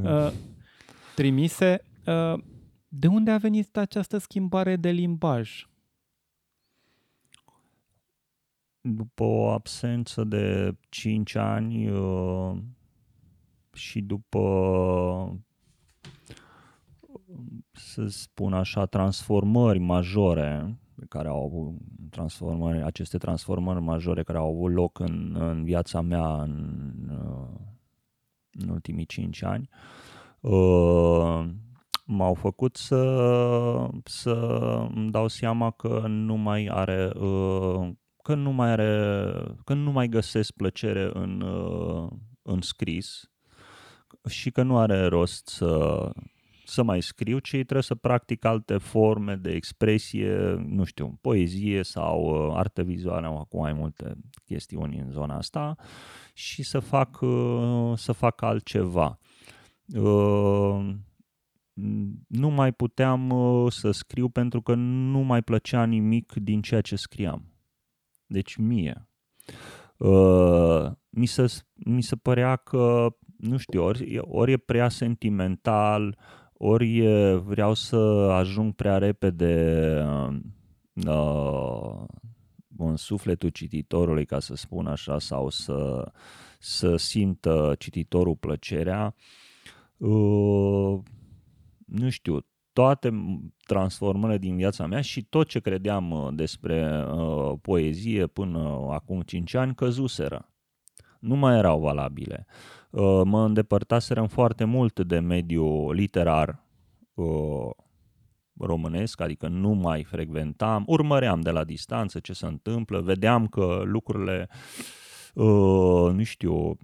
Uh, 0.02 0.32
trimise. 1.14 1.82
Uh, 2.06 2.34
de 2.88 3.06
unde 3.06 3.30
a 3.30 3.38
venit 3.38 3.76
această 3.76 4.18
schimbare 4.18 4.76
de 4.76 4.90
limbaj? 4.90 5.66
După 8.80 9.22
o 9.22 9.50
absență 9.50 10.24
de 10.24 10.76
5 10.88 11.34
ani 11.34 11.88
uh, 11.88 12.58
și 13.72 14.00
după, 14.00 14.40
să 17.72 18.06
spun 18.06 18.52
așa, 18.52 18.86
transformări 18.86 19.78
majore 19.78 20.78
pe 20.94 21.04
care 21.08 21.28
au 21.28 21.44
avut 21.44 21.74
transformări, 22.10 22.82
aceste 22.82 23.18
transformări 23.18 23.80
majore 23.80 24.22
care 24.22 24.38
au 24.38 24.50
avut 24.50 24.72
loc 24.72 24.98
în, 24.98 25.36
în 25.38 25.64
viața 25.64 26.00
mea 26.00 26.42
în, 26.42 26.92
uh, 27.10 27.60
în 28.50 28.68
ultimii 28.68 29.06
5 29.06 29.42
ani, 29.42 29.68
uh, 30.40 31.48
m-au 32.10 32.34
făcut 32.34 32.76
să, 32.76 33.90
să 34.04 34.30
îmi 34.94 35.10
dau 35.10 35.28
seama 35.28 35.70
că 35.70 36.04
nu 36.08 36.34
mai 36.34 36.68
are 36.70 37.10
uh, 37.14 37.90
că 38.22 38.34
nu 38.34 38.50
mai 38.50 38.70
are, 38.70 39.22
că 39.64 39.74
nu 39.74 39.90
mai 39.90 40.08
găsesc 40.08 40.52
plăcere 40.52 41.10
în, 41.12 41.40
uh, 41.40 42.10
în 42.42 42.60
scris 42.60 43.30
și 44.28 44.50
că 44.50 44.62
nu 44.62 44.78
are 44.78 45.04
rost 45.04 45.48
să, 45.48 46.10
să 46.64 46.82
mai 46.82 47.02
scriu, 47.02 47.38
ci 47.38 47.50
trebuie 47.50 47.82
să 47.82 47.94
practic 47.94 48.44
alte 48.44 48.76
forme 48.76 49.36
de 49.36 49.50
expresie, 49.50 50.36
nu 50.66 50.84
știu, 50.84 51.18
poezie 51.20 51.82
sau 51.82 52.46
uh, 52.48 52.56
artă 52.56 52.82
vizuală, 52.82 53.26
acum 53.26 53.60
mai 53.60 53.72
multe 53.72 54.14
chestiuni 54.44 54.98
în 54.98 55.10
zona 55.10 55.36
asta 55.36 55.76
și 56.32 56.62
să 56.62 56.78
fac, 56.78 57.20
uh, 57.20 57.92
să 57.96 58.12
fac 58.12 58.42
altceva. 58.42 59.18
Uh, 61.82 62.08
nu 62.26 62.48
mai 62.48 62.72
puteam 62.72 63.30
uh, 63.30 63.72
să 63.72 63.90
scriu 63.90 64.28
pentru 64.28 64.62
că 64.62 64.74
nu 64.74 65.18
mai 65.18 65.42
plăcea 65.42 65.84
nimic 65.84 66.32
din 66.32 66.62
ceea 66.62 66.80
ce 66.80 66.96
scriam. 66.96 67.52
Deci 68.26 68.56
mie. 68.56 69.08
Uh, 69.96 70.90
mi, 71.08 71.26
se, 71.26 71.62
mi 71.74 72.02
se 72.02 72.16
părea 72.16 72.56
că, 72.56 73.16
nu 73.36 73.56
știu, 73.56 73.82
ori, 73.82 74.14
e- 74.14 74.18
ori 74.22 74.52
e 74.52 74.56
prea 74.56 74.88
sentimental, 74.88 76.18
ori 76.52 76.98
e, 76.98 77.34
vreau 77.34 77.74
să 77.74 77.96
ajung 78.32 78.74
prea 78.74 78.98
repede 78.98 80.04
uh, 81.06 82.04
în 82.76 82.96
sufletul 82.96 83.48
cititorului, 83.48 84.24
ca 84.24 84.40
să 84.40 84.54
spun 84.54 84.86
așa, 84.86 85.18
sau 85.18 85.50
să, 85.50 86.10
să 86.58 86.96
simtă 86.96 87.74
cititorul 87.78 88.36
plăcerea. 88.36 89.14
Uh, 89.96 90.98
nu 91.88 92.08
știu, 92.10 92.46
toate 92.72 93.10
transformările 93.66 94.38
din 94.38 94.56
viața 94.56 94.86
mea 94.86 95.00
și 95.00 95.24
tot 95.24 95.48
ce 95.48 95.60
credeam 95.60 96.10
uh, 96.10 96.28
despre 96.34 97.04
uh, 97.12 97.52
poezie 97.62 98.26
până 98.26 98.86
acum 98.90 99.20
5 99.20 99.54
ani 99.54 99.74
căzuseră. 99.74 100.52
Nu 101.18 101.36
mai 101.36 101.56
erau 101.56 101.80
valabile. 101.80 102.46
Uh, 102.90 103.20
mă 103.24 103.44
îndepărtaserăm 103.44 104.26
foarte 104.26 104.64
mult 104.64 105.00
de 105.00 105.18
mediul 105.18 105.94
literar 105.94 106.64
uh, 107.14 107.70
românesc, 108.58 109.20
adică 109.20 109.48
nu 109.48 109.70
mai 109.70 110.04
frecventam, 110.04 110.84
urmăream 110.86 111.40
de 111.40 111.50
la 111.50 111.64
distanță 111.64 112.18
ce 112.18 112.32
se 112.32 112.46
întâmplă, 112.46 113.00
vedeam 113.00 113.46
că 113.46 113.82
lucrurile, 113.84 114.48
uh, 115.34 116.12
nu 116.12 116.22
știu, 116.22 116.76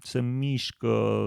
se 0.00 0.20
mișcă 0.20 1.26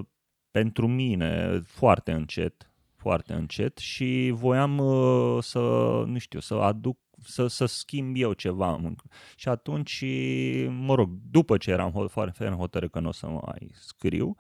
pentru 0.52 0.88
mine 0.88 1.62
foarte 1.66 2.12
încet, 2.12 2.73
foarte 3.04 3.34
încet 3.34 3.78
și 3.78 4.32
voiam 4.36 4.78
uh, 4.78 5.43
să, 5.43 5.60
nu 6.06 6.18
știu, 6.18 6.39
să 6.39 6.54
aduc 6.54 6.97
să, 7.26 7.47
să 7.47 7.66
schimb 7.66 8.16
eu 8.18 8.34
ceva. 8.34 8.93
Și 9.36 9.49
atunci, 9.49 10.04
mă 10.70 10.95
rog, 10.95 11.10
după 11.32 11.58
ce 11.58 11.72
eram 11.72 12.08
foarte 12.08 12.49
hotărât 12.49 12.91
că 12.91 12.99
nu 12.99 13.08
o 13.08 13.12
să 13.12 13.28
mai 13.28 13.70
scriu, 13.72 14.36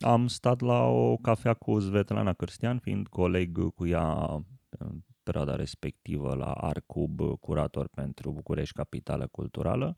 am 0.00 0.26
stat 0.26 0.60
la 0.60 0.84
o 0.84 1.16
cafea 1.16 1.54
cu 1.54 1.78
Svetlana 1.80 2.32
Cârstian, 2.32 2.78
fiind 2.78 3.06
coleg 3.06 3.74
cu 3.74 3.86
ea 3.86 4.42
în 4.68 4.98
perioada 5.22 5.56
respectivă 5.56 6.34
la 6.34 6.52
Arcub, 6.52 7.20
curator 7.40 7.88
pentru 7.94 8.32
București 8.32 8.74
Capitală 8.74 9.26
Culturală 9.26 9.96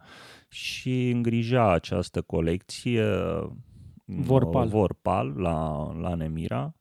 și 0.49 1.11
îngrija 1.11 1.73
această 1.73 2.23
colecție 2.23 3.05
Vorpal, 4.05 4.69
Vorpal 4.69 5.29
la, 5.37 5.93
la 5.93 6.15
Nemira 6.15 6.75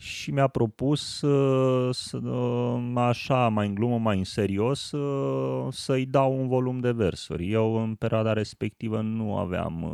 și 0.00 0.30
mi-a 0.30 0.46
propus 0.46 1.20
uh, 1.20 1.94
să, 1.94 2.16
uh, 2.16 2.92
așa, 2.94 3.48
mai 3.48 3.66
în 3.66 3.74
glumă, 3.74 3.98
mai 3.98 4.18
în 4.18 4.24
serios, 4.24 4.90
uh, 4.90 5.72
să-i 5.72 6.06
dau 6.06 6.40
un 6.40 6.48
volum 6.48 6.78
de 6.78 6.90
versuri. 6.90 7.50
Eu 7.50 7.82
în 7.82 7.94
perioada 7.94 8.32
respectivă 8.32 9.00
nu 9.00 9.36
aveam 9.36 9.86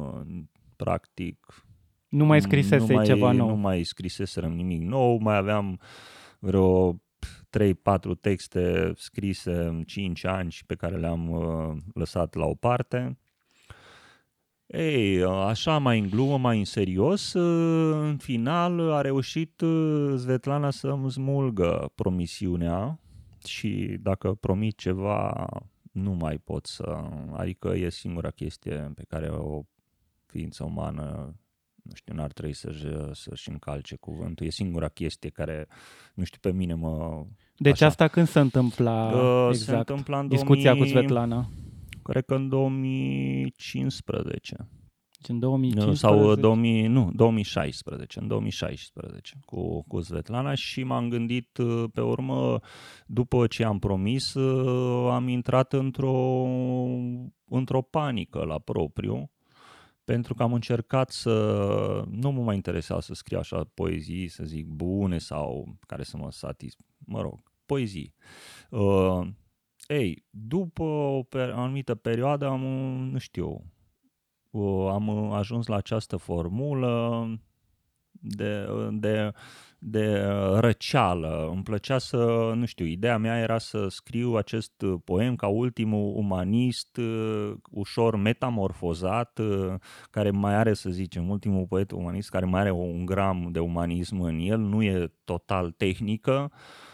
practic... 0.76 1.64
Nu 2.08 2.24
mai 2.24 2.40
scrisese 2.40 2.86
nu 2.86 2.94
mai, 2.94 3.04
ceva 3.04 3.32
nou. 3.32 3.48
Nu 3.48 3.56
mai 3.56 3.82
scriseserăm 3.82 4.52
nimic 4.52 4.82
nou, 4.82 5.18
mai 5.18 5.36
aveam 5.36 5.80
vreo 6.38 6.92
3-4 6.92 6.96
texte 8.20 8.92
scrise 8.96 9.52
în 9.52 9.82
5 9.82 10.24
ani 10.24 10.50
și 10.50 10.66
pe 10.66 10.74
care 10.74 10.96
le-am 10.96 11.30
lăsat 11.94 12.34
la 12.34 12.44
o 12.44 12.54
parte. 12.54 13.18
Ei, 14.66 15.24
așa 15.24 15.78
mai 15.78 15.98
în 15.98 16.08
glumă, 16.08 16.38
mai 16.38 16.58
în 16.58 16.64
serios, 16.64 17.32
în 17.32 18.16
final 18.16 18.92
a 18.92 19.00
reușit 19.00 19.62
Svetlana 20.16 20.70
să 20.70 20.88
îmi 20.88 21.10
smulgă 21.10 21.92
promisiunea 21.94 23.00
și 23.46 23.98
dacă 24.00 24.34
promit 24.34 24.76
ceva, 24.76 25.46
nu 25.92 26.12
mai 26.12 26.38
pot 26.38 26.66
să... 26.66 27.02
Adică 27.32 27.74
e 27.76 27.90
singura 27.90 28.30
chestie 28.30 28.92
pe 28.94 29.04
care 29.08 29.28
o 29.28 29.62
ființă 30.26 30.64
umană 30.64 31.34
nu 31.84 31.94
știu, 31.94 32.14
n-ar 32.14 32.32
trebui 32.32 32.54
să-și, 32.54 32.86
să-și 33.12 33.50
încalce 33.50 33.96
cuvântul. 33.96 34.46
E 34.46 34.50
singura 34.50 34.88
chestie 34.88 35.30
care, 35.30 35.66
nu 36.14 36.24
știu, 36.24 36.38
pe 36.40 36.52
mine 36.52 36.74
mă... 36.74 37.24
Deci 37.56 37.72
așa. 37.72 37.86
asta 37.86 38.08
când 38.08 38.28
se 38.28 38.40
întâmpla 38.40 39.10
uh, 39.10 39.48
exact? 39.48 39.70
Se 39.70 39.76
întâmpla 39.76 40.18
în 40.18 40.28
discuția 40.28 40.74
2000... 40.74 40.92
cu 40.92 40.98
Svetlana? 40.98 41.48
Cred 42.04 42.24
că 42.24 42.34
în 42.34 42.48
2015. 42.48 44.68
Deci 45.18 45.28
în 45.28 45.38
2015? 45.38 46.06
Sau 46.06 46.34
2000, 46.34 46.86
nu, 46.86 47.10
2016, 47.14 48.20
în 48.20 48.26
2016 48.26 49.34
cu, 49.44 49.82
cu 49.82 50.00
Svetlana 50.00 50.54
și 50.54 50.82
m-am 50.82 51.08
gândit 51.08 51.56
uh, 51.56 51.84
pe 51.92 52.00
urmă, 52.00 52.60
după 53.06 53.46
ce 53.46 53.64
am 53.64 53.78
promis, 53.78 54.34
uh, 54.34 55.12
am 55.12 55.28
intrat 55.28 55.72
într-o, 55.72 56.46
într-o 57.44 57.82
panică 57.82 58.44
la 58.44 58.58
propriu, 58.58 59.30
pentru 60.04 60.34
că 60.34 60.42
am 60.42 60.52
încercat 60.52 61.10
să 61.10 62.04
nu 62.10 62.30
mă 62.30 62.42
mai 62.42 62.54
interesa 62.54 63.00
să 63.00 63.14
scriu 63.14 63.38
așa 63.38 63.70
poezii, 63.74 64.28
să 64.28 64.44
zic, 64.44 64.66
bune 64.66 65.18
sau 65.18 65.76
care 65.86 66.02
să 66.02 66.16
mă 66.16 66.30
satis, 66.30 66.76
mă 66.98 67.20
rog, 67.20 67.40
poezii. 67.66 68.14
Uh, 68.70 69.26
ei, 69.86 70.24
după 70.30 70.82
o 70.82 71.22
per- 71.22 71.50
anumită 71.50 71.94
perioadă 71.94 72.46
am, 72.46 72.60
nu 73.10 73.18
știu, 73.18 73.64
am 74.90 75.32
ajuns 75.32 75.66
la 75.66 75.76
această 75.76 76.16
formulă 76.16 77.26
de, 78.10 78.66
de, 78.90 79.32
de 79.78 80.22
răceală. 80.58 81.48
Îmi 81.52 81.62
plăcea 81.62 81.98
să, 81.98 82.52
nu 82.54 82.64
știu, 82.64 82.84
ideea 82.84 83.18
mea 83.18 83.38
era 83.38 83.58
să 83.58 83.88
scriu 83.88 84.34
acest 84.34 84.84
poem 85.04 85.36
ca 85.36 85.46
ultimul 85.46 86.16
umanist, 86.16 87.00
ușor 87.70 88.16
metamorfozat, 88.16 89.40
care 90.10 90.30
mai 90.30 90.54
are, 90.54 90.74
să 90.74 90.90
zicem, 90.90 91.28
ultimul 91.28 91.66
poet 91.66 91.90
umanist 91.90 92.30
care 92.30 92.46
mai 92.46 92.60
are 92.60 92.70
un 92.70 93.04
gram 93.04 93.48
de 93.52 93.58
umanism 93.58 94.20
în 94.20 94.38
el, 94.38 94.58
nu 94.58 94.82
e 94.82 95.12
total 95.24 95.70
tehnică, 95.70 96.50
Uh, 96.52 96.93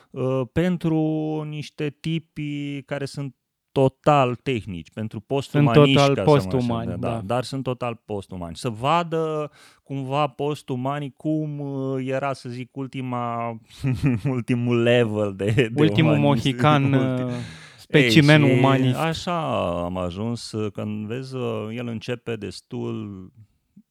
pentru 0.52 1.00
niște 1.48 1.96
tipi 2.00 2.82
care 2.82 3.04
sunt 3.04 3.34
total 3.72 4.34
tehnici, 4.34 4.90
pentru 4.90 5.20
postumaniști. 5.20 5.98
Sunt 5.98 6.14
total 6.14 6.24
postumani, 6.24 6.90
da, 6.90 6.96
da. 6.96 7.20
Dar 7.24 7.44
sunt 7.44 7.62
total 7.62 8.00
postumani. 8.04 8.56
Să 8.56 8.68
vadă 8.68 9.50
cumva 9.82 10.26
postumanii 10.26 11.14
cum 11.16 11.58
uh, 11.58 12.06
era, 12.06 12.32
să 12.32 12.48
zic, 12.48 12.76
ultima, 12.76 13.60
ultimul 14.24 14.82
level 14.82 15.34
de, 15.36 15.50
de 15.50 15.70
Ultimul 15.74 16.12
umanism. 16.12 16.26
mohican 16.26 16.92
uh, 17.26 17.32
specimen 17.76 18.42
Ei, 18.42 18.58
umanist. 18.58 18.98
Așa 18.98 19.68
am 19.84 19.96
ajuns, 19.96 20.54
când 20.72 21.06
vezi, 21.06 21.34
el 21.76 21.86
începe 21.86 22.36
destul 22.36 23.26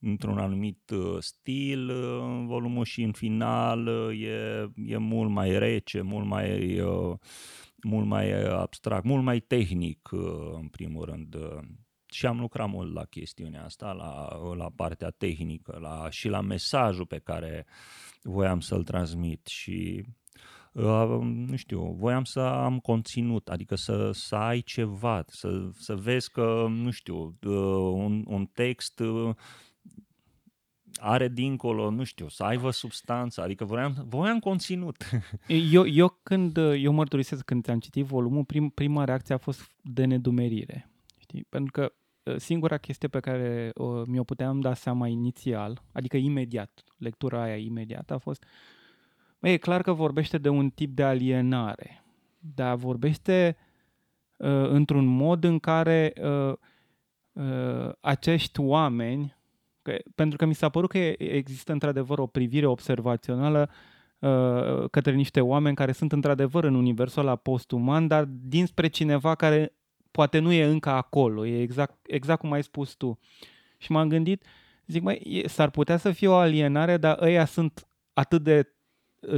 într-un 0.02 0.38
anumit 0.38 0.90
uh, 0.90 1.18
stil, 1.20 1.90
uh, 1.90 2.44
volumul 2.46 2.86
și 2.86 3.02
în 3.02 3.12
final 3.12 3.88
uh, 3.88 4.22
e, 4.22 4.72
e 4.86 4.98
mult 4.98 5.30
mai 5.30 5.60
rece, 5.60 6.02
mult 6.02 6.26
mai, 6.26 6.82
mult 7.84 8.08
mai 8.08 8.44
abstract, 8.44 9.04
mult 9.04 9.24
mai 9.24 9.40
tehnic 9.40 10.10
în 10.62 10.68
primul 10.68 11.06
rând. 11.06 11.36
Și 12.12 12.26
am 12.26 12.40
lucrat 12.40 12.70
mult 12.70 12.94
la 12.94 13.06
chestiunea 13.06 13.64
asta, 13.64 13.92
la, 13.92 14.28
la 14.56 14.70
partea 14.76 15.10
tehnică 15.10 15.78
la, 15.82 16.08
și 16.10 16.28
la 16.28 16.42
mesajul 16.42 17.06
pe 17.06 17.20
care 17.20 17.66
voiam 18.22 18.60
să-l 18.60 18.84
transmit 18.84 19.46
și 19.46 20.06
nu 21.22 21.56
știu, 21.56 21.96
voiam 22.00 22.24
să 22.24 22.40
am 22.40 22.80
conținut, 22.80 23.50
adică 23.50 23.76
să, 23.76 24.12
să 24.14 24.36
ai 24.36 24.62
ceva, 24.62 25.24
să, 25.28 25.70
să 25.72 25.96
vezi 25.96 26.32
că, 26.32 26.66
nu 26.70 26.92
știu, 26.92 27.38
un, 27.94 28.24
un 28.28 28.46
text 28.46 29.02
are 31.00 31.28
dincolo, 31.28 31.90
nu 31.90 32.04
știu, 32.04 32.30
să 32.30 32.44
aibă 32.44 32.70
substanță, 32.70 33.42
adică 33.42 33.66
voiam, 33.66 34.06
voiam 34.08 34.40
conținut. 34.40 35.10
Eu, 35.72 35.88
eu 35.88 36.20
când, 36.24 36.58
eu 36.58 36.92
mărturisesc 36.92 37.46
când 37.46 37.64
ți-am 37.64 37.80
citit 37.80 38.06
volumul, 38.06 38.44
prim, 38.44 38.70
prima 38.70 39.04
reacție 39.04 39.36
a 39.36 39.38
fost 39.38 39.72
de 39.82 40.06
nedumerire, 40.06 40.90
știi? 41.18 41.46
Pentru 41.50 41.72
că 41.72 41.94
ă, 42.26 42.38
singura 42.38 42.78
chestie 42.78 43.08
pe 43.08 43.20
care 43.20 43.72
uh, 43.76 44.02
mi-o 44.08 44.24
puteam 44.24 44.60
da 44.60 44.74
seama 44.74 45.08
inițial, 45.08 45.82
adică 45.92 46.18
imediat, 46.18 46.84
lectura 46.98 47.42
aia 47.42 47.56
imediat 47.56 48.12
a 48.12 48.18
fost, 48.18 48.46
bă, 49.40 49.50
e 49.50 49.58
clar 49.58 49.82
că 49.82 49.94
vorbește 49.94 50.38
de 50.38 50.50
un 50.50 50.70
tip 50.70 50.96
de 50.96 51.04
alienare, 51.04 52.04
dar 52.40 52.76
vorbește 52.76 53.58
uh, 54.38 54.70
într-un 54.70 55.06
mod 55.06 55.44
în 55.44 55.60
care 55.60 56.14
uh, 56.22 56.54
uh, 57.32 57.92
acești 58.00 58.60
oameni 58.60 59.38
Că, 59.90 59.98
pentru 60.16 60.38
că 60.38 60.46
mi 60.46 60.56
s-a 60.56 60.70
părut 60.70 60.90
că 60.90 60.98
există 61.18 61.72
într-adevăr 61.72 62.20
o 62.20 62.26
privire 62.26 62.66
observațională 62.66 63.70
uh, 64.20 64.90
către 64.92 65.14
niște 65.14 65.42
oameni 65.42 65.76
care 65.76 65.92
sunt 65.92 66.12
într-adevăr 66.12 66.64
în 66.64 66.76
universul 66.76 67.22
ăla 67.22 67.36
postuman, 67.36 68.08
dar 68.08 68.28
dinspre 68.30 68.88
cineva 68.88 69.36
care 69.36 69.74
poate 70.12 70.40
nu 70.40 70.52
e 70.52 70.64
încă 70.64 70.90
acolo, 70.90 71.46
e 71.46 71.62
exact, 71.62 71.96
exact 72.08 72.40
cum 72.40 72.52
ai 72.52 72.64
spus 72.64 72.94
tu. 72.94 73.20
Și 73.78 73.92
m-am 73.92 74.08
gândit, 74.08 74.44
zic, 74.88 75.02
mai 75.02 75.44
s-ar 75.48 75.70
putea 75.70 75.98
să 75.98 76.12
fie 76.12 76.28
o 76.28 76.34
alienare, 76.34 76.98
dar 76.98 77.18
ăia 77.22 77.46
sunt 77.46 77.88
atât 78.14 78.44
de 78.44 78.74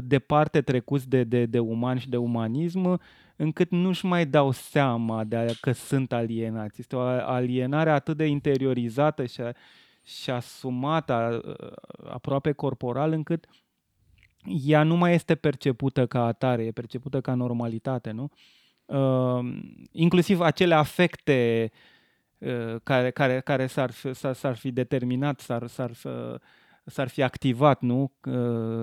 departe 0.03 0.61
trecuți 0.61 1.09
de, 1.09 1.23
de, 1.23 1.45
de 1.45 1.59
uman 1.59 1.97
și 1.97 2.09
de 2.09 2.17
umanism, 2.17 2.99
încât 3.35 3.69
nu-și 3.69 4.05
mai 4.05 4.25
dau 4.25 4.51
seama 4.51 5.23
de 5.23 5.55
că 5.61 5.71
sunt 5.71 6.13
alienați. 6.13 6.79
Este 6.79 6.95
o 6.95 6.99
alienare 6.99 7.89
atât 7.89 8.17
de 8.17 8.25
interiorizată 8.25 9.25
și, 9.25 9.41
și 10.03 10.29
asumată 10.29 11.41
aproape 12.03 12.51
corporal 12.51 13.11
încât 13.11 13.47
ea 14.45 14.83
nu 14.83 14.95
mai 14.95 15.13
este 15.13 15.35
percepută 15.35 16.07
ca 16.07 16.25
atare, 16.25 16.65
e 16.65 16.71
percepută 16.71 17.21
ca 17.21 17.33
normalitate, 17.33 18.11
nu? 18.11 18.29
Uh, 18.85 19.59
inclusiv 19.91 20.39
acele 20.39 20.73
afecte 20.73 21.71
uh, 22.37 22.75
care, 22.83 23.11
care, 23.11 23.39
care 23.39 23.67
s-ar, 23.67 23.91
fi, 23.91 24.13
s-ar, 24.13 24.33
s-ar 24.33 24.55
fi 24.55 24.71
determinat, 24.71 25.39
s-ar, 25.39 25.67
s-ar, 25.67 25.91
s-ar 26.85 27.07
fi 27.07 27.21
activat 27.21 27.81
nu? 27.81 28.11
Uh, 28.25 28.33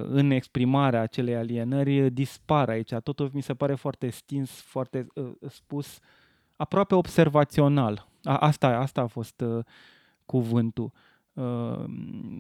în 0.09 0.31
exprimarea 0.31 1.01
acelei 1.01 1.37
alienări 1.37 2.11
dispar 2.11 2.69
aici. 2.69 2.95
Totul 2.95 3.31
mi 3.33 3.43
se 3.43 3.55
pare 3.55 3.75
foarte 3.75 4.11
stins, 4.11 4.51
foarte 4.51 5.07
spus, 5.49 5.99
aproape 6.57 6.95
observațional. 6.95 8.09
Asta, 8.23 8.69
asta 8.69 9.01
a 9.01 9.07
fost 9.07 9.45
cuvântul. 10.27 10.85
Uh, 10.85 11.08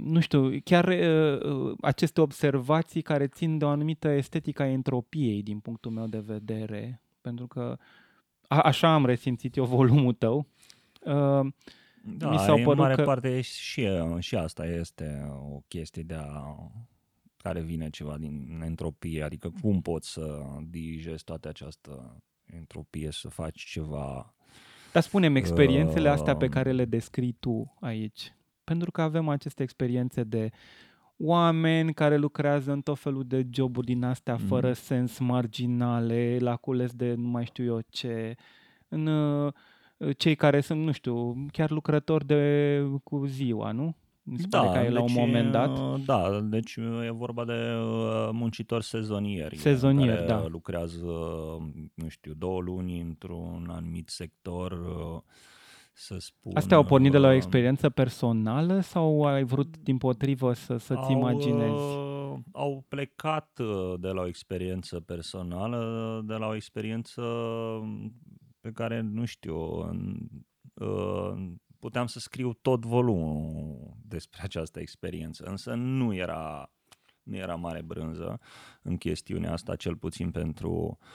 nu 0.03 0.21
știu, 0.21 0.59
chiar 0.65 0.89
uh, 0.89 1.77
aceste 1.81 2.21
observații 2.21 3.03
care 3.03 3.27
țin 3.27 3.59
de 3.59 3.65
o 3.65 3.69
anumită 3.69 4.09
estetică 4.09 4.63
a 4.63 4.67
entropiei 4.67 5.43
din 5.43 5.59
punctul 5.59 5.91
meu 5.91 6.07
de 6.07 6.19
vedere, 6.19 7.03
pentru 7.21 7.47
că 7.47 7.79
a, 8.49 8.61
așa 8.61 8.95
am 8.95 9.07
resimțit 9.07 9.57
eu 9.57 9.65
volumul 9.65 10.13
tău. 10.13 10.47
Uh, 11.01 11.47
da, 12.03 12.31
mi 12.31 12.39
s-au 12.39 12.57
în 12.57 12.77
mare 12.77 12.95
că... 12.95 13.03
parte 13.03 13.41
și, 13.41 13.89
și 14.19 14.37
asta 14.37 14.67
este 14.67 15.29
o 15.53 15.61
chestie 15.69 16.03
de 16.03 16.15
a 16.15 16.57
care 17.37 17.61
vine 17.61 17.91
ceva 17.91 18.19
din 18.19 18.63
entropie, 18.65 19.23
adică 19.23 19.53
cum 19.61 19.81
poți 19.81 20.13
să 20.13 20.41
digezi 20.69 21.25
toată 21.25 21.49
această 21.49 22.23
entropie, 22.45 23.11
să 23.11 23.29
faci 23.29 23.65
ceva... 23.65 24.35
Dar 24.93 25.03
spunem 25.03 25.37
experiențele 25.37 26.09
uh, 26.09 26.15
astea 26.15 26.37
pe 26.37 26.49
care 26.49 26.73
le 26.73 26.85
descrii 26.85 27.33
tu 27.33 27.77
aici, 27.81 28.33
pentru 28.69 28.91
că 28.91 29.01
avem 29.03 29.29
aceste 29.29 29.63
experiențe 29.63 30.23
de 30.23 30.51
oameni 31.17 31.95
care 31.95 32.17
lucrează 32.17 32.73
în 32.73 32.81
tot 32.81 32.99
felul 32.99 33.25
de 33.27 33.47
joburi 33.51 33.87
din 33.87 34.05
astea 34.05 34.37
mm. 34.41 34.47
fără 34.47 34.73
sens 34.73 35.19
marginale, 35.19 36.37
la 36.41 36.57
cules 36.57 36.93
de 36.93 37.15
nu 37.15 37.29
mai 37.29 37.45
știu 37.45 37.65
eu 37.65 37.81
ce, 37.89 38.35
în 38.89 39.07
uh, 39.07 39.53
cei 40.17 40.35
care 40.35 40.61
sunt, 40.61 40.85
nu 40.85 40.93
știu, 40.93 41.47
chiar 41.53 41.71
lucrători 41.71 42.27
de 42.27 42.83
cu 43.05 43.27
ziua, 43.27 43.73
nu? 43.73 43.97
Mi 44.23 44.39
se 44.39 44.47
da, 44.49 44.61
pare 44.61 44.79
că 44.79 44.87
e 44.87 44.91
la 44.91 45.03
un 45.03 45.13
moment 45.13 45.53
dat. 45.53 46.01
Da, 46.05 46.41
deci 46.41 46.77
e 47.07 47.11
vorba 47.11 47.45
de 47.45 47.53
uh, 47.53 48.29
muncitori 48.33 48.85
sezonieri. 48.85 49.57
Sezonieri, 49.57 50.17
care 50.17 50.27
da. 50.27 50.47
lucrează, 50.47 51.07
nu 51.95 52.09
știu, 52.09 52.33
două 52.35 52.61
luni 52.61 53.01
într-un 53.01 53.69
anumit 53.71 54.09
sector 54.09 54.73
uh, 54.73 55.21
să 55.99 56.17
spun... 56.19 56.53
Astea 56.57 56.77
au 56.77 56.85
pornit 56.85 57.11
de 57.11 57.19
la 57.19 57.27
o 57.27 57.31
uh, 57.31 57.37
experiență 57.37 57.91
personală 57.91 58.81
sau 58.81 59.25
ai 59.25 59.45
vrut 59.45 59.77
din 59.77 59.99
potrivă 59.99 60.53
să, 60.53 60.77
să-ți 60.77 61.01
au, 61.01 61.11
imaginezi? 61.11 61.73
Uh, 61.73 62.39
au 62.53 62.85
plecat 62.89 63.59
uh, 63.59 63.95
de 64.01 64.09
la 64.09 64.21
o 64.21 64.27
experiență 64.27 65.01
personală, 65.01 66.23
de 66.27 66.35
la 66.35 66.47
o 66.47 66.55
experiență 66.55 67.23
pe 68.61 68.71
care, 68.73 69.01
nu 69.01 69.25
știu, 69.25 69.57
uh, 70.75 71.51
puteam 71.79 72.07
să 72.07 72.19
scriu 72.19 72.53
tot 72.53 72.85
volumul 72.85 73.97
despre 74.03 74.41
această 74.43 74.81
experiență, 74.81 75.45
însă 75.45 75.75
nu 75.75 76.15
era, 76.15 76.73
nu 77.23 77.37
era 77.37 77.55
mare 77.55 77.83
brânză 77.83 78.41
în 78.83 78.97
chestiunea 78.97 79.53
asta, 79.53 79.77
cel 79.77 79.97
puțin 79.97 80.31
pentru 80.31 80.99
uh, 81.01 81.07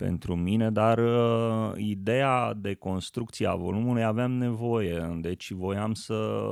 pentru 0.00 0.36
mine, 0.36 0.70
dar 0.70 0.98
uh, 0.98 1.72
ideea 1.76 2.54
de 2.54 2.74
construcție 2.74 3.46
a 3.46 3.54
volumului 3.54 4.04
aveam 4.04 4.32
nevoie, 4.32 5.18
deci 5.20 5.50
voiam 5.50 5.94
să, 5.94 6.42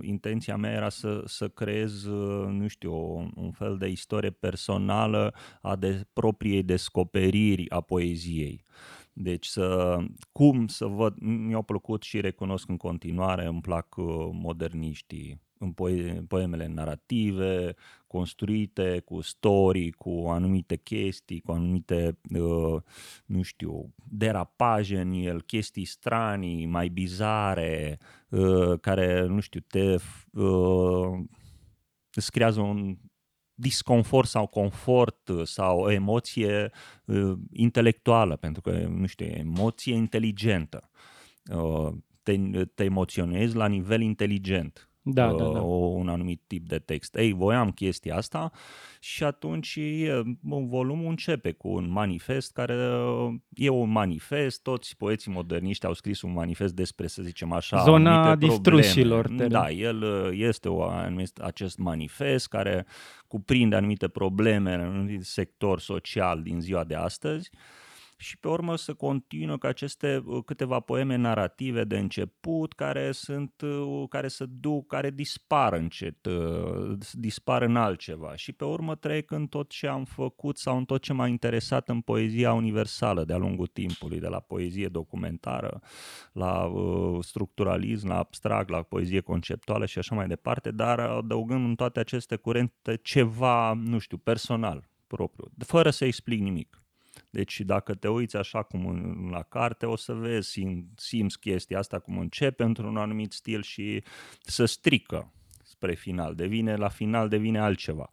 intenția 0.00 0.56
mea 0.56 0.72
era 0.72 0.88
să, 0.88 1.22
să 1.26 1.48
creez, 1.48 2.04
uh, 2.04 2.46
nu 2.48 2.66
știu, 2.66 2.92
un 3.34 3.50
fel 3.50 3.76
de 3.76 3.88
istorie 3.88 4.30
personală 4.30 5.34
a 5.62 5.76
de 5.76 6.06
propriei 6.12 6.62
descoperiri 6.62 7.70
a 7.70 7.80
poeziei. 7.80 8.64
Deci 9.12 9.46
să, 9.46 9.98
cum 10.32 10.66
să 10.66 10.86
văd, 10.86 11.14
mi-au 11.20 11.62
plăcut 11.62 12.02
și 12.02 12.20
recunosc 12.20 12.68
în 12.68 12.76
continuare, 12.76 13.46
îmi 13.46 13.60
plac 13.60 13.96
uh, 13.96 14.06
moderniștii 14.32 15.47
în 15.58 16.24
poemele 16.26 16.66
narrative, 16.66 17.74
construite 18.06 19.02
cu 19.04 19.20
story, 19.20 19.90
cu 19.90 20.24
anumite 20.28 20.76
chestii, 20.76 21.40
cu 21.40 21.52
anumite, 21.52 22.18
uh, 22.34 22.82
nu 23.26 23.42
știu, 23.42 23.94
derapaje 24.08 25.00
în 25.00 25.12
el, 25.12 25.42
chestii 25.42 25.84
stranii, 25.84 26.66
mai 26.66 26.88
bizare, 26.88 27.98
uh, 28.28 28.80
care, 28.80 29.26
nu 29.26 29.40
știu, 29.40 29.60
te 29.60 29.94
uh, 30.32 31.18
îți 32.12 32.30
creează 32.30 32.60
un 32.60 32.96
disconfort 33.54 34.28
sau 34.28 34.46
confort 34.46 35.30
sau 35.42 35.80
o 35.80 35.90
emoție 35.90 36.70
uh, 37.04 37.32
intelectuală, 37.52 38.36
pentru 38.36 38.60
că, 38.60 38.70
nu 38.70 39.06
știu, 39.06 39.26
emoție 39.26 39.94
inteligentă. 39.94 40.90
Uh, 41.52 41.92
te, 42.22 42.64
te 42.74 42.84
emoționezi 42.84 43.56
la 43.56 43.66
nivel 43.66 44.00
inteligent 44.00 44.87
da, 45.12 45.26
uh, 45.26 45.38
da, 45.38 45.44
da. 45.44 45.60
un 45.60 46.08
anumit 46.08 46.42
tip 46.46 46.68
de 46.68 46.78
text. 46.78 47.16
Ei, 47.16 47.32
voiam 47.32 47.70
chestia 47.70 48.16
asta 48.16 48.50
și 49.00 49.24
atunci 49.24 49.78
volumul 50.68 51.08
începe 51.08 51.52
cu 51.52 51.68
un 51.68 51.90
manifest 51.90 52.52
care 52.52 52.74
e 53.54 53.68
un 53.68 53.90
manifest, 53.90 54.62
toți 54.62 54.96
poeții 54.96 55.32
moderniști 55.32 55.86
au 55.86 55.92
scris 55.92 56.22
un 56.22 56.32
manifest 56.32 56.74
despre, 56.74 57.06
să 57.06 57.22
zicem 57.22 57.52
așa, 57.52 57.82
Zona 57.82 58.36
distrușilor. 58.36 59.28
Da, 59.28 59.70
el 59.70 60.30
este 60.32 60.68
o, 60.68 60.84
acest 61.42 61.78
manifest 61.78 62.48
care 62.48 62.86
cuprinde 63.26 63.76
anumite 63.76 64.08
probleme 64.08 64.74
în 64.74 64.80
un 64.80 65.20
sector 65.20 65.80
social 65.80 66.42
din 66.42 66.60
ziua 66.60 66.84
de 66.84 66.94
astăzi 66.94 67.50
și 68.20 68.38
pe 68.38 68.48
urmă 68.48 68.76
să 68.76 68.94
continuă 68.94 69.56
cu 69.56 69.66
aceste 69.66 70.22
uh, 70.24 70.44
câteva 70.44 70.80
poeme 70.80 71.16
narrative 71.16 71.84
de 71.84 71.98
început 71.98 72.72
care 72.72 73.12
sunt, 73.12 73.60
uh, 73.60 74.04
care 74.08 74.28
se 74.28 74.44
duc, 74.46 74.86
care 74.86 75.10
dispar 75.10 75.72
încet, 75.72 76.26
uh, 76.26 76.98
dispar 77.12 77.62
în 77.62 77.76
altceva 77.76 78.36
și 78.36 78.52
pe 78.52 78.64
urmă 78.64 78.94
trec 78.94 79.30
în 79.30 79.46
tot 79.46 79.68
ce 79.68 79.86
am 79.86 80.04
făcut 80.04 80.58
sau 80.58 80.76
în 80.76 80.84
tot 80.84 81.02
ce 81.02 81.12
m-a 81.12 81.26
interesat 81.26 81.88
în 81.88 82.00
poezia 82.00 82.52
universală 82.52 83.24
de-a 83.24 83.36
lungul 83.36 83.66
timpului, 83.66 84.20
de 84.20 84.28
la 84.28 84.40
poezie 84.40 84.88
documentară, 84.88 85.80
la 86.32 86.72
structuralism, 87.20 88.08
la 88.08 88.18
abstract, 88.18 88.68
la 88.68 88.82
poezie 88.82 89.20
conceptuală 89.20 89.86
și 89.86 89.98
așa 89.98 90.14
mai 90.14 90.26
departe, 90.26 90.70
dar 90.70 91.00
adăugând 91.00 91.64
în 91.64 91.74
toate 91.74 92.00
aceste 92.00 92.36
curente 92.36 92.96
ceva, 93.02 93.72
nu 93.72 93.98
știu, 93.98 94.16
personal, 94.16 94.88
propriu, 95.06 95.50
fără 95.58 95.90
să 95.90 96.04
explic 96.04 96.40
nimic. 96.40 96.82
Deci 97.30 97.60
dacă 97.60 97.94
te 97.94 98.08
uiți 98.08 98.36
așa 98.36 98.62
cum 98.62 98.86
în, 98.86 99.28
la 99.30 99.42
carte, 99.42 99.86
o 99.86 99.96
să 99.96 100.12
vezi, 100.12 100.50
sim, 100.50 100.88
simți 100.96 101.38
chestia 101.38 101.78
asta 101.78 101.98
cum 101.98 102.18
începe 102.18 102.62
într-un 102.62 102.96
anumit 102.96 103.32
stil 103.32 103.62
și 103.62 104.02
să 104.40 104.64
strică 104.64 105.32
spre 105.62 105.94
final. 105.94 106.34
Devine, 106.34 106.76
la 106.76 106.88
final 106.88 107.28
devine 107.28 107.58
altceva. 107.58 108.10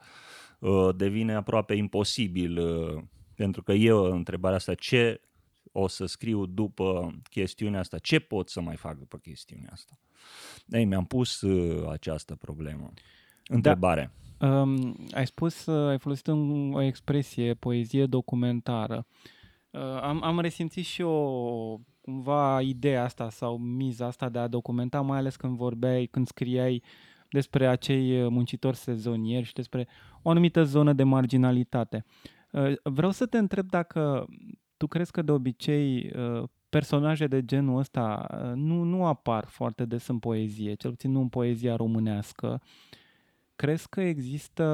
Uh, 0.60 0.96
devine 0.96 1.34
aproape 1.34 1.74
imposibil, 1.74 2.58
uh, 2.58 3.04
pentru 3.36 3.64
că 3.64 3.72
eu 3.72 4.04
întrebarea 4.04 4.58
asta, 4.58 4.74
ce 4.74 5.22
o 5.72 5.88
să 5.88 6.06
scriu 6.06 6.46
după 6.46 7.16
chestiunea 7.30 7.80
asta, 7.80 7.98
ce 7.98 8.20
pot 8.20 8.50
să 8.50 8.62
mai 8.62 8.76
fac 8.76 8.98
după 8.98 9.18
chestiunea 9.18 9.70
asta? 9.72 10.00
Ei, 10.68 10.86
mi-am 10.86 11.06
pus 11.06 11.42
uh, 11.42 11.90
această 11.90 12.36
problemă. 12.36 12.94
Da. 13.46 13.56
Întrebare. 13.56 14.02
Da. 14.02 14.25
Um, 14.40 14.96
ai 15.12 15.26
spus, 15.26 15.66
uh, 15.66 15.90
ai 15.90 16.00
folosit 16.00 16.28
un, 16.28 16.74
o 16.74 16.82
expresie, 16.82 17.54
poezie 17.54 18.06
documentară. 18.06 19.06
Uh, 19.70 19.82
am, 20.02 20.24
am 20.24 20.40
resimțit 20.40 20.86
și 20.86 21.02
eu 21.02 21.82
cumva 22.02 22.62
ideea 22.62 23.04
asta 23.04 23.30
sau 23.30 23.58
miza 23.58 24.06
asta 24.06 24.30
de 24.30 24.40
a 24.40 24.48
documenta, 24.48 25.02
mai 25.02 25.18
ales 25.18 25.36
când 25.36 25.58
vorbeai, 25.58 26.06
când 26.06 26.28
scriai 26.28 26.84
despre 27.30 27.68
acei 27.68 28.30
muncitori 28.30 28.78
sezonieri 28.78 29.46
și 29.46 29.54
despre 29.54 29.88
o 30.22 30.30
anumită 30.30 30.64
zonă 30.64 30.94
de 30.94 31.04
marginalitate. 31.04 32.06
Uh, 32.52 32.74
vreau 32.84 33.12
să 33.12 33.26
te 33.26 33.38
întreb 33.38 33.70
dacă 33.70 34.26
tu 34.78 34.88
crezi 34.88 35.12
că 35.12 35.22
de 35.22 35.32
obicei 35.32 36.12
uh, 36.16 36.44
personaje 36.70 37.28
de 37.28 37.46
genul 37.46 37.80
ăsta 37.80 38.28
uh, 38.32 38.52
nu, 38.56 38.84
nu 38.84 39.06
apar 39.06 39.46
foarte 39.46 39.86
des 39.86 40.08
în 40.08 40.20
poezie, 40.20 40.74
cel 40.74 40.90
puțin 40.90 41.12
nu 41.12 41.20
în 41.20 41.30
poezia 41.30 41.76
românească. 41.76 42.62
Uh, 42.62 43.04
crezi 43.56 43.90
că 43.90 44.02
există 44.02 44.66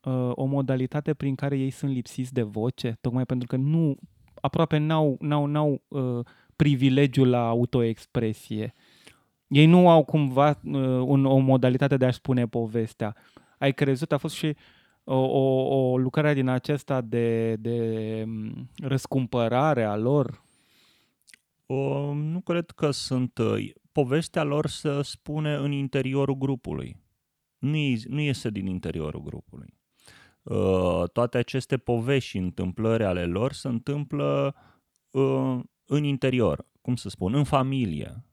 uh, 0.00 0.30
o 0.34 0.44
modalitate 0.44 1.14
prin 1.14 1.34
care 1.34 1.58
ei 1.58 1.70
sunt 1.70 1.92
lipsiți 1.92 2.32
de 2.32 2.42
voce? 2.42 2.98
Tocmai 3.00 3.26
pentru 3.26 3.46
că 3.46 3.56
nu, 3.56 3.96
aproape 4.40 4.76
n-au, 4.76 5.16
n-au, 5.20 5.46
n-au 5.46 5.82
uh, 5.88 6.24
privilegiul 6.56 7.28
la 7.28 7.48
autoexpresie. 7.48 8.74
Ei 9.48 9.66
nu 9.66 9.88
au 9.88 10.04
cumva 10.04 10.48
uh, 10.48 10.54
un, 11.04 11.24
o 11.24 11.36
modalitate 11.36 11.96
de 11.96 12.04
a-și 12.04 12.16
spune 12.16 12.46
povestea. 12.46 13.16
Ai 13.58 13.72
crezut, 13.74 14.12
a 14.12 14.16
fost 14.16 14.34
și 14.34 14.56
o, 15.04 15.16
o, 15.16 15.90
o 15.90 15.98
lucrare 15.98 16.34
din 16.34 16.48
acesta 16.48 17.00
de, 17.00 17.56
de 17.56 18.22
um, 18.26 18.70
răscumpărare 18.76 19.84
a 19.84 19.96
lor? 19.96 20.42
O, 21.66 22.14
nu 22.14 22.40
cred 22.40 22.70
că 22.70 22.90
sunt 22.90 23.38
uh, 23.38 23.70
povestea 23.92 24.42
lor 24.42 24.66
se 24.66 25.02
spune 25.02 25.54
în 25.54 25.72
interiorul 25.72 26.34
grupului. 26.34 26.96
Nu, 27.58 27.76
nu 28.08 28.20
iese 28.20 28.50
din 28.50 28.66
interiorul 28.66 29.22
grupului. 29.22 29.78
Uh, 30.42 31.10
toate 31.12 31.38
aceste 31.38 31.76
povești 31.76 32.28
și 32.28 32.38
întâmplări 32.38 33.04
ale 33.04 33.24
lor 33.24 33.52
se 33.52 33.68
întâmplă 33.68 34.54
uh, 35.10 35.58
în 35.84 36.04
interior. 36.04 36.68
cum 36.80 36.96
să 36.96 37.08
spun, 37.08 37.34
în 37.34 37.44
familie. 37.44 38.24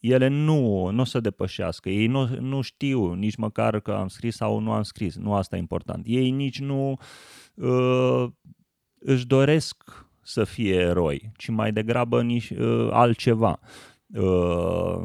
Ele 0.00 0.28
nu, 0.28 0.90
nu 0.90 1.00
o 1.00 1.04
să 1.04 1.20
depășească, 1.20 1.88
ei 1.88 2.06
nu, 2.06 2.26
nu 2.26 2.60
știu 2.60 3.12
nici 3.12 3.36
măcar 3.36 3.80
că 3.80 3.92
am 3.92 4.08
scris 4.08 4.36
sau 4.36 4.58
nu 4.58 4.72
am 4.72 4.82
scris, 4.82 5.16
nu 5.16 5.34
asta 5.34 5.56
e 5.56 5.58
important. 5.58 6.04
Ei 6.06 6.30
nici 6.30 6.60
nu 6.60 6.98
uh, 7.54 8.26
își 8.98 9.26
doresc 9.26 10.06
să 10.22 10.44
fie 10.44 10.74
eroi, 10.74 11.30
ci 11.36 11.48
mai 11.48 11.72
degrabă 11.72 12.22
nici 12.22 12.50
uh, 12.50 12.88
altceva. 12.90 13.60
Uh, 14.14 15.04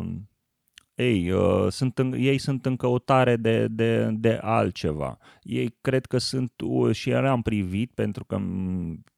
ei, 0.96 1.32
uh, 1.32 1.68
sunt 1.70 1.98
în, 1.98 2.14
ei 2.14 2.38
sunt 2.38 2.66
în 2.66 2.76
căutare 2.76 3.36
de, 3.36 3.68
de, 3.68 4.10
de 4.12 4.40
altceva. 4.42 5.18
Ei 5.42 5.78
cred 5.82 6.06
că 6.06 6.18
sunt, 6.18 6.54
uh, 6.64 6.96
și 6.96 7.10
eram 7.10 7.42
privit 7.42 7.92
pentru 7.94 8.26
că 8.26 8.38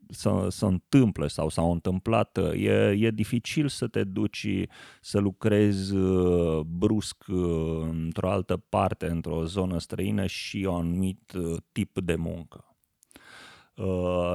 să, 0.09 0.47
să 0.49 0.65
întâmplă 0.65 1.27
sau 1.27 1.49
s-au 1.49 1.71
întâmplat, 1.71 2.37
uh, 2.37 2.63
e, 2.63 2.95
e 2.99 3.11
dificil 3.11 3.67
să 3.67 3.87
te 3.87 4.03
duci 4.03 4.47
să 5.01 5.19
lucrezi 5.19 5.95
uh, 5.95 6.59
brusc 6.59 7.23
uh, 7.27 7.87
într-o 7.89 8.29
altă 8.29 8.57
parte, 8.69 9.05
într-o 9.05 9.45
zonă 9.45 9.79
străină 9.79 10.25
și 10.25 10.65
un 10.69 10.75
anumit 10.75 11.31
tip 11.71 11.99
de 11.99 12.15
muncă. 12.15 12.67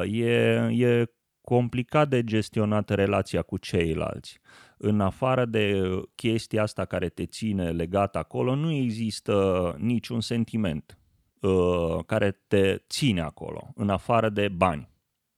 E, 0.04 0.30
e 0.70 1.12
complicat 1.40 2.08
de 2.08 2.24
gestionat 2.24 2.88
relația 2.88 3.42
cu 3.42 3.56
ceilalți. 3.58 4.40
În 4.78 5.00
afară 5.00 5.44
de 5.44 5.80
chestia 6.14 6.62
asta 6.62 6.84
care 6.84 7.08
te 7.08 7.26
ține 7.26 7.70
legat 7.70 8.16
acolo, 8.16 8.54
nu 8.54 8.72
există 8.72 9.76
niciun 9.78 10.20
sentiment 10.20 10.98
uh, 11.40 12.04
care 12.06 12.40
te 12.46 12.76
ține 12.88 13.20
acolo, 13.20 13.72
în 13.74 13.88
afară 13.88 14.28
de 14.28 14.48
bani. 14.48 14.88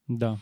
Da. 0.04 0.34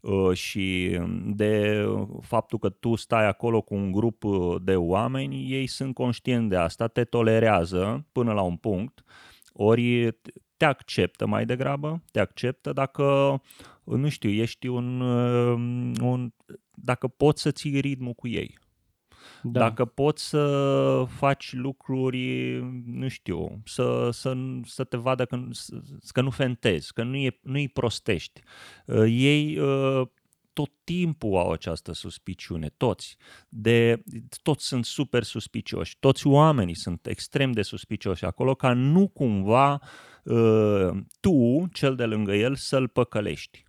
Uh, 0.00 0.32
și 0.32 0.98
de 1.26 1.84
faptul 2.20 2.58
că 2.58 2.68
tu 2.68 2.94
stai 2.94 3.26
acolo 3.26 3.60
cu 3.60 3.74
un 3.74 3.92
grup 3.92 4.24
de 4.62 4.76
oameni, 4.76 5.52
ei 5.52 5.66
sunt 5.66 5.94
conștienți 5.94 6.48
de 6.48 6.56
asta, 6.56 6.86
te 6.86 7.04
tolerează 7.04 8.06
până 8.12 8.32
la 8.32 8.42
un 8.42 8.56
punct, 8.56 9.04
ori 9.52 10.16
te 10.56 10.64
acceptă 10.64 11.26
mai 11.26 11.46
degrabă, 11.46 12.02
te 12.12 12.20
acceptă 12.20 12.72
dacă, 12.72 13.40
nu 13.84 14.08
știu, 14.08 14.30
ești 14.30 14.66
un, 14.66 15.00
uh, 15.00 15.94
un 16.00 16.32
dacă 16.84 17.08
poți 17.08 17.42
să 17.42 17.50
ții 17.50 17.80
ritmul 17.80 18.12
cu 18.12 18.28
ei. 18.28 18.58
Da. 19.42 19.60
Dacă 19.60 19.84
poți 19.84 20.28
să 20.28 21.04
faci 21.08 21.52
lucruri, 21.52 22.54
nu 22.86 23.08
știu, 23.08 23.60
să, 23.64 24.08
să, 24.12 24.36
să 24.64 24.84
te 24.84 24.96
vadă 24.96 25.24
că, 25.24 25.40
că 26.08 26.20
nu 26.20 26.30
fentezi, 26.30 26.92
că 26.92 27.02
nu 27.02 27.16
e, 27.16 27.38
nu-i 27.42 27.68
prostești. 27.68 28.40
Uh, 28.86 29.04
ei 29.08 29.58
uh, 29.58 30.06
tot 30.52 30.70
timpul 30.84 31.36
au 31.36 31.50
această 31.50 31.92
suspiciune, 31.92 32.68
toți. 32.76 33.16
De, 33.48 34.02
toți 34.42 34.66
sunt 34.66 34.84
super 34.84 35.22
suspicioși, 35.22 35.96
toți 35.98 36.26
oamenii 36.26 36.74
sunt 36.74 37.06
extrem 37.06 37.52
de 37.52 37.62
suspicioși 37.62 38.24
acolo 38.24 38.54
ca 38.54 38.72
nu 38.72 39.08
cumva 39.08 39.80
uh, 40.24 40.88
tu, 41.20 41.66
cel 41.72 41.96
de 41.96 42.04
lângă 42.04 42.34
el, 42.34 42.54
să-l 42.54 42.88
păcălești. 42.88 43.64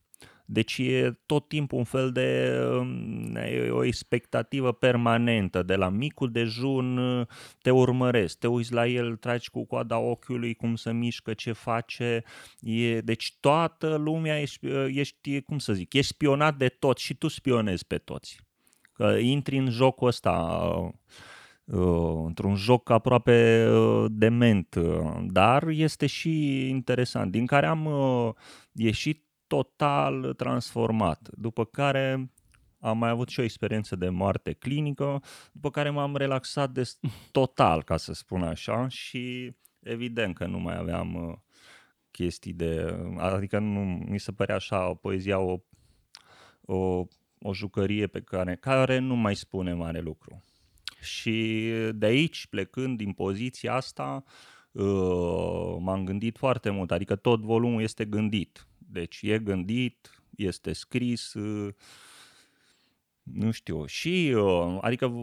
Deci 0.46 0.78
e 0.78 1.20
tot 1.26 1.48
timpul 1.48 1.78
un 1.78 1.84
fel 1.84 2.12
de 2.12 2.60
um, 2.80 3.38
o 3.70 3.84
expectativă 3.84 4.72
permanentă. 4.72 5.64
De 5.64 5.76
la 5.76 5.90
micul 5.90 6.32
dejun 6.32 6.98
uh, 6.98 7.28
te 7.62 7.72
urmăresc, 7.72 8.38
te 8.38 8.48
uiți 8.48 8.74
la 8.74 8.88
el, 8.88 9.16
tragi 9.16 9.50
cu 9.50 9.66
coada 9.66 9.98
ochiului 9.98 10.54
cum 10.54 10.76
se 10.76 10.92
mișcă, 10.94 11.34
ce 11.34 11.52
face. 11.52 12.24
E, 12.62 13.02
deci 13.02 13.38
toată 13.40 13.96
lumea 13.96 14.42
ești, 14.42 14.66
uh, 14.66 14.86
ești, 14.90 15.42
cum 15.42 15.58
să 15.58 15.74
zic, 15.74 15.94
ești 15.94 16.12
spionat 16.12 16.58
de 16.58 16.68
toți 16.68 17.04
și 17.04 17.14
tu 17.14 17.28
spionezi 17.28 17.88
pe 17.88 17.98
toți. 17.98 18.40
Că 18.94 19.18
intri 19.22 19.58
în 19.58 19.70
jocul 19.70 20.08
ăsta 20.08 20.34
uh, 21.66 22.24
într-un 22.26 22.56
joc 22.56 22.90
aproape 22.90 23.68
dement, 24.08 24.76
dar 25.28 25.68
este 25.68 26.06
și 26.06 26.68
interesant, 26.70 27.32
din 27.32 27.46
care 27.46 27.66
am 27.66 27.90
ieșit 28.72 29.25
total 29.48 30.34
transformat. 30.34 31.30
După 31.34 31.66
care 31.66 32.30
am 32.80 32.98
mai 32.98 33.10
avut 33.10 33.30
și 33.30 33.40
o 33.40 33.44
experiență 33.44 33.96
de 33.96 34.10
moarte 34.10 34.54
clinică, 34.54 35.22
după 35.52 35.70
care 35.70 35.90
m-am 35.90 36.16
relaxat 36.16 36.72
de 36.72 36.92
total, 37.32 37.84
ca 37.84 37.98
să 37.98 38.14
spun 38.14 38.44
așa, 38.44 38.88
și 38.88 39.52
evident 39.80 40.36
că 40.36 40.46
nu 40.46 40.60
mai 40.60 40.78
aveam 40.78 41.16
uh, 41.16 41.36
chestii 42.12 42.54
de... 42.54 42.98
Adică 43.18 43.60
nu 43.60 43.80
mi 44.10 44.20
se 44.20 44.32
părea 44.32 44.56
așa 44.56 44.90
o 44.90 44.94
poezia, 44.94 45.40
o, 45.40 45.58
o, 46.62 47.06
o 47.42 47.54
jucărie 47.54 48.08
pe 48.08 48.22
care, 48.22 48.56
care 48.56 48.98
nu 48.98 49.16
mai 49.16 49.36
spune 49.36 49.74
mare 49.74 50.00
lucru. 50.00 50.44
Și 51.02 51.70
de 51.92 52.06
aici, 52.06 52.48
plecând 52.48 52.98
din 52.98 53.12
poziția 53.12 53.74
asta, 53.74 54.24
uh, 54.72 55.76
m-am 55.80 56.04
gândit 56.04 56.38
foarte 56.38 56.70
mult, 56.70 56.92
adică 56.92 57.16
tot 57.16 57.42
volumul 57.42 57.82
este 57.82 58.06
gândit 58.06 58.68
deci 58.96 59.20
e 59.22 59.40
gândit, 59.40 60.24
este 60.36 60.74
scris, 60.74 61.34
uh, 61.34 61.74
nu 63.24 63.52
știu, 63.52 63.86
și 63.86 64.34
uh, 64.36 64.78
adică 64.82 65.14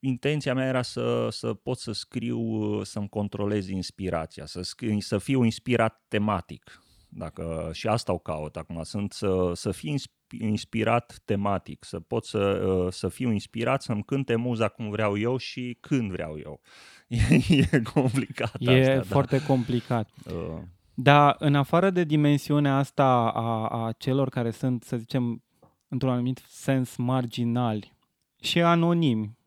intenția 0.00 0.54
mea 0.54 0.66
era 0.66 0.82
să, 0.82 1.28
să 1.30 1.54
pot 1.54 1.78
să 1.78 1.92
scriu, 1.92 2.38
uh, 2.38 2.86
să-mi 2.86 3.08
controlez 3.08 3.68
inspirația, 3.68 4.46
să, 4.46 4.62
scriu, 4.62 5.00
să 5.00 5.18
fiu 5.18 5.44
inspirat 5.44 6.04
tematic. 6.08 6.82
Dacă, 7.08 7.70
și 7.72 7.88
asta 7.88 8.12
o 8.12 8.18
caut 8.18 8.56
acum, 8.56 8.82
sunt 8.82 9.12
să, 9.12 9.52
să 9.54 9.70
fiu 9.70 9.94
inspirat 10.40 11.20
tematic, 11.24 11.84
să 11.84 12.00
pot 12.00 12.24
să, 12.24 12.88
să 12.90 13.08
fiu 13.08 13.32
inspirat, 13.32 13.82
să-mi 13.82 14.04
cânte 14.04 14.36
muza 14.36 14.68
cum 14.68 14.90
vreau 14.90 15.18
eu 15.18 15.36
și 15.36 15.76
când 15.80 16.10
vreau 16.10 16.38
eu. 16.38 16.60
E, 17.08 17.16
e 17.72 17.82
complicat 17.94 18.56
E 18.58 18.80
asta, 18.80 18.94
da. 18.94 19.02
foarte 19.02 19.38
da. 19.38 19.44
complicat. 19.46 20.10
Uh. 20.26 20.62
Dar 21.00 21.36
în 21.38 21.54
afară 21.54 21.90
de 21.90 22.04
dimensiunea 22.04 22.76
asta 22.76 23.30
a, 23.30 23.66
a 23.66 23.92
celor 23.92 24.28
care 24.28 24.50
sunt, 24.50 24.82
să 24.82 24.96
zicem, 24.96 25.42
într-un 25.88 26.10
anumit 26.10 26.42
sens 26.46 26.96
marginali 26.96 27.92
și 28.40 28.62
anonimi 28.62 29.38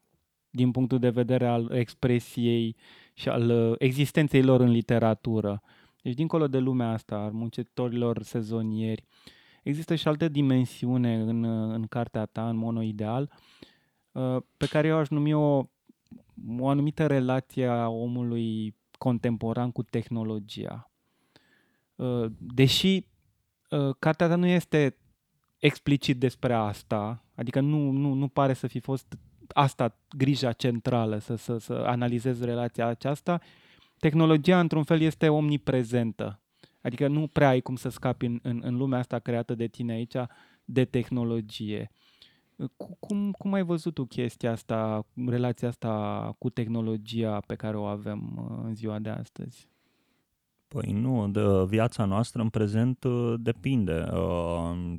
din 0.49 0.71
punctul 0.71 0.99
de 0.99 1.09
vedere 1.09 1.47
al 1.47 1.71
expresiei 1.71 2.75
și 3.13 3.29
al 3.29 3.49
uh, 3.49 3.75
existenței 3.77 4.43
lor 4.43 4.59
în 4.59 4.69
literatură. 4.69 5.61
Deci, 6.01 6.13
dincolo 6.13 6.47
de 6.47 6.57
lumea 6.57 6.89
asta, 6.89 7.15
al 7.15 7.31
muncitorilor 7.31 8.23
sezonieri, 8.23 9.05
există 9.63 9.95
și 9.95 10.07
alte 10.07 10.27
dimensiune 10.27 11.15
în, 11.15 11.43
uh, 11.43 11.73
în 11.75 11.87
cartea 11.87 12.25
ta, 12.25 12.49
în 12.49 12.55
monoideal, 12.55 13.31
uh, 14.11 14.37
pe 14.57 14.65
care 14.65 14.87
eu 14.87 14.97
aș 14.97 15.09
numi 15.09 15.33
o, 15.33 15.63
o 16.59 16.67
anumită 16.67 17.07
relație 17.07 17.65
a 17.65 17.87
omului 17.87 18.75
contemporan 18.97 19.71
cu 19.71 19.83
tehnologia. 19.83 20.90
Uh, 22.01 22.31
deși 22.37 23.05
uh, 23.69 23.95
cartea 23.99 24.27
ta 24.27 24.35
nu 24.35 24.45
este 24.45 24.97
explicit 25.57 26.17
despre 26.17 26.53
asta, 26.53 27.23
adică 27.35 27.59
nu, 27.59 27.91
nu, 27.91 28.13
nu 28.13 28.27
pare 28.27 28.53
să 28.53 28.67
fi 28.67 28.79
fost 28.79 29.17
asta 29.47 29.97
grija 30.17 30.51
centrală, 30.51 31.17
să, 31.17 31.35
să, 31.35 31.57
să 31.57 31.73
analizezi 31.73 32.45
relația 32.45 32.87
aceasta, 32.87 33.39
tehnologia 33.99 34.59
într-un 34.59 34.83
fel 34.83 35.01
este 35.01 35.29
omniprezentă. 35.29 36.41
Adică 36.81 37.07
nu 37.07 37.27
prea 37.27 37.47
ai 37.47 37.61
cum 37.61 37.75
să 37.75 37.89
scapi 37.89 38.25
în, 38.25 38.39
în, 38.43 38.61
în 38.63 38.77
lumea 38.77 38.99
asta 38.99 39.19
creată 39.19 39.55
de 39.55 39.67
tine 39.67 39.93
aici 39.93 40.15
de 40.65 40.85
tehnologie. 40.85 41.91
Cum, 42.99 43.31
cum 43.31 43.53
ai 43.53 43.63
văzut 43.63 43.93
tu 43.93 44.05
chestia 44.05 44.51
asta, 44.51 45.05
relația 45.25 45.67
asta 45.67 46.35
cu 46.37 46.49
tehnologia 46.49 47.39
pe 47.39 47.55
care 47.55 47.77
o 47.77 47.83
avem 47.83 48.47
uh, 48.49 48.63
în 48.63 48.75
ziua 48.75 48.99
de 48.99 49.09
astăzi? 49.09 49.70
Păi 50.73 50.91
nu, 50.91 51.27
de 51.27 51.41
viața 51.67 52.05
noastră 52.05 52.41
în 52.41 52.49
prezent 52.49 53.03
uh, 53.03 53.33
depinde. 53.37 54.07
Uh, 54.13 54.93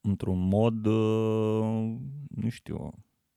într-un 0.00 0.48
mod, 0.48 0.86
uh, 0.86 1.96
nu 2.28 2.48
știu, 2.48 2.90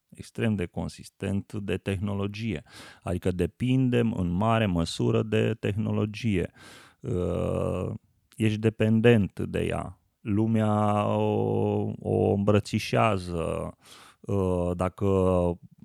extrem 0.10 0.56
de 0.56 0.66
consistent 0.66 1.54
de 1.54 1.78
tehnologie. 1.78 2.64
Adică 3.02 3.32
depindem 3.32 4.14
în 4.14 4.30
mare 4.30 4.66
măsură 4.66 5.24
de 5.24 5.54
tehnologie. 5.60 6.52
Ești 8.36 8.60
dependent 8.60 9.40
de 9.40 9.66
ea. 9.66 10.00
Lumea 10.22 11.06
o, 11.18 11.94
o 12.00 12.34
îmbrățișează. 12.34 13.78
Dacă, 14.74 15.06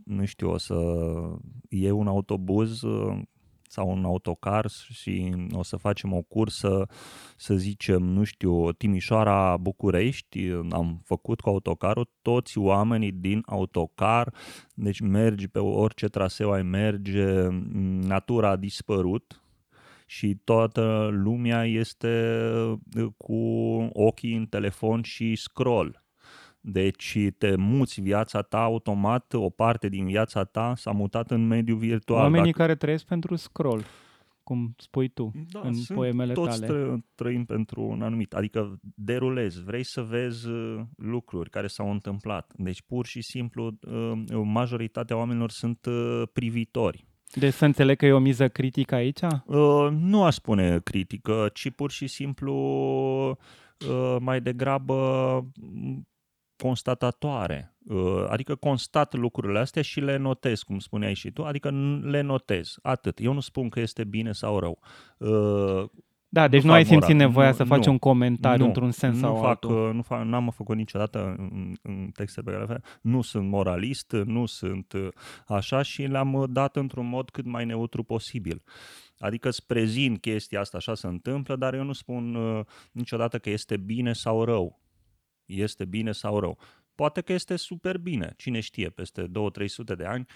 nu 0.04 0.24
știu, 0.24 0.50
o 0.50 0.58
să 0.58 0.74
iei 1.68 1.90
un 1.90 2.06
autobuz, 2.06 2.82
sau 3.74 3.90
un 3.90 4.04
autocar 4.04 4.70
și 4.92 5.34
o 5.52 5.62
să 5.62 5.76
facem 5.76 6.12
o 6.12 6.22
cursă, 6.22 6.86
să 7.36 7.54
zicem, 7.54 8.02
nu 8.02 8.24
știu, 8.24 8.72
Timișoara-București, 8.72 10.50
am 10.70 11.00
făcut 11.04 11.40
cu 11.40 11.48
autocarul, 11.48 12.10
toți 12.22 12.58
oamenii 12.58 13.12
din 13.12 13.42
autocar, 13.46 14.34
deci 14.74 15.00
mergi 15.00 15.48
pe 15.48 15.58
orice 15.58 16.06
traseu 16.06 16.50
ai 16.50 16.62
merge, 16.62 17.48
natura 18.06 18.48
a 18.48 18.56
dispărut, 18.56 19.38
și 20.06 20.38
toată 20.44 21.08
lumea 21.12 21.64
este 21.64 22.44
cu 23.16 23.34
ochii 23.92 24.36
în 24.36 24.46
telefon 24.46 25.02
și 25.02 25.36
scroll. 25.36 26.03
Deci 26.66 27.18
te 27.38 27.56
muți 27.56 28.00
viața 28.00 28.42
ta 28.42 28.62
automat, 28.62 29.32
o 29.32 29.50
parte 29.50 29.88
din 29.88 30.06
viața 30.06 30.44
ta 30.44 30.72
s-a 30.76 30.90
mutat 30.90 31.30
în 31.30 31.46
mediul 31.46 31.78
virtual. 31.78 32.20
Oamenii 32.20 32.52
Dacă... 32.52 32.58
care 32.58 32.74
trăiesc 32.74 33.04
pentru 33.04 33.34
scroll, 33.34 33.82
cum 34.42 34.74
spui 34.78 35.08
tu 35.08 35.30
da, 35.50 35.60
în 35.60 35.74
sunt 35.74 35.98
poemele 35.98 36.32
toți 36.32 36.60
tale. 36.60 36.72
Tră, 36.72 37.04
trăim 37.14 37.44
pentru 37.44 37.82
un 37.82 38.02
anumit, 38.02 38.32
adică 38.32 38.78
derulezi, 38.94 39.62
vrei 39.64 39.82
să 39.82 40.02
vezi 40.02 40.48
uh, 40.48 40.80
lucruri 40.96 41.50
care 41.50 41.66
s-au 41.66 41.90
întâmplat. 41.90 42.52
Deci 42.56 42.82
pur 42.82 43.06
și 43.06 43.22
simplu 43.22 43.78
uh, 43.80 44.12
majoritatea 44.44 45.16
oamenilor 45.16 45.50
sunt 45.50 45.86
uh, 45.86 46.22
privitori. 46.32 47.06
Deci 47.34 47.52
să 47.52 47.64
înțeleg 47.64 47.96
că 47.96 48.06
e 48.06 48.12
o 48.12 48.18
miză 48.18 48.48
critică 48.48 48.94
aici? 48.94 49.20
Uh, 49.22 49.88
nu 49.90 50.24
aș 50.24 50.34
spune 50.34 50.78
critică, 50.78 51.50
ci 51.52 51.70
pur 51.70 51.90
și 51.90 52.06
simplu 52.06 52.54
uh, 53.88 54.16
mai 54.20 54.40
degrabă 54.40 54.94
constatatoare. 56.64 57.76
Uh, 57.86 58.24
adică 58.28 58.54
constat 58.54 59.14
lucrurile 59.14 59.58
astea 59.58 59.82
și 59.82 60.00
le 60.00 60.16
notez, 60.16 60.62
cum 60.62 60.78
spuneai 60.78 61.14
și 61.14 61.30
tu, 61.30 61.44
adică 61.44 61.70
le 62.02 62.20
notez, 62.20 62.76
atât. 62.82 63.18
Eu 63.20 63.32
nu 63.32 63.40
spun 63.40 63.68
că 63.68 63.80
este 63.80 64.04
bine 64.04 64.32
sau 64.32 64.58
rău. 64.58 64.78
Uh, 65.18 65.84
da, 66.28 66.48
deci 66.48 66.62
nu, 66.62 66.68
nu 66.68 66.74
ai 66.74 66.84
simțit 66.84 67.14
moral. 67.14 67.26
nevoia 67.26 67.48
nu, 67.48 67.54
să 67.54 67.64
faci 67.64 67.84
nu, 67.84 67.92
un 67.92 67.98
comentariu 67.98 68.60
nu, 68.60 68.66
într-un 68.66 68.90
sens 68.90 69.14
nu 69.14 69.20
sau 69.20 69.34
fac, 69.34 69.44
altul. 69.44 69.94
Nu 69.94 70.02
fac, 70.02 70.24
n-am 70.24 70.50
făcut 70.50 70.76
niciodată 70.76 71.34
în, 71.38 71.72
în 71.82 72.10
textele 72.14 72.44
pe 72.46 72.52
care 72.52 72.64
le 72.64 72.72
fac. 72.72 73.00
Nu 73.00 73.20
sunt 73.20 73.48
moralist, 73.48 74.12
nu 74.12 74.46
sunt 74.46 74.92
uh, 74.92 75.08
așa 75.46 75.82
și 75.82 76.02
le-am 76.02 76.46
dat 76.48 76.76
într-un 76.76 77.08
mod 77.08 77.30
cât 77.30 77.44
mai 77.44 77.64
neutru 77.64 78.02
posibil. 78.02 78.62
Adică 79.18 79.48
îți 79.48 79.66
prezint 79.66 80.20
chestia 80.20 80.60
asta, 80.60 80.76
așa 80.76 80.94
se 80.94 81.06
întâmplă, 81.06 81.56
dar 81.56 81.74
eu 81.74 81.84
nu 81.84 81.92
spun 81.92 82.34
uh, 82.34 82.64
niciodată 82.92 83.38
că 83.38 83.50
este 83.50 83.76
bine 83.76 84.12
sau 84.12 84.44
rău. 84.44 84.83
Este 85.46 85.84
bine 85.84 86.12
sau 86.12 86.40
rău. 86.40 86.58
Poate 86.94 87.20
că 87.20 87.32
este 87.32 87.56
super 87.56 87.98
bine, 87.98 88.32
cine 88.36 88.60
știe, 88.60 88.88
peste 88.88 89.22
2-300 89.22 89.96
de 89.96 90.04
ani 90.04 90.26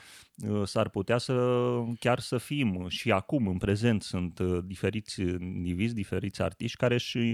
uh, 0.49 0.67
s-ar 0.67 0.89
putea 0.89 1.19
să 1.19 1.59
chiar 2.01 2.19
să 2.19 2.39
fim 2.39 2.89
și 2.89 3.13
acum, 3.13 3.47
în 3.47 3.59
prezent, 3.59 4.03
sunt 4.03 4.39
uh, 4.39 4.59
diferiți 4.65 5.21
indivizi, 5.21 5.95
diferiți 5.95 6.43
artiști 6.43 6.77
care 6.77 6.95
își 6.95 7.33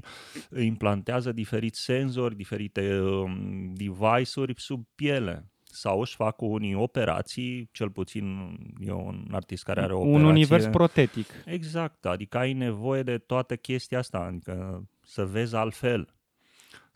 implantează 0.59 1.33
diferiți 1.33 1.81
senzori, 1.81 2.37
diferite 2.37 3.01
um, 3.01 3.73
device-uri 3.75 4.55
sub 4.57 4.87
piele 4.95 5.49
sau 5.63 6.01
își 6.01 6.15
fac 6.15 6.41
unii 6.41 6.75
operații, 6.75 7.69
cel 7.73 7.91
puțin 7.91 8.57
eu 8.81 9.07
un 9.07 9.29
artist 9.33 9.65
care 9.65 9.81
are 9.81 9.93
o 9.93 9.99
operație. 9.99 10.23
Un 10.23 10.29
univers 10.29 10.67
protetic. 10.67 11.27
Exact, 11.45 12.07
adică 12.07 12.39
ai 12.39 12.53
nevoie 12.53 13.03
de 13.03 13.19
toată 13.19 13.57
chestia 13.57 13.99
asta, 13.99 14.19
adică 14.19 14.85
să 15.01 15.25
vezi 15.25 15.55
altfel 15.55 16.14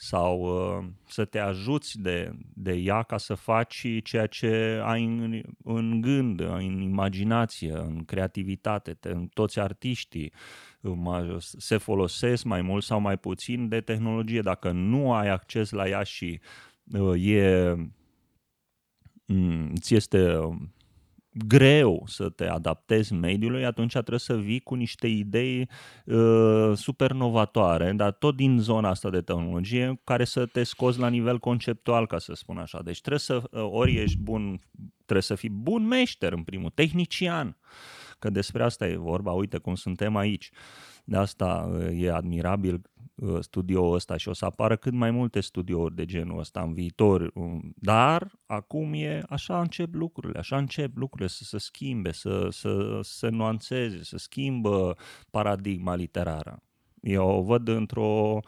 sau 0.01 0.40
uh, 0.40 0.84
să 1.09 1.24
te 1.24 1.38
ajuți 1.38 2.01
de, 2.01 2.32
de 2.55 2.72
ea 2.72 3.03
ca 3.03 3.18
să 3.18 3.34
faci 3.34 3.86
ceea 4.03 4.26
ce 4.26 4.80
ai 4.84 5.05
în, 5.05 5.42
în 5.64 6.01
gând, 6.01 6.40
în 6.40 6.80
imaginație, 6.80 7.72
în 7.72 8.05
creativitate. 8.05 8.94
Te, 8.94 9.14
toți 9.32 9.59
artiștii 9.61 10.32
uh, 10.80 11.36
se 11.38 11.76
folosesc 11.76 12.44
mai 12.44 12.62
mult 12.62 12.84
sau 12.84 13.01
mai 13.01 13.16
puțin 13.16 13.68
de 13.68 13.80
tehnologie. 13.80 14.40
Dacă 14.40 14.70
nu 14.70 15.12
ai 15.12 15.28
acces 15.28 15.70
la 15.70 15.88
ea 15.88 16.03
și 16.03 16.40
uh, 16.92 17.26
e, 17.26 17.74
mm, 19.26 19.74
ți 19.74 19.94
este 19.94 20.38
greu 21.33 22.05
să 22.07 22.29
te 22.29 22.47
adaptezi 22.47 23.12
mediului, 23.12 23.64
atunci 23.64 23.93
trebuie 23.93 24.18
să 24.18 24.37
vii 24.37 24.61
cu 24.61 24.74
niște 24.74 25.07
idei 25.07 25.68
uh, 26.05 26.72
super 26.74 27.12
novatoare, 27.12 27.93
dar 27.93 28.12
tot 28.12 28.37
din 28.37 28.59
zona 28.59 28.89
asta 28.89 29.11
de 29.11 29.20
tehnologie, 29.20 30.01
care 30.05 30.24
să 30.24 30.47
te 30.47 30.62
scoți 30.62 30.99
la 30.99 31.09
nivel 31.09 31.39
conceptual, 31.39 32.07
ca 32.07 32.18
să 32.18 32.35
spun 32.35 32.59
așa. 32.59 32.83
Deci 32.83 32.99
trebuie 32.99 33.20
să, 33.20 33.35
uh, 33.35 33.68
ori 33.70 33.95
ești 33.95 34.18
bun, 34.18 34.61
trebuie 34.97 35.22
să 35.22 35.35
fii 35.35 35.51
bun 35.51 35.87
meșter 35.87 36.33
în 36.33 36.43
primul, 36.43 36.70
tehnician, 36.70 37.57
că 38.18 38.31
despre 38.31 38.62
asta 38.62 38.87
e 38.87 38.97
vorba, 38.97 39.33
uite 39.33 39.59
cum 39.59 39.74
suntem 39.74 40.16
aici. 40.16 40.51
De 41.09 41.16
asta 41.16 41.70
uh, 41.72 42.02
e 42.02 42.11
admirabil 42.11 42.82
Uh, 43.22 43.38
studioul 43.40 43.94
ăsta 43.94 44.16
și 44.16 44.28
o 44.28 44.32
să 44.32 44.44
apară 44.44 44.76
cât 44.76 44.92
mai 44.92 45.11
multe 45.11 45.40
studiouri 45.40 45.94
de 45.94 46.04
genul 46.04 46.38
ăsta 46.38 46.62
în 46.62 46.72
viitor. 46.72 47.30
Um, 47.34 47.72
dar 47.76 48.32
acum 48.46 48.92
e 48.92 49.22
așa 49.28 49.61
încep 49.61 49.94
lucrurile, 49.94 50.38
așa 50.38 50.56
încep 50.56 50.96
lucrurile 50.96 51.28
să 51.28 51.44
se 51.44 51.59
schimbe, 51.59 52.12
să, 52.12 52.48
să 52.50 53.00
se 53.02 53.28
nuanțeze, 53.28 54.04
să 54.04 54.18
schimbă 54.18 54.96
paradigma 55.30 55.94
literară. 55.94 56.62
Eu 57.00 57.28
o 57.28 57.42
văd 57.42 57.68
într-o, 57.68 58.40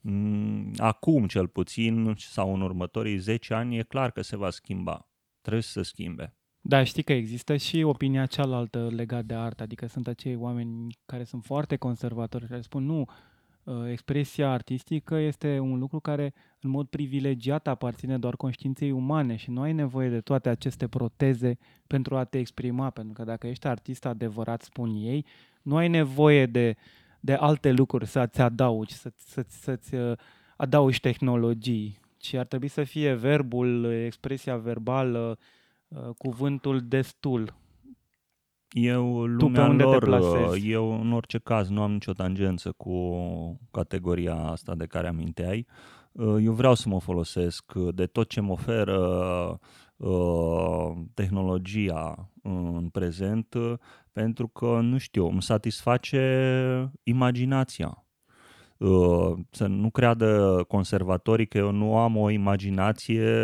mm, 0.00 0.72
acum 0.76 1.26
cel 1.26 1.48
puțin, 1.48 2.14
sau 2.16 2.54
în 2.54 2.60
următorii 2.60 3.18
10 3.18 3.54
ani, 3.54 3.78
e 3.78 3.82
clar 3.82 4.10
că 4.10 4.22
se 4.22 4.36
va 4.36 4.50
schimba. 4.50 5.08
Trebuie 5.40 5.62
să 5.62 5.70
se 5.70 5.82
schimbe. 5.82 6.34
Da, 6.66 6.84
știi 6.84 7.02
că 7.02 7.12
există 7.12 7.56
și 7.56 7.82
opinia 7.82 8.26
cealaltă 8.26 8.88
legată 8.90 9.24
de 9.26 9.34
artă, 9.34 9.62
adică 9.62 9.86
sunt 9.86 10.06
acei 10.06 10.36
oameni 10.36 10.98
care 11.06 11.24
sunt 11.24 11.44
foarte 11.44 11.76
conservatori, 11.76 12.46
care 12.46 12.60
spun 12.60 12.84
nu, 12.84 13.06
Uh, 13.64 13.90
expresia 13.90 14.50
artistică 14.50 15.16
este 15.16 15.58
un 15.58 15.78
lucru 15.78 16.00
care 16.00 16.34
în 16.60 16.70
mod 16.70 16.86
privilegiat 16.86 17.66
aparține 17.66 18.18
doar 18.18 18.36
conștiinței 18.36 18.90
umane 18.90 19.36
și 19.36 19.50
nu 19.50 19.60
ai 19.60 19.72
nevoie 19.72 20.08
de 20.08 20.20
toate 20.20 20.48
aceste 20.48 20.88
proteze 20.88 21.58
pentru 21.86 22.16
a 22.16 22.24
te 22.24 22.38
exprima, 22.38 22.90
pentru 22.90 23.12
că 23.12 23.24
dacă 23.24 23.46
ești 23.46 23.66
artist 23.66 24.04
adevărat, 24.04 24.62
spun 24.62 24.94
ei, 24.94 25.26
nu 25.62 25.76
ai 25.76 25.88
nevoie 25.88 26.46
de, 26.46 26.76
de 27.20 27.34
alte 27.34 27.72
lucruri 27.72 28.06
să-ți 28.06 28.40
adaugi, 28.40 28.94
să, 28.94 29.12
să, 29.16 29.44
să-ți 29.48 29.94
uh, 29.94 30.12
adaugi 30.56 31.00
tehnologii, 31.00 31.98
ci 32.16 32.34
ar 32.34 32.46
trebui 32.46 32.68
să 32.68 32.84
fie 32.84 33.14
verbul, 33.14 33.92
expresia 33.92 34.56
verbală, 34.56 35.38
uh, 35.40 35.46
cuvântul 36.16 36.80
destul 36.80 37.62
eu, 38.74 39.24
lumea 39.24 39.38
tu 39.38 39.66
pe 39.66 39.70
unde 39.70 39.82
lor, 39.82 39.98
te 39.98 40.04
plasezi? 40.04 40.70
eu 40.70 41.00
în 41.00 41.12
orice 41.12 41.38
caz 41.38 41.68
nu 41.68 41.82
am 41.82 41.92
nicio 41.92 42.12
tangență 42.12 42.72
cu 42.72 42.96
categoria 43.70 44.36
asta 44.36 44.74
de 44.74 44.86
care 44.86 45.08
aminteai. 45.08 45.66
Eu 46.40 46.52
vreau 46.52 46.74
să 46.74 46.88
mă 46.88 47.00
folosesc 47.00 47.72
de 47.74 48.06
tot 48.06 48.28
ce 48.28 48.40
mă 48.40 48.52
oferă 48.52 48.98
uh, 49.96 50.92
tehnologia 51.14 52.30
în 52.42 52.88
prezent 52.88 53.54
pentru 54.12 54.48
că, 54.48 54.78
nu 54.82 54.98
știu, 54.98 55.26
îmi 55.26 55.42
satisface 55.42 56.92
imaginația. 57.02 58.03
Uh, 58.78 59.32
să 59.50 59.66
nu 59.66 59.90
creadă 59.90 60.64
conservatorii 60.68 61.46
că 61.46 61.58
eu 61.58 61.70
nu 61.70 61.96
am 61.96 62.16
o 62.16 62.30
imaginație 62.30 63.42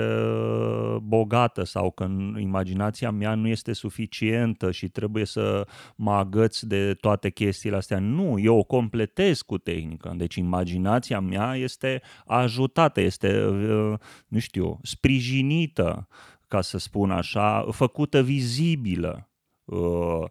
bogată 1.03 1.65
sau 1.65 1.91
că 1.91 2.09
imaginația 2.39 3.11
mea 3.11 3.35
nu 3.35 3.49
este 3.49 3.73
suficientă 3.73 4.71
și 4.71 4.89
trebuie 4.89 5.25
să 5.25 5.67
mă 5.97 6.13
agăț 6.13 6.61
de 6.61 6.95
toate 6.95 7.31
chestiile 7.31 7.77
astea. 7.77 7.99
Nu, 7.99 8.39
eu 8.39 8.59
o 8.59 8.63
completez 8.63 9.43
cu 9.43 9.59
tehnică. 9.59 10.15
Deci 10.17 10.35
imaginația 10.35 11.21
mea 11.21 11.57
este 11.57 12.03
ajutată, 12.27 13.01
este, 13.01 13.45
uh, 13.45 13.99
nu 14.29 14.39
știu, 14.39 14.79
sprijinită, 14.83 16.09
ca 16.49 16.61
să 16.61 16.79
spun 16.79 17.11
așa, 17.11 17.67
făcută 17.71 18.23
vizibilă 18.23 19.31
uh, 19.65 20.25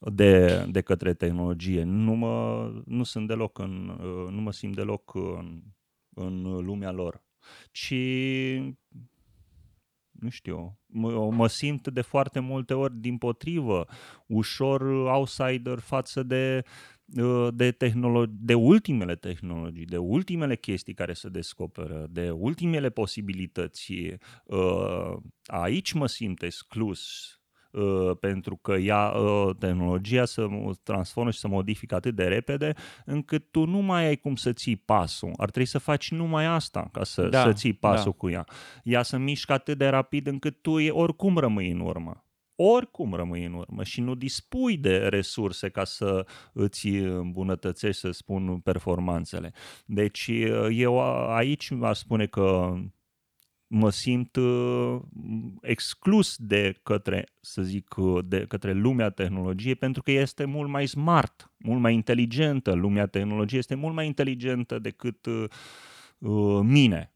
de, 0.00 0.64
de 0.70 0.80
către 0.80 1.14
tehnologie. 1.14 1.82
Nu, 1.82 2.12
mă, 2.12 2.72
nu 2.86 3.02
sunt 3.02 3.26
deloc 3.26 3.58
în, 3.58 3.84
nu 4.30 4.40
mă 4.40 4.52
simt 4.52 4.74
deloc 4.74 5.14
în, 5.14 5.62
în 6.14 6.42
lumea 6.42 6.90
lor, 6.90 7.24
ci 7.70 7.94
nu 10.10 10.28
știu, 10.28 10.78
mă, 10.86 11.30
mă 11.30 11.46
simt 11.46 11.88
de 11.88 12.00
foarte 12.00 12.40
multe 12.40 12.74
ori 12.74 13.00
din 13.00 13.18
potrivă, 13.18 13.86
ușor 14.26 14.82
outsider 14.82 15.78
față 15.78 16.22
de, 16.22 16.64
de, 17.50 17.72
tehnolo- 17.72 18.30
de 18.30 18.54
ultimele 18.54 19.16
tehnologii, 19.16 19.84
de 19.84 19.96
ultimele 19.96 20.56
chestii 20.56 20.94
care 20.94 21.12
se 21.12 21.28
descoperă, 21.28 22.06
de 22.10 22.30
ultimele 22.30 22.90
posibilități. 22.90 23.92
Aici 25.46 25.92
mă 25.92 26.06
simt 26.06 26.42
exclus 26.42 27.30
Uh, 27.40 27.45
pentru 28.20 28.56
că 28.56 28.72
ea, 28.72 29.08
uh, 29.08 29.56
tehnologia 29.58 30.24
să 30.24 30.46
transformă 30.82 31.30
și 31.30 31.38
să 31.38 31.48
modifică 31.48 31.94
atât 31.94 32.14
de 32.14 32.24
repede 32.24 32.72
încât 33.04 33.50
tu 33.50 33.64
nu 33.64 33.78
mai 33.78 34.06
ai 34.06 34.16
cum 34.16 34.36
să 34.36 34.52
ții 34.52 34.76
pasul. 34.76 35.32
Ar 35.36 35.50
trebui 35.50 35.68
să 35.68 35.78
faci 35.78 36.10
numai 36.10 36.46
asta 36.46 36.88
ca 36.92 37.04
să, 37.04 37.28
da, 37.28 37.42
să 37.42 37.52
ții 37.52 37.72
pasul 37.72 38.10
da. 38.10 38.16
cu 38.16 38.30
ea. 38.30 38.44
Ea 38.82 39.02
să 39.02 39.16
mișcă 39.18 39.52
atât 39.52 39.78
de 39.78 39.86
rapid 39.88 40.26
încât 40.26 40.62
tu 40.62 40.70
oricum 40.90 41.36
rămâi 41.36 41.70
în 41.70 41.80
urmă 41.80 42.20
oricum 42.56 43.14
rămâi 43.14 43.44
în 43.44 43.52
urmă 43.52 43.84
și 43.84 44.00
nu 44.00 44.14
dispui 44.14 44.76
de 44.76 44.96
resurse 44.96 45.68
ca 45.68 45.84
să 45.84 46.26
îți 46.52 46.88
îmbunătățești, 46.88 48.00
să 48.00 48.10
spun, 48.10 48.58
performanțele. 48.58 49.52
Deci 49.86 50.30
eu 50.70 51.00
aici 51.32 51.72
aș 51.82 51.98
spune 51.98 52.26
că 52.26 52.74
mă 53.66 53.90
simt 53.90 54.36
uh, 54.36 55.00
exclus 55.60 56.36
de 56.36 56.74
către, 56.82 57.26
să 57.40 57.62
zic, 57.62 57.96
uh, 57.96 58.24
de 58.24 58.44
către 58.48 58.72
lumea 58.72 59.10
tehnologiei 59.10 59.74
pentru 59.74 60.02
că 60.02 60.10
este 60.10 60.44
mult 60.44 60.70
mai 60.70 60.86
smart, 60.86 61.52
mult 61.56 61.80
mai 61.80 61.94
inteligentă. 61.94 62.72
Lumea 62.72 63.06
tehnologiei 63.06 63.58
este 63.58 63.74
mult 63.74 63.94
mai 63.94 64.06
inteligentă 64.06 64.78
decât 64.78 65.26
uh, 65.26 65.44
uh, 66.18 66.60
mine. 66.62 67.10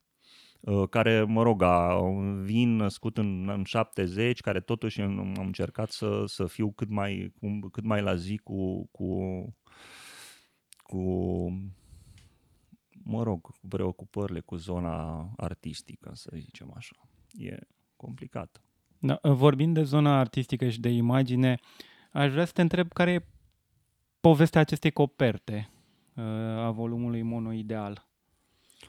uh, 0.60 0.88
care, 0.88 1.22
mă 1.22 1.42
rog, 1.42 1.62
a, 1.62 1.98
vin 2.42 2.76
născut 2.76 3.18
în, 3.18 3.48
în 3.48 3.64
70, 3.64 4.40
care 4.40 4.60
totuși 4.60 5.00
am 5.00 5.34
încercat 5.38 5.90
să, 5.90 6.22
să 6.26 6.46
fiu 6.46 6.72
cât 6.72 6.88
mai, 6.88 7.32
cât 7.72 7.84
mai 7.84 8.02
la 8.02 8.14
zi 8.14 8.36
cu, 8.36 8.88
cu, 8.90 9.18
cu 10.82 11.02
mă 13.10 13.22
rog, 13.22 13.40
cu 13.40 13.52
preocupările 13.68 14.40
cu 14.40 14.56
zona 14.56 15.28
artistică, 15.36 16.10
să 16.14 16.30
zicem 16.34 16.72
așa. 16.76 16.96
E 17.32 17.58
complicat. 17.96 18.60
Da, 18.98 19.18
vorbind 19.22 19.74
de 19.74 19.82
zona 19.82 20.18
artistică 20.18 20.68
și 20.68 20.80
de 20.80 20.88
imagine, 20.88 21.58
aș 22.12 22.30
vrea 22.30 22.44
să 22.44 22.52
te 22.52 22.60
întreb 22.60 22.92
care 22.92 23.12
e 23.12 23.26
povestea 24.20 24.60
acestei 24.60 24.90
coperte 24.90 25.70
uh, 26.14 26.24
a 26.58 26.70
volumului 26.70 27.22
monoideal. 27.22 28.09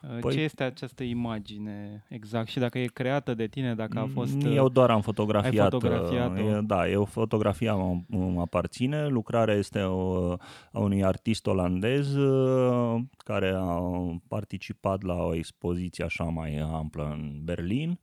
Uh, 0.01 0.17
păi, 0.19 0.33
Ce 0.33 0.39
este 0.39 0.63
această 0.63 1.03
imagine 1.03 2.05
exact 2.09 2.47
și 2.47 2.59
dacă 2.59 2.79
e 2.79 2.85
creată 2.85 3.33
de 3.33 3.47
tine, 3.47 3.75
dacă 3.75 3.99
a 3.99 4.05
fost... 4.13 4.43
Eu 4.43 4.69
doar 4.69 4.89
am 4.89 5.01
fotografiat. 5.01 5.71
fotografiat 5.71 6.65
da, 6.65 6.89
eu 6.89 7.05
fotografia 7.05 7.75
mă, 7.75 8.01
mă 8.07 8.41
aparține. 8.41 9.07
Lucrarea 9.07 9.55
este 9.55 9.79
o, 9.79 10.31
a 10.71 10.79
unui 10.79 11.03
artist 11.03 11.47
olandez 11.47 12.15
uh, 12.15 13.01
care 13.17 13.53
a 13.55 13.79
participat 14.27 15.01
la 15.01 15.23
o 15.23 15.35
expoziție 15.35 16.03
așa 16.03 16.23
mai 16.23 16.57
amplă 16.57 17.09
în 17.11 17.39
Berlin. 17.43 17.99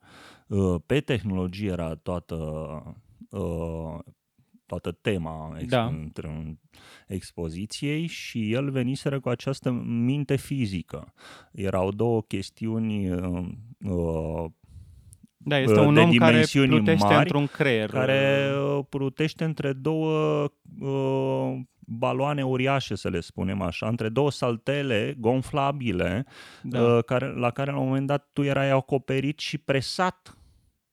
Pe 0.85 0.99
tehnologie 0.99 1.69
era 1.69 1.95
toată 1.95 2.35
toată 4.69 4.97
tema 5.01 5.55
ex- 5.59 5.69
da. 5.69 5.93
expoziției 7.07 8.07
și 8.07 8.51
el 8.51 8.71
veniseră 8.71 9.19
cu 9.19 9.29
această 9.29 9.71
minte 9.85 10.35
fizică. 10.35 11.13
Erau 11.51 11.91
două 11.91 12.21
chestiuni 12.21 13.11
uh, 13.11 13.47
uh 13.79 14.45
da, 15.41 15.57
este 15.59 15.79
un 15.79 15.93
de 15.93 15.99
om 15.99 16.11
care 16.11 16.45
plutește 16.51 17.05
mari, 17.05 17.17
într-un 17.17 17.47
creier. 17.47 17.89
Care 17.89 18.51
uh, 18.77 18.85
plutește 18.89 19.43
între 19.43 19.73
două 19.73 20.43
uh, 20.79 21.59
baloane 21.79 22.43
uriașe, 22.43 22.95
să 22.95 23.09
le 23.09 23.19
spunem 23.19 23.61
așa, 23.61 23.87
între 23.87 24.09
două 24.09 24.31
saltele 24.31 25.15
gonflabile, 25.17 26.25
da. 26.61 26.81
uh, 26.81 27.03
care, 27.03 27.33
la 27.33 27.49
care 27.49 27.71
la 27.71 27.77
un 27.77 27.87
moment 27.87 28.07
dat 28.07 28.29
tu 28.33 28.43
erai 28.43 28.69
acoperit 28.69 29.39
și 29.39 29.57
presat 29.57 30.38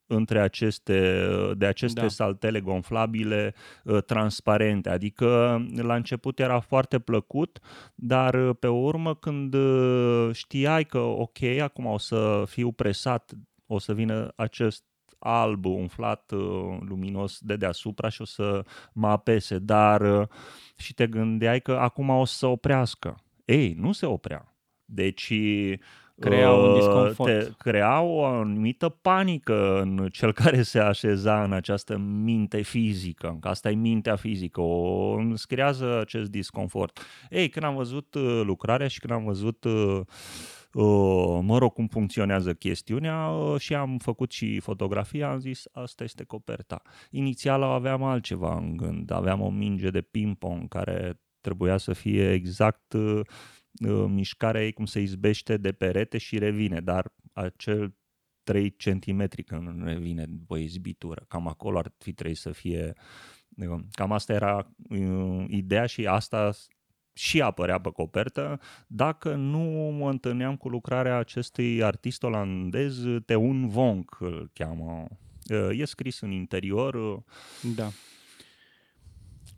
între 0.07 0.41
aceste, 0.41 1.29
de 1.57 1.67
aceste 1.67 2.01
da. 2.01 2.09
saltele 2.09 2.61
gonflabile 2.61 3.55
uh, 3.85 4.03
transparente. 4.03 4.89
Adică 4.89 5.61
la 5.77 5.95
început 5.95 6.39
era 6.39 6.61
foarte 6.61 6.99
plăcut, 6.99 7.59
dar 7.95 8.35
uh, 8.35 8.57
pe 8.59 8.69
urmă 8.69 9.15
când 9.15 9.55
uh, 9.55 10.29
știai 10.33 10.85
că 10.85 10.99
ok, 10.99 11.43
acum 11.43 11.87
o 11.87 11.99
să 11.99 12.45
fiu 12.47 12.73
presat, 12.73 13.33
o 13.67 13.79
să 13.79 13.95
vină 13.95 14.33
acest 14.37 14.85
alb 15.19 15.65
umflat 15.65 16.31
luminos 16.81 17.39
de 17.41 17.57
deasupra 17.57 18.09
și 18.09 18.21
o 18.21 18.25
să 18.25 18.65
mă 18.93 19.09
apese, 19.09 19.59
dar 19.59 20.29
și 20.77 20.95
te 20.95 21.07
gândeai 21.07 21.61
că 21.61 21.73
acum 21.73 22.09
o 22.09 22.25
să 22.25 22.47
oprească. 22.47 23.17
Ei, 23.45 23.75
nu 23.79 23.93
se 23.93 24.07
oprea. 24.07 24.57
Deci 24.85 25.33
crea 26.21 26.53
un 26.53 26.69
uh, 26.69 26.75
disconfort. 26.75 27.31
Te 27.31 27.49
crea 27.59 28.01
o 28.01 28.25
anumită 28.25 28.89
panică 28.89 29.81
în 29.81 30.09
cel 30.13 30.33
care 30.33 30.63
se 30.63 30.79
așeza 30.79 31.43
în 31.43 31.53
această 31.53 31.97
minte 31.99 32.63
fizică, 32.63 33.37
că 33.41 33.49
asta 33.49 33.71
e 33.71 33.75
mintea 33.75 34.17
fizică, 34.17 34.61
o 34.61 35.15
îți 35.17 35.47
creează 35.47 36.01
acest 36.01 36.31
disconfort. 36.31 37.01
Ei, 37.31 37.49
când 37.49 37.65
am 37.65 37.75
văzut 37.75 38.15
uh, 38.15 38.41
lucrarea 38.45 38.89
și 38.89 39.01
când 39.01 39.13
am 39.13 39.25
văzut 39.25 39.65
uh, 39.65 40.01
mă 41.41 41.59
rog, 41.59 41.73
cum 41.73 41.87
funcționează 41.87 42.55
chestiunea 42.55 43.31
și 43.59 43.75
am 43.75 43.99
făcut 43.99 44.33
și 44.33 44.61
fotografia, 44.61 45.31
am 45.31 45.39
zis, 45.39 45.65
asta 45.73 46.05
este 46.05 46.25
coperta. 46.25 46.83
Inițial 47.11 47.63
aveam 47.63 48.03
altceva 48.03 48.57
în 48.57 48.77
gând, 48.77 49.11
aveam 49.11 49.41
o 49.41 49.51
minge 49.51 49.91
de 49.91 50.01
ping-pong 50.01 50.69
care 50.69 51.21
trebuia 51.41 51.77
să 51.77 51.93
fie 51.93 52.33
exact 52.33 52.93
Uh, 52.93 53.21
mișcarea 54.09 54.65
ei 54.65 54.73
cum 54.73 54.85
se 54.85 55.01
izbește 55.01 55.57
de 55.57 55.73
perete 55.73 56.19
și 56.19 56.39
revine, 56.39 56.81
dar 56.81 57.13
acel 57.33 57.95
3 58.43 58.71
cm 58.71 59.29
când 59.47 59.85
revine 59.85 60.27
după 60.29 60.57
izbitură, 60.57 61.25
cam 61.29 61.49
acolo 61.49 61.79
ar 61.79 61.93
fi 61.99 62.13
trebuit 62.13 62.37
să 62.37 62.53
fie, 62.53 62.93
uh, 63.57 63.81
cam 63.91 64.13
asta 64.13 64.33
era 64.33 64.71
uh, 64.89 65.45
ideea 65.49 65.87
și 65.87 66.07
asta 66.07 66.53
și 67.13 67.43
apărea 67.43 67.81
pe 67.81 67.91
copertă, 67.91 68.61
dacă 68.87 69.35
nu 69.35 69.61
mă 69.99 70.11
întâlneam 70.11 70.57
cu 70.57 70.69
lucrarea 70.69 71.17
acestui 71.17 71.83
artist 71.83 72.23
olandez, 72.23 73.05
Teun 73.25 73.69
Vonk 73.69 74.17
îl 74.21 74.51
cheamă. 74.53 75.07
E 75.71 75.85
scris 75.85 76.21
în 76.21 76.31
interior. 76.31 77.25
Da. 77.77 77.89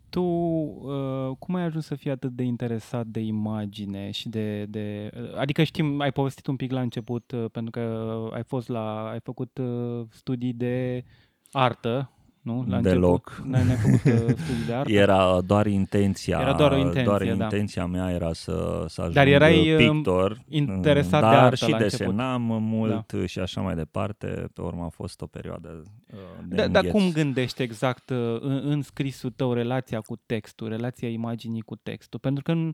Tu 0.09 0.21
uh, 0.21 1.35
cum 1.39 1.55
ai 1.55 1.63
ajuns 1.63 1.85
să 1.85 1.95
fii 1.95 2.11
atât 2.11 2.31
de 2.31 2.43
interesat 2.43 3.05
de 3.05 3.19
imagine 3.19 4.11
și 4.11 4.29
de, 4.29 4.65
de... 4.65 5.09
Adică 5.35 5.63
știm, 5.63 5.99
ai 5.99 6.11
povestit 6.11 6.47
un 6.47 6.55
pic 6.55 6.71
la 6.71 6.81
început, 6.81 7.31
uh, 7.31 7.45
pentru 7.51 7.71
că 7.71 8.13
ai 8.33 8.43
fost 8.43 8.67
la... 8.67 9.09
ai 9.09 9.19
făcut 9.19 9.57
uh, 9.57 10.05
studii 10.09 10.53
de 10.53 11.03
artă 11.51 12.11
nu? 12.49 12.65
La 12.67 12.81
Deloc. 12.81 13.41
N-ai, 13.45 13.65
n-ai 13.65 13.75
făcut 13.75 14.13
uh, 14.13 14.35
studii 14.43 14.65
de 14.67 14.73
artă? 14.73 14.91
Era 14.91 15.41
doar 15.41 15.65
intenția. 15.65 16.39
Era 16.41 16.53
doar 16.53 16.71
o 16.71 16.77
intenție, 16.77 17.03
doar 17.03 17.23
da. 17.23 17.43
intenția 17.43 17.85
mea 17.85 18.11
era 18.11 18.33
să, 18.33 18.85
să 18.87 19.01
ajung 19.01 19.15
dar 19.15 19.27
erai, 19.27 19.73
uh, 19.73 19.77
pictor. 19.77 20.41
interesat 20.47 21.21
dar 21.21 21.31
de 21.31 21.35
artă 21.37 21.65
și 21.65 21.71
la 21.71 21.77
desenam 21.77 22.51
început. 22.51 22.69
mult 22.69 23.13
da. 23.13 23.25
și 23.25 23.39
așa 23.39 23.61
mai 23.61 23.75
departe. 23.75 24.49
Pe 24.53 24.61
urmă 24.61 24.83
a 24.83 24.89
fost 24.89 25.21
o 25.21 25.25
perioadă 25.25 25.83
uh, 26.13 26.19
de 26.47 26.55
da, 26.55 26.67
Dar 26.67 26.85
cum 26.85 27.11
gândești 27.11 27.61
exact 27.61 28.09
în, 28.39 28.61
în 28.63 28.81
scrisul 28.81 29.31
tău 29.35 29.53
relația 29.53 29.99
cu 29.99 30.15
textul, 30.25 30.67
relația 30.67 31.09
imaginii 31.09 31.61
cu 31.61 31.75
textul? 31.75 32.19
Pentru 32.19 32.43
că 32.43 32.51
în, 32.51 32.73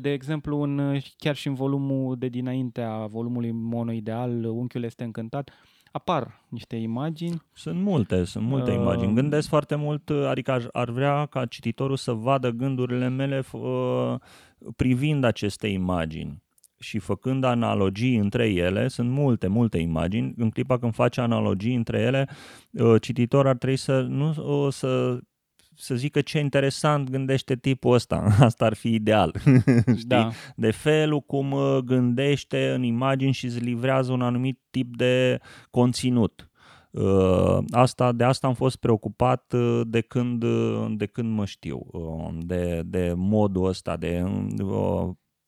de 0.00 0.12
exemplu, 0.12 0.60
în, 0.60 0.98
chiar 1.16 1.36
și 1.36 1.46
în 1.46 1.54
volumul 1.54 2.16
de 2.18 2.28
dinainte 2.28 2.80
a 2.80 3.06
volumului 3.06 3.50
monoideal, 3.52 4.44
Unchiul 4.44 4.82
este 4.82 5.04
încântat, 5.04 5.50
apar 5.90 6.44
niște 6.48 6.76
imagini. 6.76 7.42
Sunt 7.52 7.80
multe, 7.80 8.24
sunt 8.24 8.44
multe 8.44 8.70
uh... 8.70 8.76
imagini. 8.76 9.14
Gândesc 9.14 9.48
foarte 9.48 9.74
mult, 9.74 10.10
adică 10.10 10.50
ar, 10.50 10.68
ar 10.72 10.90
vrea 10.90 11.26
ca 11.26 11.46
cititorul 11.46 11.96
să 11.96 12.12
vadă 12.12 12.50
gândurile 12.50 13.08
mele 13.08 13.42
uh, 13.52 14.14
privind 14.76 15.24
aceste 15.24 15.66
imagini 15.66 16.42
și 16.78 16.98
făcând 16.98 17.44
analogii 17.44 18.16
între 18.16 18.48
ele, 18.48 18.88
sunt 18.88 19.10
multe, 19.10 19.46
multe 19.46 19.78
imagini. 19.78 20.34
În 20.36 20.50
clipa 20.50 20.78
când 20.78 20.94
face 20.94 21.20
analogii 21.20 21.74
între 21.74 21.98
ele, 21.98 22.28
uh, 22.70 23.00
cititorul 23.00 23.50
ar 23.50 23.56
trebui 23.56 23.76
să 23.76 24.00
nu 24.00 24.28
uh, 24.28 24.72
să 24.72 25.18
să 25.80 25.94
zică 25.94 26.20
ce 26.20 26.38
interesant 26.38 27.10
gândește 27.10 27.56
tipul 27.56 27.94
ăsta. 27.94 28.16
Asta 28.40 28.64
ar 28.64 28.74
fi 28.74 28.94
ideal. 28.94 29.34
Știi? 29.96 30.04
Da. 30.06 30.30
De 30.56 30.70
felul 30.70 31.20
cum 31.20 31.52
uh, 31.52 31.78
gândește 31.78 32.70
în 32.70 32.82
imagini 32.82 33.32
și 33.32 33.44
îți 33.44 33.58
livrează 33.58 34.12
un 34.12 34.22
anumit 34.22 34.60
tip 34.70 34.96
de 34.96 35.40
conținut. 35.70 36.50
Uh, 36.90 37.58
asta, 37.70 38.12
de 38.12 38.24
asta 38.24 38.46
am 38.46 38.54
fost 38.54 38.76
preocupat 38.76 39.52
uh, 39.52 39.80
de 39.86 40.00
când, 40.00 40.44
de 40.96 41.06
când 41.06 41.34
mă 41.34 41.44
știu, 41.44 41.86
de, 42.38 42.82
de 42.84 43.12
modul 43.16 43.66
ăsta, 43.66 43.96
de, 43.96 44.24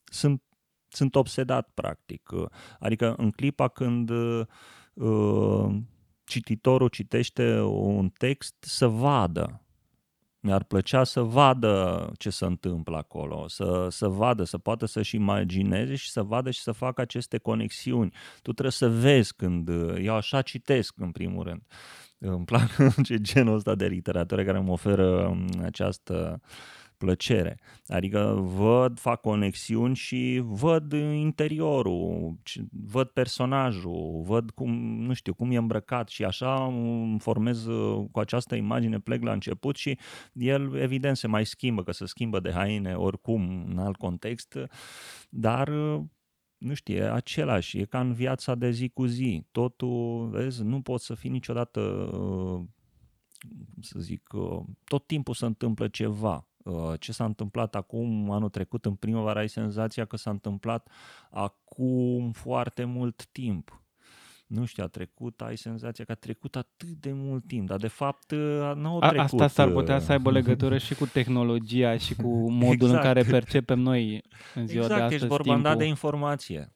sunt, 0.05 0.43
sunt 0.89 1.15
obsedat 1.15 1.71
practic. 1.75 2.31
Adică 2.79 3.15
în 3.17 3.31
clipa 3.31 3.69
când 3.69 4.11
cititorul 6.25 6.89
citește 6.89 7.61
un 7.61 8.09
text 8.09 8.55
să 8.61 8.87
vadă 8.87 9.62
mi-ar 10.43 10.65
plăcea 10.65 11.05
să 11.05 11.21
vadă 11.21 12.11
ce 12.19 12.31
se 12.31 12.45
întâmplă 12.45 12.97
acolo, 12.97 13.49
să, 13.49 13.87
să 13.91 14.09
vadă, 14.09 14.45
să 14.45 14.59
poată 14.59 14.87
să-și 14.87 15.17
imagineze 15.17 15.95
și 15.95 16.11
să 16.11 16.23
vadă 16.23 16.51
și 16.51 16.61
să 16.61 16.73
facă 16.73 17.01
aceste 17.01 17.39
conexiuni. 17.39 18.13
Tu 18.35 18.53
trebuie 18.53 18.71
să 18.71 18.89
vezi 18.89 19.35
când, 19.35 19.69
eu 19.99 20.15
așa 20.15 20.43
citesc 20.43 20.95
în 20.97 21.11
primul 21.11 21.45
rând. 21.45 21.63
Îmi 22.19 22.45
plac 22.45 22.77
genul 23.17 23.55
ăsta 23.55 23.75
de 23.75 23.87
literatură 23.87 24.45
care 24.45 24.59
mă 24.59 24.73
oferă 24.73 25.27
um, 25.27 25.49
această 25.63 26.41
uh, 26.43 26.51
plăcere. 27.03 27.59
Adică 27.87 28.41
văd, 28.57 28.99
fac 28.99 29.21
conexiuni 29.21 29.95
și 29.95 30.43
văd 30.45 30.93
interiorul, 30.93 32.37
văd 32.71 33.09
personajul, 33.09 34.23
văd 34.25 34.51
cum, 34.51 34.71
nu 35.03 35.13
știu, 35.13 35.35
cum 35.35 35.51
e 35.51 35.57
îmbrăcat 35.57 36.09
și 36.09 36.25
așa 36.25 36.65
îmi 36.65 37.19
formez 37.19 37.67
uh, 37.67 38.07
cu 38.11 38.21
această 38.21 38.55
imagine, 38.55 38.99
plec 38.99 39.23
la 39.23 39.33
început 39.33 39.77
și 39.77 39.99
el 40.33 40.75
evident 40.75 41.17
se 41.17 41.27
mai 41.27 41.47
schimbă, 41.47 41.83
că 41.83 41.93
se 41.93 42.07
schimbă 42.07 42.41
de 42.41 42.53
haine 42.53 42.95
oricum 42.95 43.67
în 43.69 43.79
alt 43.79 43.97
context, 43.97 44.59
dar 45.29 45.69
uh, 45.69 46.01
nu 46.59 46.75
știu, 46.75 46.95
e 46.95 47.13
același, 47.13 47.79
e 47.79 47.85
ca 47.85 48.01
în 48.01 48.13
viața 48.13 48.55
de 48.55 48.71
zi 48.71 48.89
cu 48.89 49.05
zi. 49.05 49.47
Totul, 49.51 50.29
vezi, 50.29 50.63
nu 50.63 50.81
poți 50.81 51.05
să 51.05 51.15
fii 51.15 51.31
niciodată, 51.31 51.81
uh, 51.81 52.61
să 53.81 53.99
zic, 53.99 54.29
tot 54.85 55.07
timpul 55.07 55.35
se 55.35 55.45
întâmplă 55.45 55.89
ceva 55.89 56.47
Uh, 56.52 56.52
ce 56.99 57.13
s-a 57.13 57.25
întâmplat 57.25 57.75
acum, 57.75 58.31
anul 58.31 58.49
trecut, 58.49 58.85
în 58.85 58.95
primăvară, 58.95 59.39
ai 59.39 59.49
senzația 59.49 60.05
că 60.05 60.17
s-a 60.17 60.31
întâmplat 60.31 60.89
acum 61.31 62.33
foarte 62.33 62.85
mult 62.85 63.27
timp. 63.27 63.83
nu 64.47 64.65
știu, 64.65 64.85
a 64.85 64.87
trecut, 64.87 65.41
ai 65.41 65.57
senzația 65.57 66.05
că 66.05 66.13
a 66.13 66.15
trecut 66.15 66.57
atât 66.57 66.89
de 66.89 67.13
mult 67.13 67.47
timp, 67.47 67.69
dar 67.69 67.79
de 67.79 67.89
fapt 67.89 68.33
nu 68.75 68.99
a 69.01 69.09
trecut. 69.09 69.19
Asta 69.19 69.47
s-ar 69.47 69.71
putea 69.71 69.99
să 69.99 70.13
aibă 70.13 70.31
legătură 70.41 70.79
și 70.79 70.95
cu 70.95 71.07
tehnologia 71.07 71.97
și 71.97 72.15
cu 72.15 72.51
modul 72.51 72.73
exact. 72.73 72.93
în 72.93 73.01
care 73.01 73.23
percepem 73.23 73.79
noi 73.79 74.23
în 74.55 74.67
ziua 74.67 74.83
exact, 74.83 74.99
de 74.99 75.05
astăzi 75.05 75.15
ești 75.15 75.27
vorba 75.37 75.55
timpul. 75.55 75.77
de 75.77 75.85
informație. 75.85 76.73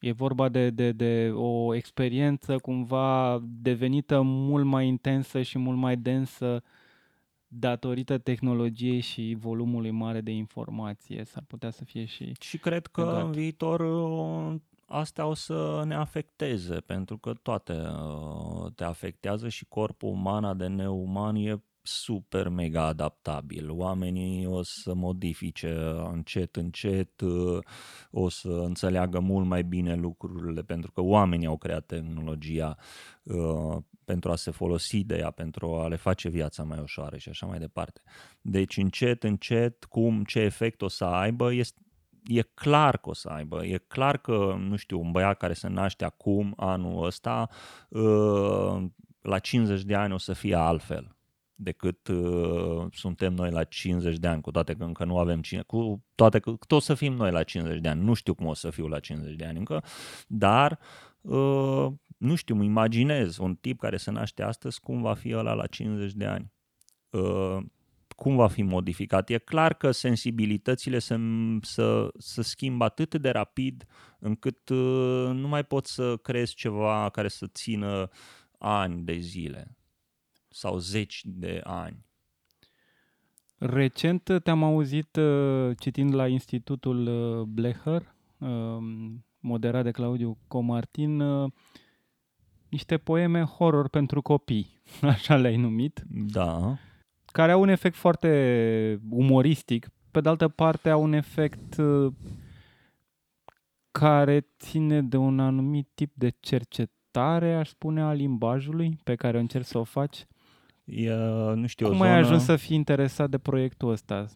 E 0.00 0.12
vorba 0.12 0.48
de, 0.48 0.70
de, 0.70 0.92
de 0.92 1.30
o 1.34 1.74
experiență 1.74 2.58
cumva 2.58 3.40
devenită 3.42 4.20
mult 4.20 4.64
mai 4.64 4.86
intensă 4.86 5.42
și 5.42 5.58
mult 5.58 5.78
mai 5.78 5.96
densă 5.96 6.62
datorită 7.48 8.18
tehnologiei 8.18 9.00
și 9.00 9.36
volumului 9.38 9.90
mare 9.90 10.20
de 10.20 10.30
informație. 10.30 11.24
S-ar 11.24 11.44
putea 11.46 11.70
să 11.70 11.84
fie 11.84 12.04
și 12.04 12.32
Și 12.40 12.58
cred 12.58 12.86
că 12.86 13.04
legat. 13.04 13.22
în 13.24 13.30
viitor 13.30 13.80
astea 14.86 15.26
o 15.26 15.34
să 15.34 15.82
ne 15.86 15.94
afecteze, 15.94 16.74
pentru 16.74 17.18
că 17.18 17.32
toate 17.42 17.72
uh, 17.72 18.72
te 18.74 18.84
afectează 18.84 19.48
și 19.48 19.64
corpul 19.68 20.08
uman 20.08 20.56
de 20.56 20.66
neuman 20.66 21.36
e 21.36 21.62
super 21.82 22.48
mega 22.48 22.82
adaptabil. 22.84 23.70
Oamenii 23.70 24.46
o 24.46 24.60
să 24.62 24.94
modifice 24.94 25.74
încet, 26.12 26.56
încet, 26.56 27.20
uh, 27.20 27.58
o 28.10 28.28
să 28.28 28.48
înțeleagă 28.48 29.18
mult 29.18 29.46
mai 29.46 29.62
bine 29.64 29.94
lucrurile, 29.94 30.62
pentru 30.62 30.92
că 30.92 31.00
oamenii 31.00 31.46
au 31.46 31.56
creat 31.56 31.86
tehnologia 31.86 32.76
uh, 33.22 33.76
pentru 34.08 34.30
a 34.30 34.36
se 34.36 34.50
folosi 34.50 35.04
de 35.04 35.16
ea, 35.16 35.30
pentru 35.30 35.74
a 35.74 35.88
le 35.88 35.96
face 35.96 36.28
viața 36.28 36.62
mai 36.62 36.78
ușoară 36.82 37.16
și 37.16 37.28
așa 37.28 37.46
mai 37.46 37.58
departe. 37.58 38.00
Deci 38.40 38.76
încet, 38.76 39.22
încet, 39.22 39.84
cum, 39.84 40.24
ce 40.24 40.38
efect 40.40 40.82
o 40.82 40.88
să 40.88 41.04
aibă, 41.04 41.52
este, 41.52 41.80
e 42.24 42.42
clar 42.42 42.96
că 42.96 43.08
o 43.08 43.14
să 43.14 43.28
aibă. 43.28 43.64
E 43.64 43.84
clar 43.86 44.16
că, 44.18 44.56
nu 44.58 44.76
știu, 44.76 45.00
un 45.00 45.10
băiat 45.10 45.36
care 45.36 45.52
se 45.52 45.68
naște 45.68 46.04
acum, 46.04 46.54
anul 46.56 47.04
ăsta, 47.04 47.48
uh, 47.88 48.84
la 49.20 49.38
50 49.38 49.82
de 49.82 49.94
ani 49.94 50.12
o 50.12 50.18
să 50.18 50.32
fie 50.32 50.54
altfel 50.54 51.16
decât 51.60 52.08
uh, 52.08 52.86
suntem 52.92 53.34
noi 53.34 53.50
la 53.50 53.64
50 53.64 54.16
de 54.16 54.26
ani, 54.26 54.40
cu 54.40 54.50
toate 54.50 54.74
că 54.74 54.84
încă 54.84 55.04
nu 55.04 55.18
avem 55.18 55.40
cine, 55.40 55.62
cu 55.62 56.04
toate 56.14 56.38
că 56.38 56.54
tot 56.66 56.82
să 56.82 56.94
fim 56.94 57.12
noi 57.12 57.30
la 57.30 57.42
50 57.42 57.80
de 57.80 57.88
ani. 57.88 58.04
Nu 58.04 58.14
știu 58.14 58.34
cum 58.34 58.46
o 58.46 58.54
să 58.54 58.70
fiu 58.70 58.86
la 58.86 59.00
50 59.00 59.34
de 59.34 59.44
ani 59.44 59.58
încă, 59.58 59.84
dar 60.26 60.78
uh, 61.20 61.86
nu 62.18 62.34
știu, 62.34 62.54
îmi 62.54 62.64
imaginez 62.64 63.36
un 63.38 63.54
tip 63.54 63.78
care 63.78 63.96
se 63.96 64.10
naște 64.10 64.42
astăzi, 64.42 64.80
cum 64.80 65.02
va 65.02 65.14
fi 65.14 65.34
ăla 65.34 65.52
la 65.52 65.66
50 65.66 66.12
de 66.12 66.24
ani. 66.24 66.52
Uh, 67.10 67.58
cum 68.16 68.36
va 68.36 68.48
fi 68.48 68.62
modificat? 68.62 69.30
E 69.30 69.38
clar 69.38 69.74
că 69.74 69.90
sensibilitățile 69.90 70.98
se, 70.98 71.16
să, 71.60 72.08
să 72.18 72.42
schimbă 72.42 72.84
atât 72.84 73.14
de 73.14 73.30
rapid 73.30 73.86
încât 74.18 74.68
uh, 74.68 75.30
nu 75.32 75.48
mai 75.48 75.64
poți 75.64 75.94
să 75.94 76.16
crezi 76.16 76.54
ceva 76.54 77.10
care 77.10 77.28
să 77.28 77.46
țină 77.46 78.08
ani 78.58 79.02
de 79.02 79.18
zile 79.18 79.76
sau 80.48 80.78
zeci 80.78 81.20
de 81.24 81.60
ani. 81.64 82.06
Recent 83.58 84.40
te-am 84.42 84.62
auzit 84.62 85.16
uh, 85.16 85.76
citind 85.78 86.14
la 86.14 86.26
Institutul 86.26 87.06
uh, 87.06 87.42
Blecher, 87.42 88.14
moderat 89.40 89.84
de 89.84 89.90
Claudiu 89.90 90.38
Comartin, 90.48 91.22
niște 92.68 92.96
poeme 92.96 93.42
horror 93.42 93.88
pentru 93.88 94.22
copii, 94.22 94.80
așa 95.02 95.36
le-ai 95.36 95.56
numit. 95.56 96.02
Da 96.08 96.78
care 97.32 97.52
au 97.52 97.60
un 97.60 97.68
efect 97.68 97.96
foarte 97.96 99.00
umoristic, 99.08 99.88
pe 100.10 100.20
de 100.20 100.28
altă 100.28 100.48
parte 100.48 100.90
au 100.90 101.02
un 101.02 101.12
efect 101.12 101.76
uh, 101.76 102.12
care 103.90 104.46
ține 104.58 105.02
de 105.02 105.16
un 105.16 105.40
anumit 105.40 105.88
tip 105.94 106.12
de 106.14 106.32
cercetare, 106.40 107.54
aș 107.54 107.68
spune, 107.68 108.02
a 108.02 108.12
limbajului 108.12 108.98
pe 109.04 109.14
care 109.14 109.38
încerci 109.38 109.66
să 109.66 109.78
o 109.78 109.84
faci. 109.84 110.26
E, 110.84 111.14
nu 111.54 111.66
știu, 111.66 111.86
Cum 111.86 111.96
zonă... 111.96 112.08
ai 112.08 112.16
ajuns 112.16 112.44
să 112.44 112.56
fii 112.56 112.76
interesat 112.76 113.30
de 113.30 113.38
proiectul 113.38 113.90
ăsta? 113.90 114.26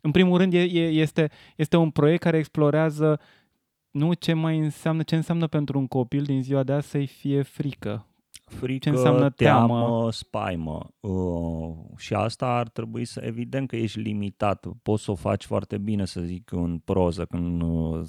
În 0.00 0.10
primul 0.10 0.38
rând, 0.38 0.52
e, 0.52 0.58
este, 0.88 1.30
este 1.56 1.76
un 1.76 1.90
proiect 1.90 2.22
care 2.22 2.38
explorează 2.38 3.20
nu 3.98 4.12
ce 4.12 4.32
mai 4.32 4.58
înseamnă, 4.58 5.02
ce 5.02 5.16
înseamnă 5.16 5.46
pentru 5.46 5.78
un 5.78 5.86
copil 5.86 6.22
din 6.22 6.42
ziua 6.42 6.62
de 6.62 6.72
azi 6.72 6.88
să-i 6.88 7.06
fie 7.06 7.42
frică 7.42 8.07
frică, 8.48 8.78
Ce 8.78 8.88
înseamnă 8.88 9.30
teamă, 9.30 9.66
teamă 9.66 10.12
spaimă. 10.12 10.86
Uh, 11.00 11.74
și 11.96 12.14
asta 12.14 12.46
ar 12.46 12.68
trebui 12.68 13.04
să, 13.04 13.20
evident 13.24 13.68
că 13.68 13.76
ești 13.76 13.98
limitat. 13.98 14.66
Poți 14.82 15.02
să 15.02 15.10
o 15.10 15.14
faci 15.14 15.44
foarte 15.44 15.78
bine, 15.78 16.04
să 16.04 16.20
zic, 16.20 16.52
în 16.52 16.80
proză, 16.84 17.24
când 17.24 17.62
uh, 17.62 18.00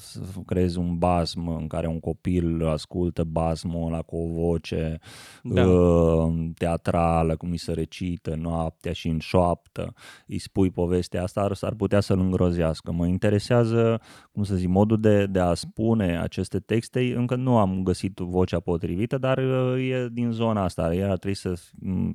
creezi 0.46 0.78
un 0.78 0.98
basm 0.98 1.48
în 1.48 1.68
care 1.68 1.88
un 1.88 2.00
copil 2.00 2.68
ascultă 2.68 3.24
basmul 3.24 3.88
ăla 3.88 4.02
cu 4.02 4.16
o 4.16 4.28
voce 4.42 5.00
da. 5.44 5.68
uh, 5.68 6.50
teatrală, 6.58 7.36
cum 7.36 7.52
îi 7.52 7.58
se 7.58 7.74
recită 7.74 8.36
noaptea 8.36 8.92
și 8.92 9.08
în 9.08 9.20
șoaptă, 9.20 9.94
îi 10.28 10.40
spui 10.40 10.72
povestea 10.72 11.24
asta, 11.24 11.50
s-ar 11.54 11.74
putea 11.74 12.00
să-l 12.00 12.20
îngrozească. 12.20 12.92
Mă 12.92 13.08
interesează, 13.08 14.02
cum 14.32 14.44
să 14.44 14.56
zic, 14.56 14.68
modul 14.68 15.00
de, 15.00 15.26
de 15.26 15.40
a 15.40 15.54
spune 15.54 16.20
aceste 16.20 16.60
texte. 16.60 17.14
Încă 17.16 17.36
nu 17.36 17.58
am 17.58 17.84
găsit 17.84 18.18
vocea 18.18 18.60
potrivită, 18.60 19.18
dar 19.18 19.38
uh, 19.38 19.90
e 19.90 20.08
din 20.12 20.29
zona 20.32 20.64
asta. 20.64 20.94
El 20.94 21.10
ar 21.10 21.18
trebui 21.18 21.38
să, 21.38 21.54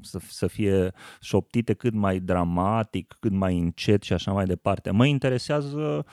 să, 0.01 0.19
să 0.29 0.47
fie 0.47 0.93
șoptite 1.21 1.73
cât 1.73 1.95
mai 1.95 2.19
dramatic, 2.19 3.17
cât 3.21 3.33
mai 3.33 3.59
încet 3.59 4.03
și 4.03 4.13
așa 4.13 4.33
mai 4.33 4.45
departe. 4.45 4.91
Mă 4.91 5.07
interesează, 5.07 6.05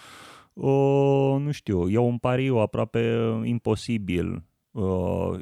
o, 0.53 1.37
nu 1.37 1.51
știu, 1.51 1.89
e 1.89 1.97
un 1.97 2.17
pariu 2.17 2.57
aproape 2.57 3.19
imposibil. 3.43 4.43
O, 4.71 5.35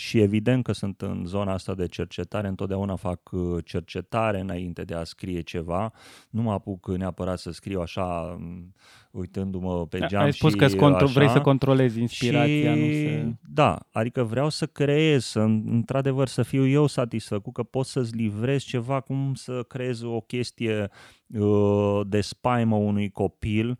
și 0.00 0.20
evident 0.20 0.64
că 0.64 0.72
sunt 0.72 1.00
în 1.00 1.24
zona 1.26 1.52
asta 1.52 1.74
de 1.74 1.86
cercetare, 1.86 2.48
întotdeauna 2.48 2.96
fac 2.96 3.30
uh, 3.32 3.64
cercetare 3.64 4.40
înainte 4.40 4.82
de 4.82 4.94
a 4.94 5.04
scrie 5.04 5.40
ceva. 5.40 5.92
Nu 6.30 6.42
mă 6.42 6.52
apuc 6.52 6.88
neapărat 6.88 7.38
să 7.38 7.50
scriu 7.50 7.80
așa, 7.80 8.36
mm, 8.38 8.74
uitându-mă 9.10 9.86
pe 9.86 9.98
geam 10.06 10.22
Ai 10.22 10.32
spus 10.32 10.50
și 10.50 10.56
că 10.56 10.66
contro- 10.66 11.12
vrei 11.12 11.28
să 11.28 11.40
controlezi 11.40 12.00
inspirația, 12.00 12.74
și, 12.74 12.80
nu 12.80 12.92
să... 12.92 13.32
Da, 13.40 13.78
adică 13.92 14.22
vreau 14.22 14.48
să 14.48 14.66
creez, 14.66 15.24
să, 15.24 15.40
într-adevăr 15.40 16.28
să 16.28 16.42
fiu 16.42 16.66
eu 16.66 16.86
satisfăcut, 16.86 17.52
că 17.52 17.62
pot 17.62 17.86
să-ți 17.86 18.14
livrez 18.14 18.62
ceva, 18.62 19.00
cum 19.00 19.34
să 19.34 19.62
creez 19.62 20.02
o 20.02 20.20
chestie 20.20 20.90
uh, 21.26 22.00
de 22.06 22.20
spaimă 22.20 22.76
unui 22.76 23.10
copil, 23.10 23.78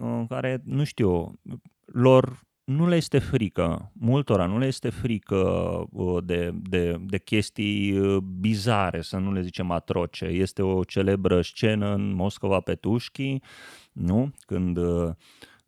uh, 0.00 0.24
care, 0.28 0.62
nu 0.64 0.84
știu, 0.84 1.40
lor 1.84 2.45
nu 2.66 2.88
le 2.88 2.96
este 2.96 3.18
frică, 3.18 3.90
multora 3.92 4.46
nu 4.46 4.58
le 4.58 4.66
este 4.66 4.88
frică 4.88 5.36
uh, 5.90 6.24
de, 6.24 6.50
de, 6.54 6.96
de 7.00 7.18
chestii 7.18 7.98
uh, 7.98 8.16
bizare, 8.16 9.00
să 9.00 9.16
nu 9.16 9.32
le 9.32 9.40
zicem 9.40 9.70
atroce. 9.70 10.24
Este 10.24 10.62
o 10.62 10.84
celebră 10.84 11.40
scenă 11.40 11.94
în 11.94 12.14
Moscova 12.14 12.60
Petușchi, 12.60 13.38
nu? 13.92 14.32
Când 14.46 14.76
uh, 14.76 15.10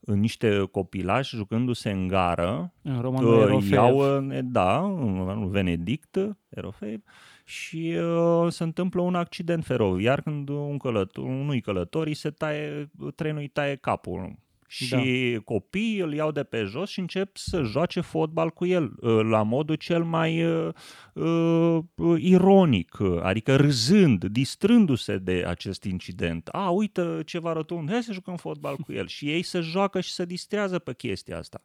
niște 0.01 0.69
copilași 0.71 1.37
jucându-se 1.37 1.91
în 1.91 2.09
gară 2.09 2.73
în 2.83 3.01
romanul 3.01 3.63
iau, 3.63 4.21
da, 4.43 4.85
în 4.85 5.49
Venedict, 5.51 6.19
Erofeev, 6.49 7.01
și 7.45 7.97
uh, 7.99 8.53
se 8.53 8.63
întâmplă 8.63 9.01
un 9.01 9.15
accident 9.15 9.65
feroviar 9.65 10.21
când 10.21 10.49
un 10.49 10.79
călător, 10.79 11.25
unui 11.25 11.61
călător 11.61 12.07
îi 12.07 12.15
se 12.15 12.31
taie, 12.31 12.91
trenul 13.15 13.41
îi 13.41 13.49
taie 13.49 13.75
capul 13.75 14.37
și 14.71 14.89
da. 14.89 15.41
copiii 15.45 15.99
îl 15.99 16.15
iau 16.15 16.31
de 16.31 16.43
pe 16.43 16.63
jos 16.63 16.91
și 16.91 17.01
încep 17.01 17.37
să 17.37 17.63
joace 17.63 18.01
fotbal 18.01 18.51
cu 18.51 18.67
el 18.67 18.93
uh, 19.01 19.21
la 19.23 19.43
modul 19.43 19.75
cel 19.75 20.05
mai 20.05 20.45
uh, 20.45 20.69
uh, 21.13 22.17
ironic, 22.19 22.97
adică 23.23 23.57
râzând, 23.57 24.25
distrându-se 24.25 25.19
de 25.19 25.45
acest 25.47 25.85
incident. 25.85 26.49
A, 26.53 26.71
uite 26.71 27.23
ceva 27.25 27.53
rotund, 27.53 27.91
hai 27.91 28.03
să 28.03 28.13
jucăm 28.13 28.37
fotbal 28.37 28.77
cu 28.77 28.93
el. 28.93 29.07
Și 29.07 29.31
ei 29.31 29.43
se 29.43 29.61
joacă 29.61 30.01
și 30.01 30.13
se 30.13 30.25
distrează 30.25 30.79
pe 30.79 30.95
chestia 30.95 31.39
asta. 31.39 31.63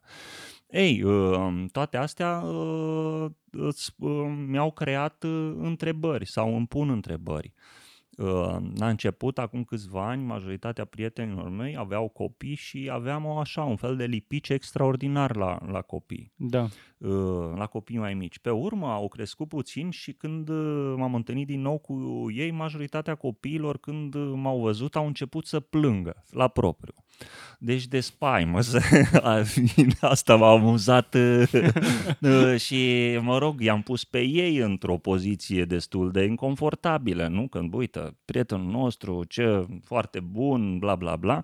Ei, 0.70 1.02
uh, 1.02 1.64
toate 1.72 1.96
astea 1.96 2.38
uh, 2.38 3.30
uh, 3.98 4.34
mi-au 4.46 4.70
creat 4.70 5.24
întrebări 5.58 6.26
sau 6.26 6.56
îmi 6.56 6.66
pun 6.66 6.90
întrebări. 6.90 7.52
La 8.76 8.88
început, 8.88 9.38
acum 9.38 9.64
câțiva 9.64 10.08
ani, 10.08 10.24
majoritatea 10.24 10.84
prietenilor 10.84 11.48
mei 11.48 11.76
aveau 11.76 12.08
copii 12.08 12.54
și 12.54 12.88
aveam 12.92 13.24
o, 13.24 13.38
așa 13.38 13.62
un 13.62 13.76
fel 13.76 13.96
de 13.96 14.04
lipici 14.04 14.48
extraordinar 14.48 15.36
la, 15.36 15.58
la 15.66 15.82
copii. 15.82 16.32
Da. 16.36 16.68
La 17.56 17.66
copii 17.66 17.98
mai 17.98 18.14
mici. 18.14 18.38
Pe 18.38 18.50
urmă 18.50 18.86
au 18.86 19.08
crescut 19.08 19.48
puțin 19.48 19.90
și 19.90 20.12
când 20.12 20.48
m-am 20.96 21.14
întâlnit 21.14 21.46
din 21.46 21.60
nou 21.60 21.78
cu 21.78 22.26
ei, 22.34 22.50
majoritatea 22.50 23.14
copiilor 23.14 23.78
când 23.78 24.14
m-au 24.14 24.60
văzut 24.60 24.96
au 24.96 25.06
început 25.06 25.46
să 25.46 25.60
plângă 25.60 26.24
la 26.30 26.48
propriu. 26.48 27.03
Deci 27.58 27.86
de 27.86 28.00
spaimă, 28.00 28.58
asta 30.00 30.36
m-a 30.36 30.50
amuzat 30.50 31.14
uh, 32.20 32.56
și, 32.56 32.82
mă 33.20 33.38
rog, 33.38 33.60
i-am 33.60 33.82
pus 33.82 34.04
pe 34.04 34.20
ei 34.20 34.56
într-o 34.56 34.96
poziție 34.96 35.64
destul 35.64 36.10
de 36.10 36.24
inconfortabilă, 36.24 37.26
nu? 37.26 37.48
Când, 37.48 37.74
uite, 37.74 38.16
prietenul 38.24 38.70
nostru, 38.70 39.24
ce 39.28 39.66
foarte 39.84 40.20
bun, 40.20 40.78
bla 40.78 40.94
bla 40.94 41.16
bla, 41.16 41.42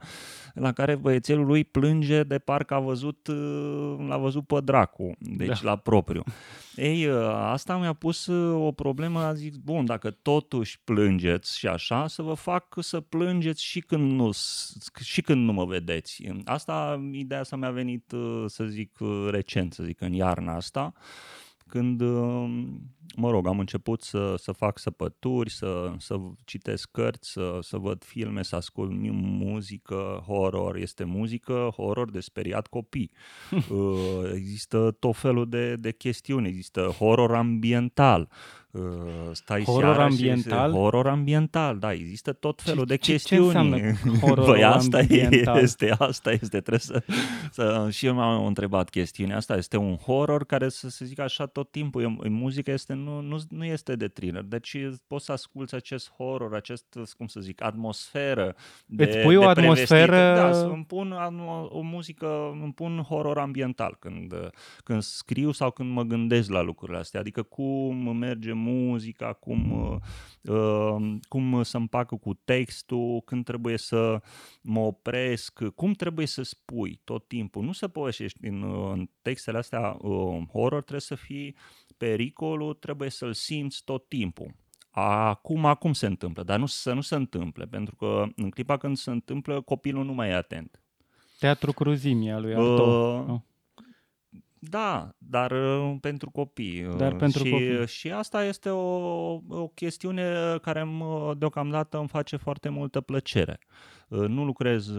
la 0.54 0.72
care 0.72 0.94
băiețelul 0.94 1.46
lui 1.46 1.64
plânge 1.64 2.22
de 2.22 2.38
parcă 2.38 2.74
a 2.74 2.78
văzut, 2.78 3.26
uh, 3.26 3.94
l-a 4.08 4.16
văzut 4.16 4.46
pe 4.46 4.60
dracu, 4.64 5.12
deci 5.18 5.60
da. 5.62 5.70
la 5.70 5.76
propriu. 5.76 6.24
Ei, 6.80 7.06
uh, 7.06 7.24
asta 7.32 7.78
mi-a 7.78 7.92
pus 7.92 8.26
o 8.52 8.72
problemă, 8.72 9.20
a 9.20 9.34
zis, 9.34 9.56
bun, 9.56 9.84
dacă 9.84 10.10
totuși 10.10 10.80
plângeți 10.84 11.58
și 11.58 11.66
așa, 11.66 12.06
să 12.06 12.22
vă 12.22 12.34
fac 12.34 12.76
să 12.78 13.00
plângeți 13.00 13.62
și 13.62 13.80
când 13.80 14.12
nu, 14.12 14.30
și 15.02 15.22
când 15.22 15.44
nu 15.44 15.52
mă 15.52 15.64
vedeți. 15.64 16.22
Asta, 16.44 17.08
ideea 17.12 17.40
asta 17.40 17.56
mi-a 17.56 17.70
venit, 17.70 18.12
uh, 18.12 18.44
să 18.46 18.64
zic, 18.64 18.96
uh, 19.00 19.28
recent, 19.30 19.72
să 19.72 19.82
zic, 19.82 20.00
în 20.00 20.12
iarna 20.12 20.54
asta, 20.54 20.92
când, 21.70 22.00
uh, 22.00 22.66
mă 23.16 23.30
rog, 23.30 23.46
am 23.46 23.58
început 23.58 24.02
să, 24.02 24.34
să 24.38 24.52
fac 24.52 24.78
săpături, 24.78 25.50
să, 25.50 25.94
să 25.98 26.16
citesc 26.44 26.90
cărți, 26.90 27.30
să, 27.30 27.58
să 27.60 27.76
văd 27.76 28.04
filme, 28.04 28.42
să 28.42 28.56
ascult 28.56 28.90
muzică, 29.12 30.22
horror, 30.26 30.76
este 30.76 31.04
muzică, 31.04 31.70
horror 31.76 32.10
de 32.10 32.20
speriat 32.20 32.66
copii. 32.66 33.10
există 34.34 34.96
tot 34.98 35.16
felul 35.16 35.48
de, 35.48 35.74
de 35.74 35.92
chestiuni, 35.92 36.48
există 36.48 36.80
horror 36.80 37.34
ambiental, 37.34 38.28
Uh, 38.30 38.59
stai 39.32 39.64
horror 39.64 39.98
ambiental? 39.98 40.70
Și, 40.70 40.76
horror 40.76 41.06
ambiental, 41.06 41.78
da, 41.78 41.92
există 41.92 42.32
tot 42.32 42.62
felul 42.62 42.84
ce, 42.84 42.84
de 42.84 42.96
chestiuni. 42.96 43.52
Ce 43.52 43.58
înseamnă 43.58 43.92
horror 44.20 44.46
Băi, 44.50 44.64
asta 44.64 44.98
ambiental? 44.98 45.62
este, 45.62 45.94
asta 45.98 46.32
este, 46.32 46.60
trebuie 46.60 46.78
să, 46.78 47.02
să 47.50 47.88
și 47.90 48.06
eu 48.06 48.14
m-am 48.14 48.46
întrebat 48.46 48.90
chestiunea 48.90 49.36
asta, 49.36 49.56
este 49.56 49.76
un 49.76 49.96
horror 49.96 50.44
care 50.44 50.68
să 50.68 50.88
se 50.88 51.04
zică 51.04 51.22
așa 51.22 51.46
tot 51.46 51.70
timpul, 51.70 52.02
e, 52.02 52.28
muzica 52.28 52.72
este, 52.72 52.92
nu, 52.92 53.20
nu, 53.20 53.38
nu 53.48 53.64
este 53.64 53.96
de 53.96 54.08
thriller, 54.08 54.42
deci 54.42 54.76
poți 55.06 55.24
să 55.24 55.32
asculți 55.32 55.74
acest 55.74 56.10
horror, 56.10 56.54
acest, 56.54 56.98
cum 57.16 57.26
să 57.26 57.40
zic, 57.40 57.62
atmosferă 57.62 58.54
de, 58.86 59.04
Îți 59.04 59.18
pui 59.18 59.36
o 59.36 59.48
atmosferă... 59.48 60.34
Da, 60.34 60.52
să 60.52 60.64
îmi 60.64 60.84
pun 60.84 61.14
o 61.68 61.80
muzică, 61.80 62.58
îmi 62.62 62.72
pun 62.72 63.04
horror 63.08 63.38
ambiental 63.38 63.96
când, 63.98 64.34
când 64.84 65.02
scriu 65.02 65.52
sau 65.52 65.70
când 65.70 65.92
mă 65.92 66.02
gândesc 66.02 66.50
la 66.50 66.60
lucrurile 66.60 66.98
astea, 66.98 67.20
adică 67.20 67.42
cum 67.42 68.16
merge 68.16 68.52
muzica, 68.60 69.32
cum, 69.32 69.70
uh, 69.70 69.96
uh, 70.54 71.16
cum 71.28 71.62
să 71.62 71.76
împacă 71.76 72.16
cu 72.16 72.34
textul, 72.44 73.22
când 73.24 73.44
trebuie 73.44 73.78
să 73.78 74.20
mă 74.60 74.80
opresc, 74.80 75.64
cum 75.74 75.92
trebuie 75.92 76.26
să 76.26 76.42
spui 76.42 77.00
tot 77.04 77.28
timpul. 77.28 77.64
Nu 77.64 77.72
să 77.72 77.88
povestești 77.88 78.46
în, 78.46 78.62
în 78.92 79.08
textele 79.22 79.58
astea 79.58 79.96
uh, 80.00 80.42
horror, 80.52 80.80
trebuie 80.80 81.00
să 81.00 81.14
fii 81.14 81.56
pericolul, 81.96 82.74
trebuie 82.74 83.10
să-l 83.10 83.32
simți 83.32 83.82
tot 83.84 84.08
timpul. 84.08 84.54
Acum, 84.90 85.64
acum 85.64 85.92
se 85.92 86.06
întâmplă, 86.06 86.42
dar 86.42 86.58
nu 86.58 86.66
să 86.66 86.92
nu 86.92 87.00
se 87.00 87.14
întâmple, 87.14 87.66
pentru 87.66 87.96
că 87.96 88.24
în 88.36 88.50
clipa 88.50 88.76
când 88.76 88.96
se 88.96 89.10
întâmplă, 89.10 89.60
copilul 89.60 90.04
nu 90.04 90.12
mai 90.12 90.28
e 90.28 90.34
atent. 90.34 90.82
Teatru 91.38 91.72
cruzimia 91.72 92.38
lui 92.38 92.54
Arto. 92.54 92.82
Uh, 92.82 93.40
da, 94.62 95.14
dar 95.18 95.50
uh, 95.50 95.96
pentru 96.00 96.30
copii. 96.30 96.84
Uh, 96.84 96.96
dar 96.96 97.16
pentru 97.16 97.44
și, 97.44 97.50
copii. 97.50 97.86
și 97.86 98.10
asta 98.10 98.44
este 98.44 98.68
o, 98.68 99.32
o 99.48 99.68
chestiune 99.74 100.56
care 100.62 100.88
deocamdată 101.38 101.98
îmi 101.98 102.08
face 102.08 102.36
foarte 102.36 102.68
multă 102.68 103.00
plăcere. 103.00 103.58
Uh, 104.08 104.28
nu 104.28 104.44
lucrez 104.44 104.90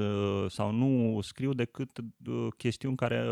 sau 0.48 0.72
nu 0.72 1.22
scriu 1.22 1.54
decât 1.54 2.00
chestiuni 2.58 2.96
care 2.96 3.26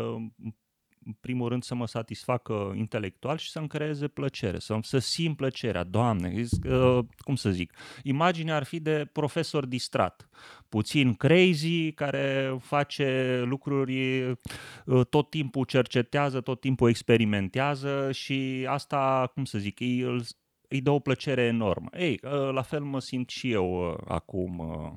în 1.04 1.12
primul 1.20 1.48
rând 1.48 1.62
să 1.62 1.74
mă 1.74 1.86
satisfacă 1.86 2.74
intelectual 2.76 3.36
și 3.36 3.50
să-mi 3.50 3.68
creeze 3.68 4.08
plăcere, 4.08 4.58
să, 4.58 4.78
să 4.82 4.98
simt 4.98 5.36
plăcerea. 5.36 5.84
Doamne, 5.84 6.44
uh, 6.68 6.98
cum 7.18 7.34
să 7.34 7.50
zic, 7.50 7.72
imaginea 8.02 8.56
ar 8.56 8.64
fi 8.64 8.80
de 8.80 9.08
profesor 9.12 9.66
distrat, 9.66 10.28
puțin 10.68 11.14
crazy, 11.14 11.92
care 11.92 12.56
face 12.60 13.40
lucruri, 13.44 14.22
uh, 14.22 15.06
tot 15.10 15.30
timpul 15.30 15.64
cercetează, 15.64 16.40
tot 16.40 16.60
timpul 16.60 16.88
experimentează 16.88 18.12
și 18.12 18.66
asta, 18.68 19.30
cum 19.34 19.44
să 19.44 19.58
zic, 19.58 19.80
îi, 19.80 20.22
îi 20.68 20.80
dă 20.80 20.90
o 20.90 20.98
plăcere 20.98 21.42
enormă. 21.42 21.88
Ei, 21.92 22.20
uh, 22.22 22.52
la 22.52 22.62
fel 22.62 22.82
mă 22.82 23.00
simt 23.00 23.28
și 23.28 23.50
eu 23.50 23.90
uh, 23.90 23.96
acum 24.08 24.58
uh, 24.58 24.92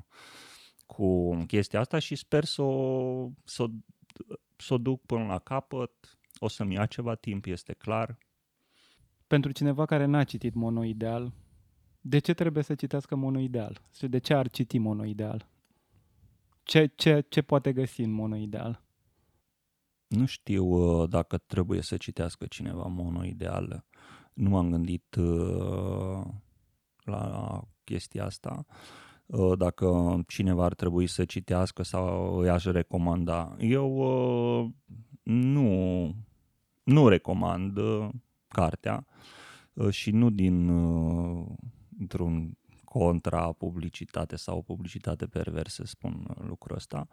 cu 0.86 1.36
chestia 1.46 1.80
asta 1.80 1.98
și 1.98 2.14
sper 2.14 2.44
să 2.44 2.62
o, 2.62 3.28
să 3.44 3.62
o 3.62 3.66
să 4.64 4.74
o 4.74 4.78
duc 4.78 5.06
până 5.06 5.24
la 5.24 5.38
capăt, 5.38 6.18
o 6.38 6.48
să-mi 6.48 6.74
ia 6.74 6.86
ceva 6.86 7.14
timp, 7.14 7.46
este 7.46 7.72
clar. 7.72 8.18
Pentru 9.26 9.52
cineva 9.52 9.86
care 9.86 10.04
n-a 10.04 10.24
citit 10.24 10.54
Monoideal, 10.54 11.32
de 12.00 12.18
ce 12.18 12.34
trebuie 12.34 12.62
să 12.62 12.74
citească 12.74 13.14
Monoideal? 13.14 13.82
Și 13.96 14.08
de 14.08 14.18
ce 14.18 14.34
ar 14.34 14.50
citi 14.50 14.78
Monoideal? 14.78 15.48
Ce, 16.62 16.86
ce, 16.94 17.24
ce 17.28 17.42
poate 17.42 17.72
găsi 17.72 18.00
în 18.00 18.10
Monoideal? 18.10 18.82
Nu 20.06 20.26
știu 20.26 20.64
uh, 20.64 21.08
dacă 21.08 21.38
trebuie 21.38 21.80
să 21.80 21.96
citească 21.96 22.46
cineva 22.46 22.86
Monoideal. 22.86 23.84
Nu 24.32 24.48
m-am 24.48 24.70
gândit 24.70 25.14
uh, 25.14 26.24
la 27.04 27.62
chestia 27.84 28.24
asta. 28.24 28.66
Uh, 28.68 29.03
dacă 29.58 30.18
cineva 30.28 30.64
ar 30.64 30.74
trebui 30.74 31.06
să 31.06 31.24
citească 31.24 31.82
sau 31.82 32.36
îi 32.38 32.48
aș 32.48 32.64
recomanda. 32.64 33.56
Eu 33.58 33.96
uh, 33.96 34.70
nu, 35.22 36.14
nu 36.84 37.08
recomand 37.08 37.76
uh, 37.76 38.08
cartea 38.48 39.06
și 39.90 40.10
nu 40.10 40.30
din 40.30 40.68
într-un 41.98 42.56
contra 42.84 43.52
publicitate 43.52 44.36
sau 44.36 44.62
publicitate 44.62 45.26
perversă, 45.26 45.82
spun 45.86 46.36
lucrul 46.48 46.76
ăsta, 46.76 47.08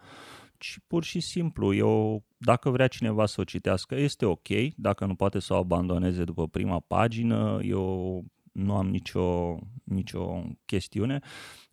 ci 0.58 0.78
pur 0.88 1.04
și 1.04 1.20
simplu, 1.20 1.74
eu, 1.74 2.24
dacă 2.38 2.70
vrea 2.70 2.88
cineva 2.88 3.26
să 3.26 3.42
o 3.42 3.44
citească, 3.44 3.96
este 3.96 4.26
ok, 4.26 4.48
dacă 4.76 5.06
nu 5.06 5.16
poate 5.16 5.40
să 5.40 5.54
o 5.54 5.58
abandoneze 5.58 6.24
după 6.24 6.48
prima 6.48 6.80
pagină, 6.80 7.60
eu 7.64 8.24
nu 8.52 8.76
am 8.76 8.88
nicio, 8.88 9.58
nicio 9.84 10.44
chestiune, 10.66 11.20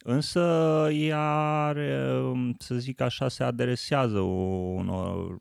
însă 0.04 0.40
ea 0.92 1.30
are, 1.66 2.20
să 2.58 2.74
zic 2.74 3.00
așa, 3.00 3.28
se 3.28 3.44
adresează 3.44 4.18
unor, 4.18 5.38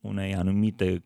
unei 0.00 0.34
anumite, 0.34 1.04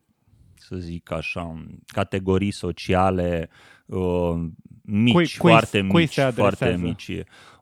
să 0.54 0.76
zic 0.76 1.10
așa, 1.10 1.64
categorii 1.86 2.50
sociale 2.50 3.48
uh, 3.86 4.34
mici, 4.82 5.12
cui, 5.12 5.26
foarte 5.26 5.80
cui, 5.86 6.00
mici, 6.00 6.20
cui 6.20 6.32
foarte 6.32 6.76
mici. 6.76 7.10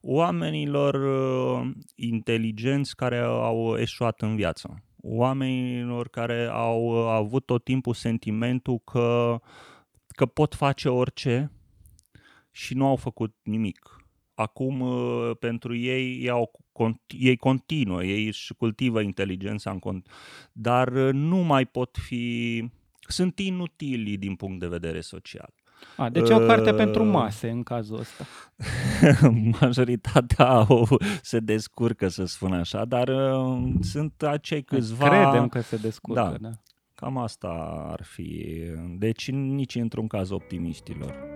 Oamenilor 0.01 0.95
uh, 0.95 1.71
inteligenți 1.95 2.97
care 2.97 3.19
au 3.19 3.77
eșuat 3.79 4.21
în 4.23 4.37
viață. 4.37 4.83
Oamenilor 5.01 6.09
care 6.09 6.49
au 6.53 7.09
avut 7.09 7.47
tot 7.47 7.65
timpul 7.65 7.95
sentimentul 7.95 8.81
că, 8.85 9.41
că 10.09 10.27
pot 10.27 10.55
face 10.55 10.89
orice, 10.89 11.51
și 12.57 12.75
nu 12.75 12.87
au 12.87 12.97
făcut 12.97 13.35
nimic. 13.43 13.97
Acum, 14.35 14.81
uh, 14.81 15.31
pentru 15.39 15.77
ei, 15.77 16.19
ei, 16.21 16.29
au, 16.29 16.51
ei 17.07 17.37
continuă, 17.37 18.05
ei 18.05 18.27
își 18.27 18.55
cultivă 18.55 19.01
inteligența, 19.01 19.71
în 19.71 19.79
cont, 19.79 20.09
dar 20.53 20.93
uh, 20.93 21.13
nu 21.13 21.37
mai 21.37 21.65
pot 21.65 21.97
fi, 22.07 22.65
sunt 23.09 23.39
inutili 23.39 24.17
din 24.17 24.35
punct 24.35 24.61
de 24.61 24.67
vedere 24.67 25.01
social. 25.01 25.55
A, 25.97 26.09
deci 26.09 26.29
e 26.29 26.35
o 26.35 26.47
carte 26.47 26.71
uh, 26.71 26.77
pentru 26.77 27.05
mase 27.05 27.51
în 27.51 27.63
cazul 27.63 27.99
ăsta. 27.99 28.25
Majoritatea 29.61 30.49
au, 30.49 30.99
se 31.23 31.39
descurcă, 31.39 32.09
să 32.09 32.25
spun 32.25 32.53
așa, 32.53 32.85
dar 32.85 33.09
uh, 33.09 33.73
sunt 33.81 34.23
acei 34.23 34.63
câțiva... 34.63 35.09
Credem 35.09 35.49
că 35.49 35.61
se 35.61 35.77
descurcă, 35.77 36.37
da. 36.41 36.49
da. 36.49 36.55
Cam 36.95 37.19
asta 37.19 37.49
ar 37.91 38.03
fi. 38.03 38.57
Deci 38.99 39.31
nici 39.31 39.75
într-un 39.75 40.07
caz 40.07 40.31
optimiștilor. 40.31 41.36